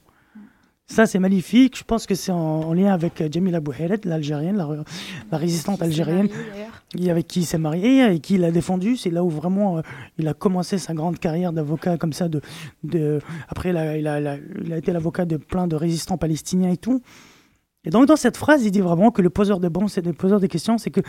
Ça, 0.86 1.06
c'est 1.06 1.20
magnifique. 1.20 1.78
Je 1.78 1.84
pense 1.84 2.04
que 2.04 2.16
c'est 2.16 2.32
en, 2.32 2.36
en 2.62 2.72
lien 2.72 2.92
avec 2.92 3.20
euh, 3.20 3.28
Jamila 3.30 3.60
Bouheled, 3.60 4.04
l'Algérienne, 4.04 4.56
la, 4.56 4.68
la 5.30 5.38
résistante 5.38 5.80
algérienne, 5.82 6.28
avec 7.08 7.28
qui 7.28 7.40
il 7.40 7.44
s'est 7.46 7.58
marié 7.58 8.12
et 8.12 8.18
qui 8.18 8.36
l'a 8.38 8.50
défendu. 8.50 8.96
C'est 8.96 9.10
là 9.10 9.22
où 9.22 9.30
vraiment 9.30 9.78
euh, 9.78 9.82
il 10.18 10.26
a 10.26 10.34
commencé 10.34 10.78
sa 10.78 10.92
grande 10.92 11.20
carrière 11.20 11.52
d'avocat 11.52 11.96
comme 11.96 12.12
ça. 12.12 12.28
De, 12.28 12.40
de... 12.82 13.20
Après, 13.48 13.70
il 13.70 13.76
a, 13.76 13.96
il, 13.96 14.06
a, 14.08 14.18
il 14.20 14.26
a- 14.26 14.36
il 14.64 14.72
a 14.72 14.78
été 14.78 14.92
l'avocat 14.92 15.26
de 15.26 15.36
plein 15.36 15.68
de 15.68 15.76
résistants 15.76 16.18
palestiniens 16.18 16.70
et 16.72 16.76
tout. 16.76 17.00
Et 17.84 17.90
donc, 17.90 18.06
dans 18.06 18.16
cette 18.16 18.36
phrase, 18.36 18.62
il 18.64 18.70
dit 18.70 18.80
vraiment 18.82 19.10
que 19.10 19.22
le 19.22 19.30
poseur 19.30 19.58
de 19.58 19.68
bombes, 19.68 19.88
c'est 19.88 20.02
des 20.02 20.12
poseurs 20.12 20.40
de 20.40 20.46
questions. 20.46 20.76
C'est 20.76 20.90
que, 20.90 21.00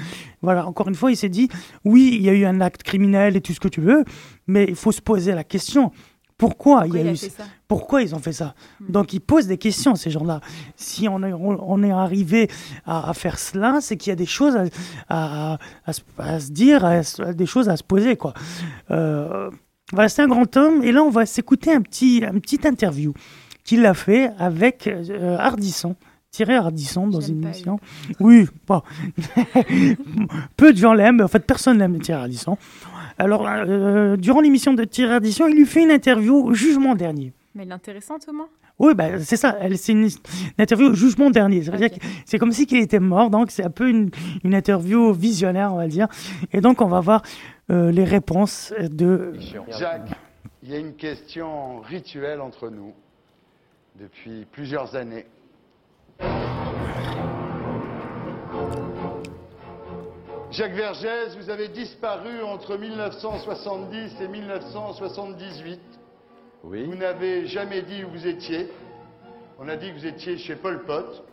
voilà, 0.41 0.65
encore 0.65 0.88
une 0.88 0.95
fois, 0.95 1.11
il 1.11 1.17
s'est 1.17 1.28
dit 1.30 1.49
oui, 1.84 2.11
il 2.15 2.22
y 2.22 2.30
a 2.30 2.34
eu 2.34 2.45
un 2.45 2.61
acte 2.61 2.84
criminel 2.84 3.36
et 3.36 3.41
tout 3.41 3.53
ce 3.53 3.59
que 3.59 3.67
tu 3.67 3.82
veux, 3.82 4.05
mais 4.47 4.65
il 4.67 4.76
faut 4.76 4.91
se 4.93 5.01
poser 5.01 5.34
la 5.34 5.43
question. 5.43 5.91
Pourquoi, 6.38 6.88
il 6.88 6.93
y 6.95 6.97
a 6.97 7.01
il 7.01 7.07
eu 7.13 7.15
ça 7.30 7.43
Pourquoi 7.67 8.01
ils 8.01 8.15
ont 8.15 8.19
fait 8.19 8.32
ça 8.34 8.55
Donc, 8.89 9.13
ils 9.13 9.19
posent 9.19 9.45
des 9.47 9.59
questions, 9.59 9.93
ces 9.95 10.09
gens-là. 10.09 10.39
Si 10.76 11.07
on 11.07 11.22
est, 11.22 11.34
on, 11.34 11.84
est 11.84 11.91
arrivé 11.91 12.49
à, 12.86 13.09
à 13.09 13.13
faire 13.13 13.38
cela, 13.38 13.78
c'est 13.80 13.95
qu'il 13.95 14.09
y 14.09 14.13
a 14.13 14.15
des 14.15 14.26
choses 14.26 14.55
à, 15.07 15.53
à- 15.53 15.57
à 16.17 16.39
se- 16.39 16.51
dire, 16.51 16.84
des 17.36 17.45
choses 17.45 17.69
à 17.69 17.78
se 17.78 17.84
poser, 17.84 18.15
quoi. 18.15 18.34
Euh, 18.89 19.51
voilà, 19.93 20.09
c'est 20.09 20.24
un 20.24 20.28
grand 20.28 20.55
homme. 20.57 20.82
Et 20.84 20.91
là, 20.91 21.03
on 21.03 21.09
va 21.11 21.26
s'écouter 21.28 21.74
un 21.74 21.82
petit, 21.82 22.24
un 22.26 22.39
petit 22.39 22.65
interview 22.65 23.13
qu'il 23.63 23.86
a 23.86 23.93
fait 23.93 24.32
avec 24.39 24.88
euh, 24.88 25.38
Ardisson. 25.38 25.95
Thierry 26.32 26.53
Ardisson 26.55 27.07
dans 27.07 27.19
une 27.19 27.43
émission. 27.43 27.77
Oui, 28.21 28.47
bon. 28.65 28.82
peu 30.57 30.71
de 30.71 30.77
gens 30.77 30.93
l'aiment, 30.93 31.17
mais 31.17 31.23
en 31.23 31.27
fait 31.27 31.45
personne 31.45 31.77
n'aime 31.77 31.99
Thierry 31.99 32.21
Ardisson. 32.21 32.57
Alors, 33.17 33.45
euh, 33.47 34.15
durant 34.15 34.39
l'émission 34.39 34.73
de 34.73 34.84
Thierry 34.86 35.13
Ardisson, 35.15 35.47
il 35.47 35.55
lui 35.57 35.65
fait 35.65 35.84
une 35.84 35.91
interview 35.91 36.36
au 36.36 36.53
jugement 36.53 36.95
dernier. 36.95 37.34
Mais 37.53 37.65
l'intéressant, 37.65 38.17
Thomas? 38.17 38.45
Oui, 38.79 38.93
bah, 38.95 39.19
c'est 39.19 39.36
ça. 39.36 39.57
Elle- 39.59 39.77
C'est 39.77 39.91
une, 39.91 40.05
une 40.05 40.09
interview 40.57 40.88
au 40.88 40.93
jugement 40.93 41.29
dernier. 41.29 41.59
Que 41.59 41.95
c'est 42.25 42.39
comme 42.39 42.53
si 42.53 42.65
qu'il 42.65 42.79
était 42.79 42.99
mort. 43.01 43.29
Donc, 43.29 43.51
c'est 43.51 43.65
un 43.65 43.69
peu 43.69 43.89
une, 43.89 44.09
une 44.45 44.55
interview 44.55 45.11
visionnaire, 45.13 45.73
on 45.73 45.77
va 45.77 45.88
dire. 45.88 46.07
Et 46.53 46.61
donc, 46.61 46.82
on 46.82 46.88
va 46.88 47.01
voir 47.01 47.21
euh, 47.69 47.91
les 47.91 48.05
réponses 48.05 48.73
de. 48.79 49.34
Jacques, 49.77 50.09
il 50.63 50.69
y 50.71 50.75
a 50.75 50.79
une 50.79 50.93
question 50.95 51.82
rituelle 51.82 52.39
entre 52.39 52.69
nous 52.69 52.93
depuis 53.99 54.45
plusieurs 54.51 54.95
années. 54.95 55.25
Jacques 60.51 60.74
Vergès, 60.74 61.38
vous 61.38 61.49
avez 61.49 61.69
disparu 61.69 62.43
entre 62.43 62.78
1970 62.78 64.22
et 64.22 64.28
1978. 64.28 65.80
Oui. 66.65 66.84
Vous 66.84 66.95
n'avez 66.95 67.47
jamais 67.47 67.82
dit 67.82 68.03
où 68.03 68.09
vous 68.09 68.28
étiez. 68.28 68.69
On 69.59 69.69
a 69.69 69.78
dit 69.78 69.89
que 69.91 69.99
vous 69.99 70.05
étiez 70.05 70.38
chez 70.38 70.55
Pol 70.55 70.84
Pot, 70.84 71.24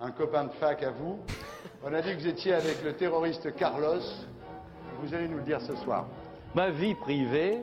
un 0.00 0.10
copain 0.10 0.44
de 0.44 0.52
fac 0.52 0.82
à 0.82 0.90
vous. 0.90 1.18
On 1.82 1.94
a 1.94 2.02
dit 2.02 2.10
que 2.14 2.20
vous 2.20 2.28
étiez 2.28 2.52
avec 2.52 2.84
le 2.84 2.92
terroriste 2.92 3.54
Carlos. 3.56 4.02
Vous 5.00 5.14
allez 5.14 5.26
nous 5.26 5.38
le 5.38 5.44
dire 5.44 5.60
ce 5.62 5.74
soir. 5.76 6.06
Ma 6.54 6.70
vie 6.70 6.94
privée, 6.94 7.60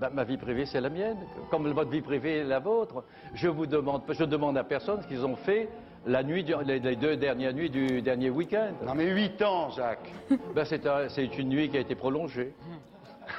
ben, 0.00 0.10
ma 0.12 0.24
vie 0.24 0.36
privée, 0.38 0.66
c'est 0.66 0.80
la 0.80 0.88
mienne. 0.90 1.18
Comme 1.50 1.70
votre 1.72 1.90
vie 1.90 2.00
privée 2.00 2.38
est 2.38 2.44
la 2.44 2.58
vôtre. 2.58 3.04
Je 3.34 3.48
vous 3.48 3.66
demande, 3.66 4.02
je 4.08 4.24
demande 4.24 4.56
à 4.56 4.64
personne 4.64 5.02
ce 5.02 5.06
qu'ils 5.06 5.24
ont 5.26 5.36
fait 5.36 5.68
la 6.06 6.22
nuit, 6.22 6.42
du- 6.42 6.54
les, 6.64 6.78
les 6.78 6.96
deux 6.96 7.16
dernières 7.16 7.52
nuits 7.52 7.68
du 7.70 8.00
dernier 8.00 8.30
week-end. 8.30 8.72
Non 8.86 8.94
mais 8.94 9.06
huit 9.06 9.40
ans, 9.42 9.70
Jacques. 9.70 10.10
Ben, 10.54 10.64
c'est 10.64 10.86
un- 10.86 11.08
c'est 11.08 11.38
une 11.38 11.48
nuit 11.50 11.68
qui 11.68 11.76
a 11.76 11.80
été 11.80 11.94
prolongée. 11.94 12.54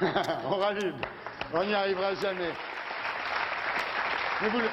on 0.00 0.56
rallume. 0.56 0.94
On 1.52 1.64
n'y 1.64 1.74
arrivera 1.74 2.14
jamais. 2.14 2.50
Mais 4.40 4.48
vous 4.48 4.58
le, 4.58 4.68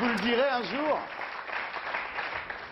vous 0.00 0.08
le 0.08 0.14
direz 0.16 0.48
un 0.48 0.62
jour 0.62 0.98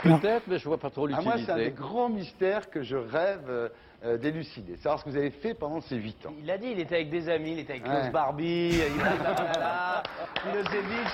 Peut-être, 0.02 0.44
mais 0.48 0.58
je 0.58 0.64
vois 0.68 0.78
pas 0.78 0.90
trop 0.90 1.06
Ah, 1.12 1.20
Moi, 1.22 1.34
c'est 1.36 1.50
un 1.52 1.56
des 1.56 1.64
l'utilité. 1.66 1.82
grands 1.82 2.08
mystères 2.08 2.70
que 2.70 2.82
je 2.82 2.96
rêve 2.96 3.70
euh, 4.04 4.14
euh, 4.14 4.18
d'élucider. 4.18 4.76
Savoir 4.76 4.98
ce 4.98 5.04
que 5.04 5.10
vous 5.10 5.16
avez 5.16 5.30
fait 5.30 5.54
pendant 5.54 5.80
ces 5.80 5.96
huit 5.96 6.24
ans. 6.26 6.32
Il 6.42 6.50
a 6.50 6.58
dit, 6.58 6.68
il 6.72 6.80
était 6.80 6.96
avec 6.96 7.10
des 7.10 7.28
amis, 7.28 7.52
il 7.52 7.58
était 7.60 7.74
avec 7.74 7.84
Ouais. 7.84 7.90
Klaus 7.90 8.12
Barbie, 8.12 8.70
il 8.74 9.00
a 9.02 10.02
Milosevic. 10.46 11.08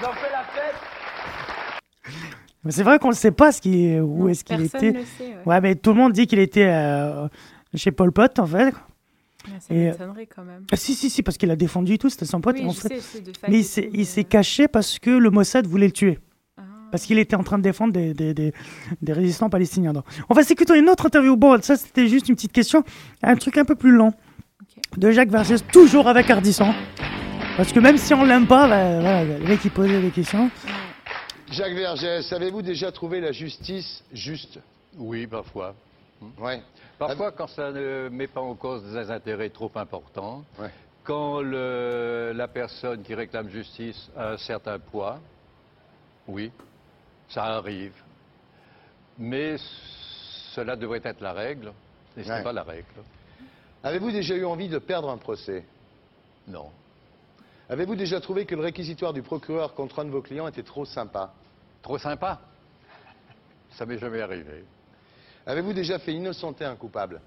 Ils 0.00 0.06
ont 0.06 0.12
fait 0.12 0.30
la 0.32 0.44
fête. 0.44 0.74
Mais 2.64 2.70
c'est 2.70 2.82
vrai 2.84 2.98
qu'on 2.98 3.08
ne 3.10 3.14
sait 3.14 3.32
pas 3.32 3.50
ce 3.52 3.60
qui, 3.60 3.98
où 3.98 4.28
est-ce 4.28 4.44
qu'il 4.44 4.56
personne 4.56 4.88
était. 4.88 4.98
le 4.98 5.04
sait, 5.04 5.34
ouais. 5.44 5.60
mais 5.60 5.74
tout 5.74 5.90
le 5.90 5.96
monde 5.96 6.12
dit 6.12 6.26
qu'il 6.26 6.38
était 6.38 6.66
euh, 6.68 7.26
chez 7.74 7.90
Pol 7.90 8.12
Pot, 8.12 8.38
en 8.38 8.46
fait. 8.46 8.66
Ouais, 8.66 8.72
ça 9.58 9.74
Et, 9.74 9.88
euh, 9.88 9.90
m'étonnerait 9.92 10.26
quand 10.26 10.44
même. 10.44 10.64
Ah, 10.70 10.76
si, 10.76 10.94
si, 10.94 11.10
si, 11.10 11.22
parce 11.24 11.36
qu'il 11.36 11.50
a 11.50 11.56
défendu 11.56 11.94
et 11.94 11.98
tout, 11.98 12.08
c'était 12.08 12.24
son 12.24 12.40
pote. 12.40 12.56
Oui, 12.58 12.66
en 12.66 12.70
je 12.70 12.80
sais, 12.80 13.00
c'est 13.00 13.20
de 13.20 13.32
mais 13.48 13.58
il 13.58 13.64
s'est, 13.64 13.90
il 13.92 14.06
s'est 14.06 14.22
caché 14.24 14.68
parce 14.68 15.00
que 15.00 15.10
le 15.10 15.30
Mossad 15.30 15.66
voulait 15.66 15.86
le 15.86 15.92
tuer. 15.92 16.18
Parce 16.92 17.04
qu'il 17.06 17.18
était 17.18 17.34
en 17.36 17.42
train 17.42 17.56
de 17.58 17.62
défendre 17.62 17.92
des, 17.94 18.12
des, 18.14 18.34
des, 18.34 18.52
des 19.00 19.12
résistants 19.14 19.48
palestiniens. 19.48 19.92
Donc, 19.94 20.04
on 20.28 20.34
va 20.34 20.42
s'écouter 20.44 20.78
une 20.78 20.88
autre 20.90 21.06
interview. 21.06 21.36
Bon, 21.36 21.60
ça, 21.62 21.76
c'était 21.76 22.06
juste 22.06 22.28
une 22.28 22.34
petite 22.36 22.52
question. 22.52 22.84
Un 23.22 23.34
truc 23.36 23.56
un 23.56 23.64
peu 23.64 23.74
plus 23.74 23.90
long. 23.92 24.12
De 24.98 25.10
Jacques 25.10 25.30
Vergès, 25.30 25.64
toujours 25.72 26.06
avec 26.06 26.28
Ardisson. 26.30 26.72
Parce 27.56 27.72
que 27.72 27.80
même 27.80 27.96
si 27.96 28.12
on 28.12 28.24
l'aime 28.24 28.46
pas, 28.46 28.68
bah, 28.68 29.00
voilà, 29.00 29.24
le 29.24 29.38
mec, 29.40 29.60
il 29.64 29.70
posait 29.70 30.02
des 30.02 30.10
questions. 30.10 30.50
Jacques 31.50 31.72
Vergès, 31.74 32.30
avez-vous 32.32 32.60
déjà 32.62 32.92
trouvé 32.92 33.20
la 33.20 33.32
justice 33.32 34.04
juste? 34.12 34.58
Oui, 34.98 35.26
parfois. 35.26 35.74
Ouais. 36.38 36.62
Parfois, 36.98 37.32
quand 37.32 37.46
ça 37.48 37.72
ne 37.72 38.10
met 38.10 38.26
pas 38.26 38.40
en 38.42 38.54
cause 38.54 38.84
des 38.92 39.10
intérêts 39.10 39.48
trop 39.48 39.70
importants, 39.76 40.44
quand 41.04 41.40
le- 41.40 42.32
la 42.34 42.48
personne 42.48 43.02
qui 43.02 43.14
réclame 43.14 43.48
justice 43.48 44.10
a 44.16 44.32
un 44.32 44.36
certain 44.36 44.78
poids, 44.78 45.18
oui, 46.28 46.50
ça 47.32 47.44
arrive. 47.44 47.94
Mais 49.18 49.56
cela 50.54 50.76
devrait 50.76 51.00
être 51.04 51.20
la 51.20 51.32
règle, 51.32 51.72
et 52.16 52.22
ce 52.24 52.28
Ouais. 52.28 52.38
n'est 52.38 52.44
pas 52.44 52.52
la 52.52 52.62
règle. 52.62 52.86
Avez-vous 53.82 54.10
déjà 54.10 54.34
eu 54.34 54.44
envie 54.44 54.68
de 54.68 54.78
perdre 54.78 55.10
un 55.10 55.16
procès? 55.18 55.64
Non. 56.46 56.70
Avez-vous 57.68 57.94
déjà 57.96 58.20
trouvé 58.20 58.44
que 58.46 58.54
le 58.54 58.62
réquisitoire 58.62 59.12
du 59.12 59.22
procureur 59.22 59.74
contre 59.74 60.00
un 60.00 60.04
de 60.04 60.10
vos 60.10 60.22
clients 60.22 60.46
était 60.48 60.62
trop 60.62 60.84
sympa? 60.84 61.32
Trop 61.80 61.98
sympa? 61.98 62.40
Ça 63.70 63.86
m'est 63.86 63.98
jamais 63.98 64.20
arrivé. 64.20 64.64
Avez-vous 65.46 65.72
déjà 65.72 65.98
fait 65.98 66.12
innocenter 66.12 66.64
un 66.64 66.76
coupable? 66.76 67.20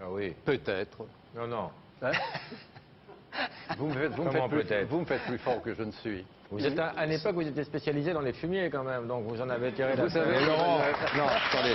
Ah 0.00 0.10
oui. 0.10 0.34
Peut-être. 0.44 0.98
Non, 1.34 1.46
non. 1.46 1.70
Hein? 2.02 2.12
vous, 3.78 3.86
me 3.88 3.92
faites, 3.94 4.12
vous 4.12 4.22
me 4.24 4.28
Comment 4.28 4.32
faites 4.48 4.50
plus, 4.50 4.64
peut-être 4.64 4.88
vous 4.88 5.00
me 5.00 5.04
faites 5.04 5.22
plus 5.22 5.38
fort 5.38 5.62
que 5.62 5.74
je 5.74 5.82
ne 5.82 5.92
suis. 5.92 6.24
Vous 6.50 6.64
êtes 6.64 6.78
à, 6.78 6.88
à 6.96 7.04
l'époque, 7.06 7.34
vous 7.34 7.46
étiez 7.46 7.64
spécialisé 7.64 8.12
dans 8.12 8.20
les 8.22 8.32
fumiers 8.32 8.70
quand 8.70 8.82
même, 8.84 9.06
donc 9.06 9.24
vous 9.26 9.40
en 9.40 9.50
avez 9.50 9.70
tiré 9.72 9.94
la 9.96 10.04
Vous 10.04 10.08
savez, 10.10 10.36
Et 10.36 10.46
Laurent, 10.46 10.78
Non, 11.16 11.24
attendez. 11.26 11.74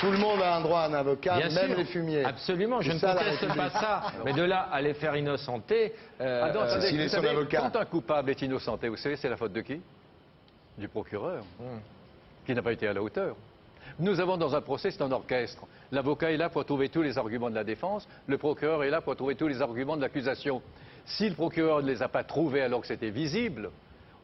Tout 0.00 0.10
le 0.12 0.18
monde 0.18 0.40
a 0.42 0.56
un 0.56 0.60
droit 0.60 0.80
à 0.82 0.88
un 0.88 0.94
avocat, 0.94 1.36
Bien 1.38 1.48
même 1.48 1.68
sûr. 1.70 1.76
les 1.78 1.84
fumiers. 1.86 2.24
Absolument, 2.24 2.80
je 2.80 2.92
ne 2.92 3.00
la 3.00 3.14
conteste 3.14 3.56
pas 3.56 3.70
ça. 3.70 4.02
Mais 4.24 4.32
de 4.32 4.42
là 4.42 4.68
à 4.70 4.80
les 4.80 4.94
faire 4.94 5.16
innocenter. 5.16 5.92
euh, 6.20 6.42
Ah 6.44 6.52
non, 6.52 6.60
euh, 6.60 6.64
attendez, 6.76 7.02
vous 7.02 7.08
savez, 7.08 7.28
avocat. 7.30 7.60
Quand 7.72 7.76
un 7.80 7.84
coupable 7.84 8.30
est 8.30 8.40
innocenté, 8.42 8.88
vous 8.88 8.96
savez, 8.96 9.16
c'est 9.16 9.28
la 9.28 9.36
faute 9.36 9.52
de 9.52 9.60
qui? 9.62 9.80
Du 10.76 10.86
procureur, 10.88 11.42
Hmm. 11.58 11.78
qui 12.46 12.54
n'a 12.54 12.62
pas 12.62 12.72
été 12.72 12.86
à 12.86 12.92
la 12.92 13.02
hauteur. 13.02 13.34
Nous 13.98 14.20
avons 14.20 14.36
dans 14.36 14.54
un 14.54 14.60
procès, 14.60 14.92
c'est 14.92 15.02
un 15.02 15.10
orchestre. 15.10 15.64
L'avocat 15.92 16.32
est 16.32 16.36
là 16.36 16.48
pour 16.50 16.64
trouver 16.64 16.88
tous 16.88 17.02
les 17.02 17.16
arguments 17.18 17.50
de 17.50 17.54
la 17.54 17.64
défense, 17.64 18.06
le 18.26 18.38
procureur 18.38 18.84
est 18.84 18.90
là 18.90 19.00
pour 19.00 19.16
trouver 19.16 19.34
tous 19.36 19.48
les 19.48 19.62
arguments 19.62 19.96
de 19.96 20.02
l'accusation. 20.02 20.60
Si 21.06 21.28
le 21.28 21.34
procureur 21.34 21.82
ne 21.82 21.86
les 21.88 22.02
a 22.02 22.08
pas 22.08 22.24
trouvés 22.24 22.60
alors 22.62 22.82
que 22.82 22.86
c'était 22.86 23.10
visible, 23.10 23.70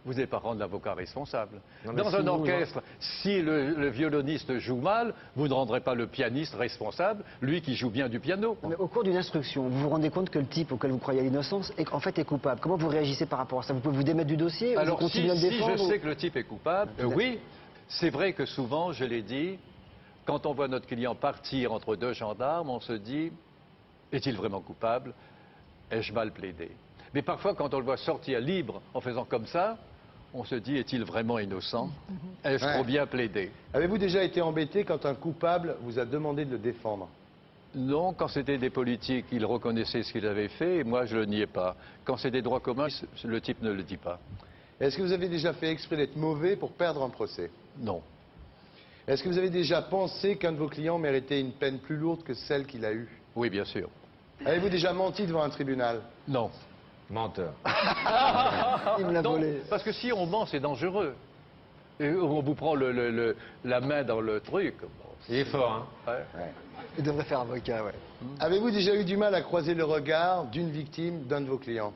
vous 0.04 0.12
n'allez 0.12 0.26
pas 0.26 0.36
rendre 0.36 0.60
l'avocat 0.60 0.92
responsable. 0.92 1.62
Non, 1.86 1.94
Dans 1.94 2.10
si 2.10 2.16
un 2.16 2.20
vous- 2.20 2.28
orchestre, 2.28 2.82
si 3.00 3.40
le, 3.40 3.70
le 3.70 3.88
violoniste 3.88 4.58
joue 4.58 4.76
mal, 4.76 5.14
vous 5.34 5.48
ne 5.48 5.54
rendrez 5.54 5.80
pas 5.80 5.94
le 5.94 6.06
pianiste 6.06 6.54
responsable, 6.56 7.24
lui 7.40 7.62
qui 7.62 7.74
joue 7.74 7.88
bien 7.88 8.10
du 8.10 8.20
piano. 8.20 8.58
Mais 8.68 8.74
au 8.76 8.86
cours 8.86 9.02
d'une 9.02 9.16
instruction, 9.16 9.62
vous 9.66 9.80
vous 9.80 9.88
rendez 9.88 10.10
compte 10.10 10.28
que 10.28 10.38
le 10.38 10.44
type 10.44 10.72
auquel 10.72 10.90
vous 10.90 10.98
croyez 10.98 11.20
à 11.20 11.22
l'innocence 11.22 11.72
est 11.78 11.90
en 11.90 12.00
fait 12.00 12.18
est 12.18 12.24
coupable. 12.26 12.60
Comment 12.60 12.76
vous 12.76 12.88
réagissez 12.88 13.24
par 13.24 13.38
rapport 13.38 13.60
à 13.60 13.62
ça? 13.62 13.72
Vous 13.72 13.80
pouvez 13.80 13.96
vous 13.96 14.02
démettre 14.02 14.28
du 14.28 14.36
dossier 14.36 14.76
ou 14.76 14.80
Alors, 14.80 15.00
vous 15.00 15.08
si, 15.08 15.22
continuez 15.26 15.30
à 15.30 15.34
le 15.36 15.40
si 15.40 15.58
je 15.78 15.82
ou- 15.82 15.88
sais 15.88 15.98
que 15.98 16.06
le 16.06 16.16
type 16.16 16.36
est 16.36 16.44
coupable, 16.44 16.92
euh, 17.00 17.04
oui, 17.06 17.38
c'est 17.88 18.10
vrai 18.10 18.34
que 18.34 18.44
souvent, 18.44 18.92
je 18.92 19.06
l'ai 19.06 19.22
dit, 19.22 19.58
quand 20.27 20.47
on 20.47 20.55
voit 20.55 20.68
notre 20.68 20.87
client 20.87 21.14
partir 21.14 21.72
entre 21.72 21.97
deux 21.97 22.12
gendarmes, 22.12 22.70
on 22.70 22.81
se 22.81 22.93
dit, 22.93 23.31
est-il 24.12 24.37
vraiment 24.37 24.61
coupable? 24.61 25.12
Ai-je 25.91 26.12
mal 26.12 26.33
plaidé? 26.33 26.70
Mais 27.12 27.22
parfois, 27.22 27.55
quand 27.55 27.72
on 27.75 27.79
le 27.79 27.85
voit 27.85 27.97
sortir 27.97 28.41
libre 28.41 28.81
en 28.95 29.01
faisant 29.01 29.25
comme 29.25 29.47
ça, 29.47 29.79
on 30.33 30.45
se 30.45 30.57
dit, 30.57 30.77
est-il 30.77 31.05
vraiment 31.05 31.39
innocent? 31.39 31.91
Ai-je 32.45 32.64
Ouais. 32.64 32.75
trop 32.75 32.85
bien 32.85 33.07
plaidé? 33.07 33.53
Avez-vous 33.72 33.99
déjà 33.99 34.25
été 34.25 34.41
embêté 34.43 34.85
quand 34.85 35.07
un 35.07 35.14
coupable 35.14 35.77
vous 35.83 35.99
a 35.99 36.05
demandé 36.05 36.45
de 36.45 36.53
le 36.53 36.59
défendre? 36.59 37.09
Non, 37.77 38.12
quand 38.12 38.29
c'était 38.29 38.59
des 38.59 38.70
politiques, 38.70 39.27
ils 39.33 39.45
reconnaissaient 39.45 40.03
ce 40.03 40.12
qu'ils 40.12 40.27
avaient 40.27 40.49
fait, 40.49 40.79
et 40.79 40.85
moi, 40.85 41.07
je 41.07 41.16
ne 41.16 41.20
le 41.20 41.27
niais 41.27 41.47
pas. 41.47 41.77
Quand 42.05 42.16
c'est 42.16 42.31
des 42.31 42.43
droits 42.43 42.61
communs, 42.61 42.89
le 43.25 43.41
type 43.41 43.62
ne 43.62 43.72
le 43.72 43.83
dit 43.83 43.97
pas. 43.97 44.18
Est-ce 44.81 44.97
que 44.97 45.03
vous 45.03 45.12
avez 45.12 45.29
déjà 45.29 45.53
fait 45.53 45.70
exprès 45.70 45.97
d'être 45.97 46.16
mauvais 46.16 46.57
pour 46.57 46.72
perdre 46.72 47.03
un 47.03 47.11
procès? 47.11 47.51
Non. 47.79 48.03
Est-ce 49.07 49.22
que 49.22 49.28
vous 49.28 49.38
avez 49.38 49.50
déjà 49.50 49.82
pensé 49.82 50.36
qu'un 50.36 50.52
de 50.52 50.57
vos 50.57 50.68
clients 50.68 50.98
méritait 50.98 51.40
une 51.40 51.52
peine 51.52 51.78
plus 51.78 51.96
lourde 51.96 52.22
que 52.22 52.32
celle 52.34 52.66
qu'il 52.66 52.84
a 52.84 52.92
eue 52.92 53.09
Oui, 53.36 53.50
bien 53.50 53.64
sûr. 53.64 53.88
Avez-vous 54.44 54.70
déjà 54.70 54.92
menti 54.92 55.26
devant 55.26 55.42
un 55.42 55.50
tribunal 55.50 56.00
Non. 56.26 56.50
Menteur. 57.11 57.52
Il 58.98 59.07
me 59.07 59.12
l'a 59.12 59.20
Non, 59.22 59.32
volé. 59.32 59.61
parce 59.68 59.82
que 59.82 59.92
si 59.92 60.11
on 60.12 60.24
ment, 60.26 60.46
c'est 60.46 60.61
dangereux. 60.61 61.14
Et 62.00 62.09
on 62.11 62.40
vous 62.40 62.55
prend 62.55 62.74
le- 62.74 62.92
le- 62.92 63.11
le- 63.11 63.36
la 63.64 63.80
main 63.80 64.02
dans 64.05 64.20
le 64.20 64.40
truc. 64.40 64.74
bon, 64.80 64.88
Il 65.28 65.36
est 65.36 65.44
fort, 65.44 65.86
hein 66.07 66.11
ouais. 66.11 66.48
Il 66.98 67.05
devrait 67.05 67.24
faire 67.24 67.40
avocat, 67.40 67.84
ouais. 67.84 67.92
Avez-vous 68.40 68.70
déjà 68.70 68.94
eu 68.96 69.05
du 69.05 69.16
mal 69.16 69.34
à 69.34 69.42
croiser 69.42 69.74
le 69.74 69.84
regard 69.84 70.46
d'une 70.46 70.70
victime 70.70 71.24
d'un 71.24 71.42
de 71.42 71.46
vos 71.46 71.59
clients? 71.59 71.92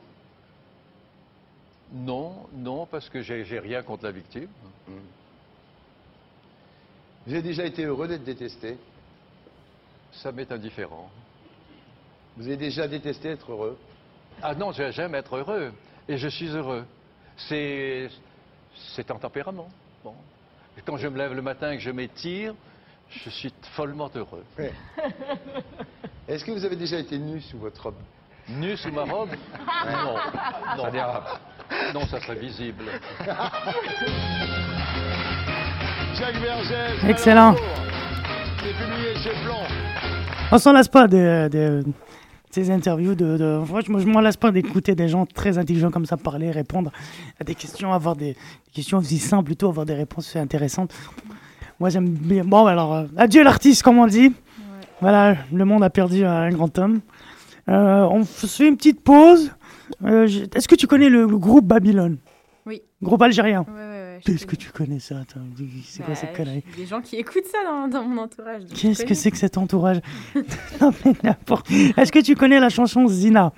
Non, 1.92 2.46
non, 2.52 2.84
parce 2.86 3.09
que 3.09 3.22
j'ai 3.22 3.42
rien 3.59 3.82
contre 3.82 4.04
la 4.04 4.12
victime. 4.12 4.48
Vous 4.86 4.94
avez 7.33 7.43
déjà 7.43 7.64
été 7.64 7.85
heureux 7.85 8.09
d'être 8.09 8.24
détesté 8.24 8.76
Ça 10.12 10.33
m'est 10.33 10.51
indifférent. 10.51 11.11
Vous 12.37 12.47
avez 12.47 12.57
déjà 12.57 12.87
détesté 12.89 13.29
être 13.31 13.51
heureux? 13.53 13.76
Ah 14.43 14.55
non, 14.55 14.72
j'ai- 14.72 14.93
j'aime 14.93 15.14
être 15.14 15.37
heureux. 15.37 15.72
Et 16.09 16.16
je 16.16 16.29
suis 16.29 16.49
heureux. 16.49 16.85
C'est 17.37 18.09
c'est 18.95 19.11
un 19.11 19.16
tempérament. 19.16 19.68
Bon. 20.05 20.14
Et 20.76 20.81
quand 20.83 20.97
je 20.97 21.09
me 21.09 21.18
lève 21.18 21.33
le 21.35 21.43
matin 21.43 21.72
et 21.72 21.76
que 21.76 21.83
je 21.83 21.91
m'étire, 21.91 22.55
je 23.11 23.29
suis 23.31 23.53
follement 23.74 24.11
heureux. 24.14 24.45
Ouais. 24.59 24.72
Est-ce 26.29 26.45
que 26.45 26.53
vous 26.53 26.64
avez 26.64 26.76
déjà 26.76 26.99
été 26.99 27.18
nu 27.18 27.41
sous 27.41 27.59
votre 27.59 27.83
robe? 27.83 27.97
Nu 28.49 28.76
sous 28.76 28.93
ma 28.93 29.03
robe? 29.05 29.31
Non. 29.87 30.16
Non. 30.76 30.85
Ça 30.85 30.91
dérape. 30.91 31.41
Non, 31.95 32.07
ça 32.07 32.20
serait 32.20 32.37
visible. 32.39 32.85
Excellent. 37.08 37.54
On 40.50 40.58
s'en 40.58 40.72
lasse 40.72 40.88
pas 40.88 41.06
de, 41.06 41.48
de- 41.48 41.82
de 41.82 41.84
ces 42.50 42.70
interviews. 42.70 43.14
De, 43.14 43.36
de- 43.36 43.60
franchement, 43.66 43.98
je 43.98 44.06
m'en 44.06 44.20
lasse 44.20 44.36
pas 44.36 44.50
d'écouter 44.50 44.94
des 44.94 45.08
gens 45.08 45.26
très 45.26 45.58
intelligents 45.58 45.90
comme 45.90 46.06
ça 46.06 46.16
parler, 46.16 46.50
répondre 46.50 46.90
à 47.40 47.44
des 47.44 47.54
questions, 47.54 47.92
avoir 47.92 48.16
des, 48.16 48.32
des 48.32 48.72
questions 48.72 48.98
aussi 48.98 49.18
simples, 49.18 49.44
plutôt 49.46 49.68
avoir 49.68 49.86
des 49.86 49.94
réponses 49.94 50.34
intéressantes. 50.36 50.92
Moi, 51.80 51.90
j'aime 51.90 52.08
bien. 52.08 52.44
Bon, 52.44 52.66
alors, 52.66 52.94
euh, 52.94 53.04
adieu 53.16 53.44
l'artiste, 53.44 53.82
comme 53.82 53.98
on 53.98 54.06
dit. 54.06 54.32
Voilà, 55.00 55.36
le 55.52 55.64
monde 55.64 55.84
a 55.84 55.90
perdu 55.90 56.24
un 56.24 56.48
grand 56.50 56.76
homme. 56.78 57.00
Euh, 57.68 58.02
on 58.10 58.24
se 58.24 58.46
fait 58.46 58.66
une 58.68 58.76
petite 58.76 59.02
pause. 59.02 59.52
Euh, 60.04 60.26
je- 60.26 60.44
Est-ce 60.54 60.66
que 60.66 60.74
tu 60.74 60.86
connais 60.88 61.08
le, 61.08 61.26
le 61.26 61.38
groupe 61.38 61.66
Babylone? 61.66 62.16
Oui. 62.66 62.82
Groupe 63.02 63.22
algérien? 63.22 63.64
Ouais, 63.68 63.74
ouais, 63.74 63.97
ouais. 64.18 64.22
Qu'est-ce 64.24 64.46
que 64.46 64.56
tu 64.56 64.70
connais 64.70 64.98
ça 65.00 65.22
C'est 65.84 66.02
quoi 66.02 66.08
Bah, 66.08 66.14
cette 66.14 66.36
connerie? 66.36 66.62
j'ai 66.76 66.82
Des 66.82 66.86
gens 66.86 67.00
qui 67.00 67.16
écoutent 67.16 67.46
ça 67.46 67.58
dans, 67.64 67.88
dans 67.88 68.04
mon 68.04 68.22
entourage. 68.22 68.62
Qu'est-ce 68.74 69.04
que 69.04 69.14
c'est 69.14 69.30
que 69.30 69.36
cet 69.36 69.56
entourage? 69.58 69.98
Est-ce 71.96 72.12
que 72.12 72.20
tu 72.22 72.34
connais 72.34 72.60
la 72.60 72.68
chanson 72.68 73.06
Zina? 73.08 73.52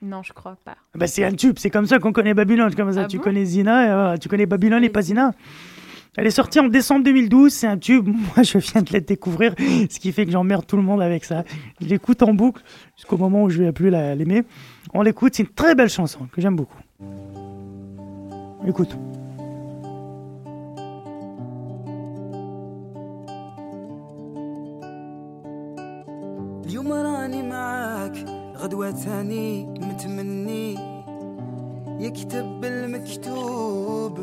Non, 0.00 0.22
je 0.22 0.32
crois 0.32 0.56
pas. 0.64 0.76
bah, 0.94 1.06
C'est 1.06 1.24
un 1.24 1.32
tube, 1.32 1.58
c'est 1.58 1.70
comme 1.70 1.86
ça 1.86 1.98
qu'on 2.00 2.12
connaît 2.12 2.34
Babylone. 2.34 2.74
Comme 2.74 2.92
ça, 2.92 3.02
Ah 3.04 3.06
tu 3.06 3.18
bon? 3.18 3.22
connais 3.24 3.44
Zina, 3.44 3.86
et, 3.86 3.90
euh, 3.90 4.16
tu 4.16 4.28
connais 4.28 4.46
Babylone 4.46 4.82
et 4.82 4.88
pas 4.88 5.02
Zina. 5.02 5.32
Elle 6.16 6.26
est 6.26 6.30
sortie 6.30 6.60
en 6.60 6.68
décembre 6.68 7.04
2012, 7.04 7.52
c'est 7.52 7.66
un 7.68 7.78
tube. 7.78 8.06
Moi, 8.36 8.42
je 8.42 8.58
viens 8.58 8.82
de 8.82 8.92
la 8.92 9.00
découvrir, 9.00 9.54
ce 9.58 9.98
qui 10.00 10.12
fait 10.12 10.26
que 10.26 10.32
j'emmerde 10.32 10.66
tout 10.66 10.76
le 10.76 10.82
monde 10.82 11.00
avec 11.00 11.24
ça. 11.24 11.44
Je 11.80 11.86
l'écoute 11.86 12.22
en 12.22 12.34
boucle 12.34 12.62
jusqu'au 12.96 13.16
moment 13.16 13.44
où 13.44 13.48
je 13.50 13.62
vais 13.62 13.72
plus 13.72 13.90
la- 13.90 14.14
l'aimer. 14.14 14.42
On 14.92 15.02
l'écoute, 15.02 15.34
c'est 15.36 15.44
une 15.44 15.48
très 15.50 15.74
belle 15.74 15.88
chanson 15.88 16.26
que 16.32 16.40
j'aime 16.40 16.56
beaucoup. 16.56 16.76
Écoute. 18.66 18.90
غدوة 28.62 28.90
تاني 28.90 29.66
متمني 29.66 30.78
يكتب 32.00 32.64
المكتوب 32.64 34.18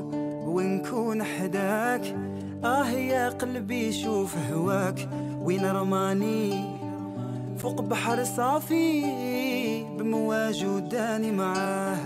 ونكون 0.47 1.23
حداك. 1.23 2.15
آه 2.63 2.89
يا 2.89 3.29
قلبي 3.29 3.91
شوف 3.91 4.35
هواك 4.51 5.09
وين 5.43 5.65
رماني؟ 5.65 6.63
فوق 7.57 7.81
بحر 7.81 8.23
صافي 8.23 9.03
بمواج 9.97 10.65
وداني 10.65 11.31
معاه. 11.31 11.97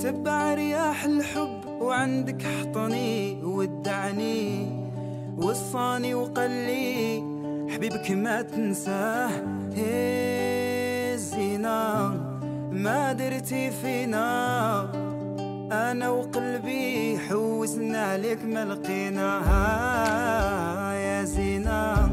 تبع 0.00 0.54
رياح 0.54 1.04
الحب 1.04 1.60
وعندك 1.80 2.42
حطني 2.42 3.44
ودعني. 3.44 4.66
وصاني 5.38 6.14
وقال 6.14 6.50
لي 6.50 7.22
حبيبك 7.74 8.10
ما 8.10 8.42
تنساه. 8.42 9.30
الزينة 11.38 12.10
ما 12.72 13.12
درتي 13.12 13.70
فينا. 13.70 14.28
أنا 15.72 16.10
وقلبي 16.10 17.18
حوسنا 17.18 17.98
عليك 18.04 18.44
ما 18.44 18.64
لقيناها 18.64 19.62
يا 20.92 21.24
زينة 21.24 22.10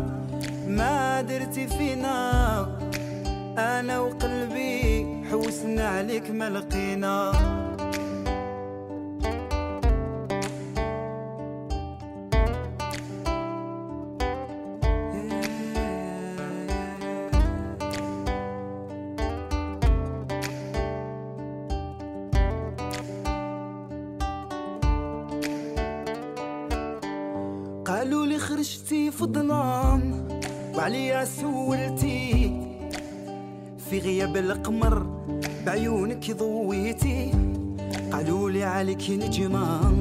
ما 0.67 1.21
درتي 1.21 1.67
فينا. 1.67 2.67
أنا 3.57 3.99
وقلبي 3.99 5.07
حوسنا 5.31 5.87
عليك 5.87 6.31
ما 6.31 6.49
لقينا. 6.49 7.31
خرجتي 29.35 29.41
في 29.41 29.41
ظلام 29.41 30.27
وعليا 30.75 31.25
سولتي. 31.25 32.61
في 33.89 33.99
غياب 33.99 34.37
القمر 34.37 35.07
بعيونك 35.65 36.31
ضويتي. 36.31 37.31
قالوا 38.11 38.49
لي 38.49 38.63
عليك 38.63 39.09
نجمة 39.09 39.91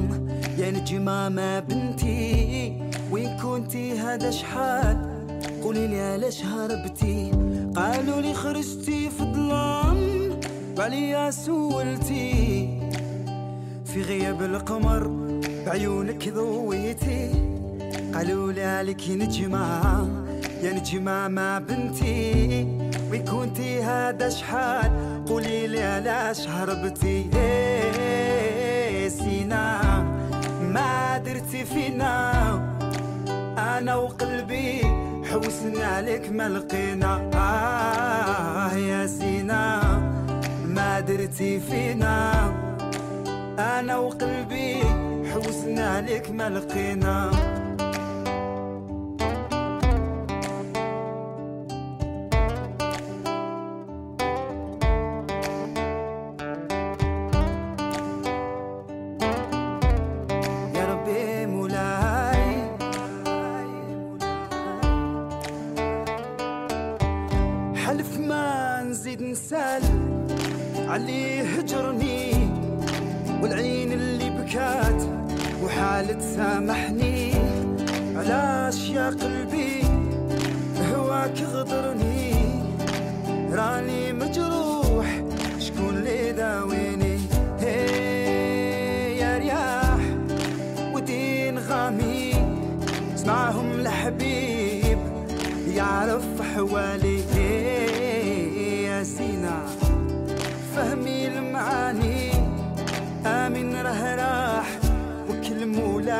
يا 0.57 0.71
نجمة 0.71 1.29
ما 1.29 1.59
بنتي 1.59 2.81
وين 3.11 3.37
كنتي 3.37 3.99
هذا 3.99 4.31
شحال؟ 4.31 4.97
قولي 5.63 5.87
لي 5.87 6.01
علاش 6.01 6.45
هربتي؟ 6.45 7.31
قالوا 7.75 8.21
لي 8.21 8.33
خرجتي 8.33 9.09
في 9.09 9.23
ظلام 9.23 10.29
وعليا 10.77 11.31
سولتي. 11.31 12.69
في 13.85 14.01
غياب 14.01 14.41
القمر 14.41 15.07
بعيونك 15.65 16.29
ضويتي. 16.29 17.54
قالوا 18.15 18.51
لي 18.51 18.63
عليك 18.63 19.09
نجمة 19.09 19.81
يا 20.63 20.71
نجمة 20.73 21.27
ما 21.27 21.59
بنتي 21.59 22.67
وكنتي 23.11 23.83
هذا 23.83 24.29
شحال؟ 24.29 24.91
قولي 25.27 25.67
لي 25.67 25.83
علاش 25.83 26.47
هربتي 26.47 27.29
إيه 27.35 29.09
سينا 29.09 29.81
ما 30.61 31.17
درتي 31.17 31.65
فينا. 31.65 32.31
أنا 33.57 33.95
وقلبي 33.95 34.81
حوسنا 35.31 35.85
عليك 35.85 36.31
ما 36.31 36.49
لقينا. 36.49 37.29
آه 37.33 38.73
يا 38.75 39.05
زينة 39.05 39.81
ما 40.65 40.99
درتي 40.99 41.59
فينا. 41.59 42.31
أنا 43.59 43.97
وقلبي 43.97 44.83
حوسنا 45.33 45.95
عليك 45.95 46.31
ما 46.31 46.49
لقينا. 46.49 47.31
نزيد 69.45 69.55
نسال 69.55 69.83
عليه 70.89 71.41
هجرني 71.41 72.31
والعين 73.41 73.91
اللي 73.91 74.29
بكات 74.29 75.03
وحالة 75.63 76.19
سامحني. 76.19 77.33
علاش 78.15 78.89
يا 78.89 79.07
قلبي 79.09 79.83
هواك 80.93 81.41
غدرني 81.41 82.33
راني 83.51 84.13
مجروح 84.13 85.21
شكون 85.59 85.89
اللي 85.97 86.31
داويني 86.31 87.19
يا 89.19 89.37
رياح 89.37 89.99
ودين 90.93 91.59
غامي 91.59 92.33
اسمعهم 93.15 93.71
الحبيب 93.71 94.97
يعرف 95.75 96.41
حوالي 96.55 96.94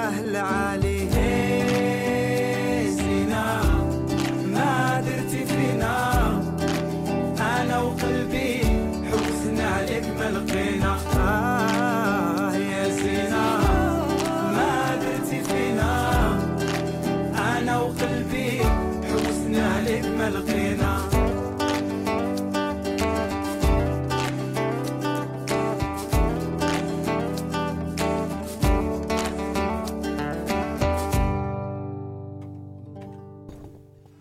سهل 0.06 0.36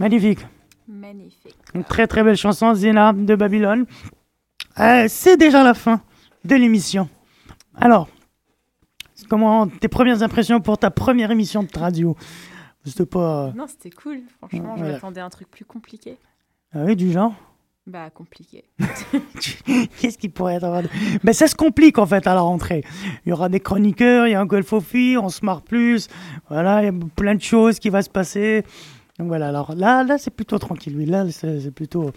Magnifique. 0.04 0.40
Magnifique. 0.86 1.56
Une 1.72 1.82
très 1.82 2.06
très 2.06 2.22
belle 2.22 2.36
chanson, 2.36 2.74
Zina 2.74 3.14
de 3.14 3.34
Babylone. 3.36 3.86
Euh, 4.78 5.06
c'est 5.08 5.38
déjà 5.38 5.64
la 5.64 5.72
fin 5.72 6.02
de 6.44 6.54
l'émission. 6.56 7.08
Alors, 7.74 8.10
comment 9.30 9.66
tes 9.66 9.88
premières 9.88 10.22
impressions 10.22 10.60
pour 10.60 10.76
ta 10.76 10.90
première 10.90 11.30
émission 11.30 11.62
de 11.62 11.78
radio? 11.78 12.18
C'était 12.84 13.06
pas. 13.06 13.50
Non, 13.56 13.66
c'était 13.66 13.88
cool. 13.88 14.20
Franchement, 14.36 14.76
je 14.76 14.84
m'attendais 14.84 15.22
à 15.22 15.24
un 15.24 15.30
truc 15.30 15.50
plus 15.50 15.64
compliqué. 15.64 16.18
Ah 16.74 16.80
oui, 16.84 16.96
du 16.96 17.10
genre? 17.10 17.32
Bah, 17.86 18.10
compliqué. 18.10 18.64
Qu'est-ce 20.00 20.18
qui 20.18 20.28
pourrait 20.28 20.56
être. 20.56 20.82
Ben, 21.22 21.32
ça 21.32 21.46
se 21.46 21.54
complique 21.54 21.96
en 21.98 22.04
fait 22.04 22.26
à 22.26 22.34
la 22.34 22.42
rentrée. 22.42 22.84
Il 23.24 23.30
y 23.30 23.32
aura 23.32 23.48
des 23.48 23.60
chroniqueurs, 23.60 24.26
il 24.26 24.32
y 24.32 24.34
a 24.34 24.40
un 24.40 24.44
golf 24.44 24.70
au 24.74 24.82
filles, 24.82 25.16
on 25.16 25.30
se 25.30 25.42
marre 25.46 25.62
plus. 25.62 26.08
Voilà, 26.50 26.82
il 26.82 26.84
y 26.84 26.88
a 26.88 26.92
plein 27.16 27.34
de 27.34 27.42
choses 27.42 27.78
qui 27.78 27.88
vont 27.88 28.02
se 28.02 28.10
passer. 28.10 28.64
Donc 29.20 29.28
voilà, 29.28 29.46
alors 29.46 29.76
là, 29.76 30.02
là 30.02 30.18
c'est 30.18 30.32
plutôt 30.32 30.58
tranquille. 30.58 30.92
Oui, 30.96 31.06
là, 31.06 31.24
c'est 31.30 31.60
c'est 31.60 31.70
plutôt, 31.70 32.10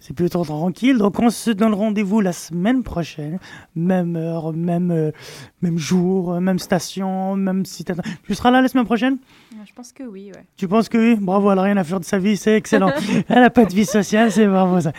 c'est 0.00 0.14
plutôt 0.14 0.42
tranquille. 0.42 0.98
Donc 0.98 1.20
on 1.20 1.30
se 1.30 1.52
donne 1.52 1.74
rendez-vous 1.74 2.20
la 2.20 2.32
semaine 2.32 2.82
prochaine, 2.82 3.38
même 3.76 4.16
heure, 4.16 4.52
même, 4.52 4.90
euh, 4.90 5.12
même 5.62 5.78
jour, 5.78 6.32
euh, 6.32 6.40
même 6.40 6.58
station, 6.58 7.36
même 7.36 7.64
site. 7.64 7.92
Tu 8.26 8.34
seras 8.34 8.50
là 8.50 8.60
la 8.62 8.66
semaine 8.66 8.84
prochaine? 8.84 9.18
Je 9.64 9.72
pense 9.74 9.92
que 9.92 10.02
oui, 10.02 10.32
ouais. 10.34 10.44
tu 10.56 10.66
penses 10.66 10.88
que 10.88 10.98
oui? 10.98 11.16
Bravo, 11.20 11.50
elle 11.52 11.56
n'a 11.56 11.62
rien 11.62 11.76
à 11.76 11.84
faire 11.84 12.00
de 12.00 12.04
sa 12.04 12.18
vie, 12.18 12.36
c'est 12.36 12.56
excellent. 12.56 12.92
elle 13.28 13.42
n'a 13.42 13.50
pas 13.50 13.64
de 13.64 13.72
vie 13.72 13.86
sociale, 13.86 14.32
c'est 14.32 14.48
bravo 14.48 14.80
ça. 14.80 14.90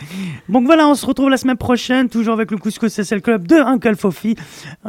Donc 0.48 0.64
voilà, 0.64 0.88
on 0.88 0.94
se 0.94 1.04
retrouve 1.04 1.28
la 1.28 1.36
semaine 1.36 1.58
prochaine, 1.58 2.08
toujours 2.08 2.32
avec 2.32 2.50
le 2.50 2.56
Couscous 2.56 2.90
SSL 2.90 3.20
Club 3.20 3.46
de 3.46 3.56
Uncle 3.56 3.96
Fofi. 3.96 4.36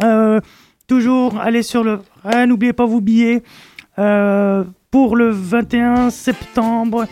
Euh, 0.01 0.39
toujours, 0.87 1.37
allez 1.41 1.61
sur 1.61 1.83
le... 1.83 1.99
Ah, 2.23 2.45
N'oubliez 2.45 2.71
pas 2.71 2.85
vos 2.85 3.01
billets. 3.01 3.43
Euh, 3.99 4.63
pour 4.91 5.15
le 5.17 5.29
21 5.29 6.09
septembre 6.09 7.07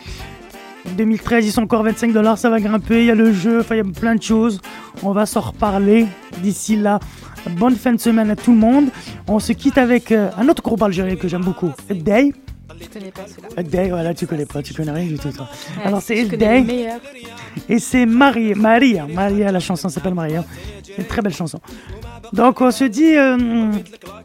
2013, 0.97 1.45
ils 1.45 1.51
sont 1.51 1.63
encore 1.63 1.83
25 1.83 2.13
dollars, 2.13 2.37
ça 2.37 2.49
va 2.49 2.59
grimper. 2.59 3.01
Il 3.01 3.05
y 3.07 3.11
a 3.11 3.15
le 3.15 3.33
jeu, 3.33 3.65
il 3.71 3.77
y 3.77 3.79
a 3.79 3.83
plein 3.83 4.15
de 4.15 4.21
choses. 4.21 4.61
On 5.03 5.11
va 5.11 5.25
s'en 5.25 5.41
reparler 5.41 6.05
d'ici 6.41 6.75
là. 6.75 6.99
Bonne 7.57 7.75
fin 7.75 7.93
de 7.93 7.99
semaine 7.99 8.29
à 8.29 8.35
tout 8.35 8.51
le 8.51 8.57
monde. 8.57 8.89
On 9.27 9.39
se 9.39 9.51
quitte 9.51 9.77
avec 9.77 10.11
euh, 10.11 10.29
un 10.37 10.47
autre 10.47 10.63
groupe 10.63 10.81
algérien 10.81 11.15
que 11.15 11.27
j'aime 11.27 11.43
beaucoup, 11.43 11.71
Day. 11.89 12.33
Je 12.82 12.88
connais 12.88 13.10
pas 13.10 13.22
celui-là. 13.26 13.48
A 13.56 13.62
Day, 13.62 13.88
voilà, 13.90 14.14
tu 14.14 14.26
connais 14.26 14.46
pas, 14.46 14.62
tu 14.62 14.72
connais 14.74 14.92
rien 14.92 15.06
du 15.14 15.18
tout, 15.18 15.30
toi. 15.32 15.46
Ouais, 15.78 15.84
Alors, 15.86 16.00
c'est 16.00 16.16
je 16.16 16.26
A 16.26 16.30
connais 16.30 16.60
les 16.60 16.62
Day. 16.62 16.72
meilleurs. 16.72 17.00
Et 17.68 17.78
c'est 17.78 18.06
Marie, 18.06 18.54
Maria. 18.54 19.06
Maria, 19.06 19.50
la 19.52 19.60
chanson 19.60 19.88
s'appelle 19.88 20.14
Maria. 20.14 20.44
C'est 20.84 20.96
une 20.98 21.04
très 21.04 21.20
belle 21.20 21.34
chanson. 21.34 21.60
Donc, 22.32 22.60
on 22.60 22.70
se 22.70 22.84
dit 22.84 23.12
euh, 23.16 23.36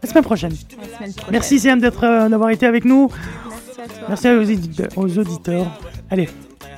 la 0.02 0.10
semaine 0.10 0.24
prochaine. 0.24 0.52
La 0.54 0.98
semaine 0.98 1.14
prochaine. 1.14 1.32
Merci, 1.32 1.60
Siam, 1.60 1.80
d'être, 1.80 2.04
euh, 2.04 2.30
d'avoir 2.30 2.50
été 2.52 2.66
avec 2.66 2.86
nous. 2.86 3.10
Merci 3.10 3.82
à 3.82 3.88
toi. 3.88 4.06
Merci 4.10 4.28
aux 4.30 4.41
auditeurs. 4.43 4.91
aux 4.96 5.18
auditeurs. 5.20 5.68
Allez, 6.12 6.30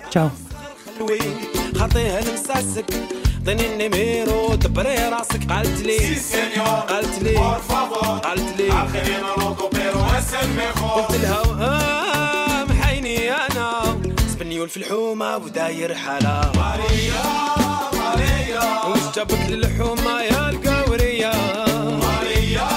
ciao. 0.09 0.30
حلوي 0.99 1.20
خطيها 1.76 2.22
لمساسك 2.22 2.86
ضني 3.43 3.65
النميرو 3.74 4.55
دبري 4.55 4.95
راسك 5.09 5.43
قالت 5.51 5.82
لي 5.82 5.97
قالت 6.89 7.24
لي 7.24 7.36
قالت 8.24 8.59
لي 8.59 8.70
قلت 10.95 11.15
لها 11.22 11.41
ميول 14.62 14.70
في 14.70 14.76
الحومة 14.76 15.36
وداير 15.36 15.94
حالة. 15.94 16.52
ماريا 16.56 17.22
ماريا. 17.98 18.64
وجبت 18.86 19.50
للحومة 19.50 20.22
يا 20.22 20.50
القورية. 20.50 21.32
ماريا 22.02 22.68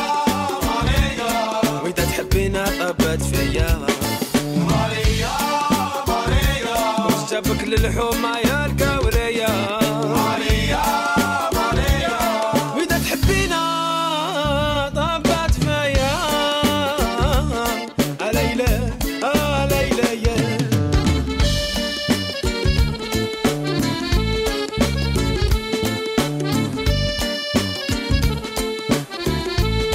ماريا. 0.67 1.31
وإذا 1.83 2.05
تحبينا 2.05 2.65
طبت 2.79 3.21
فيا. 3.21 3.79
ماريا 4.69 5.35
ماريا. 6.07 6.77
وجبت 7.05 7.61
للحومة 7.63 8.37
يا 8.37 8.54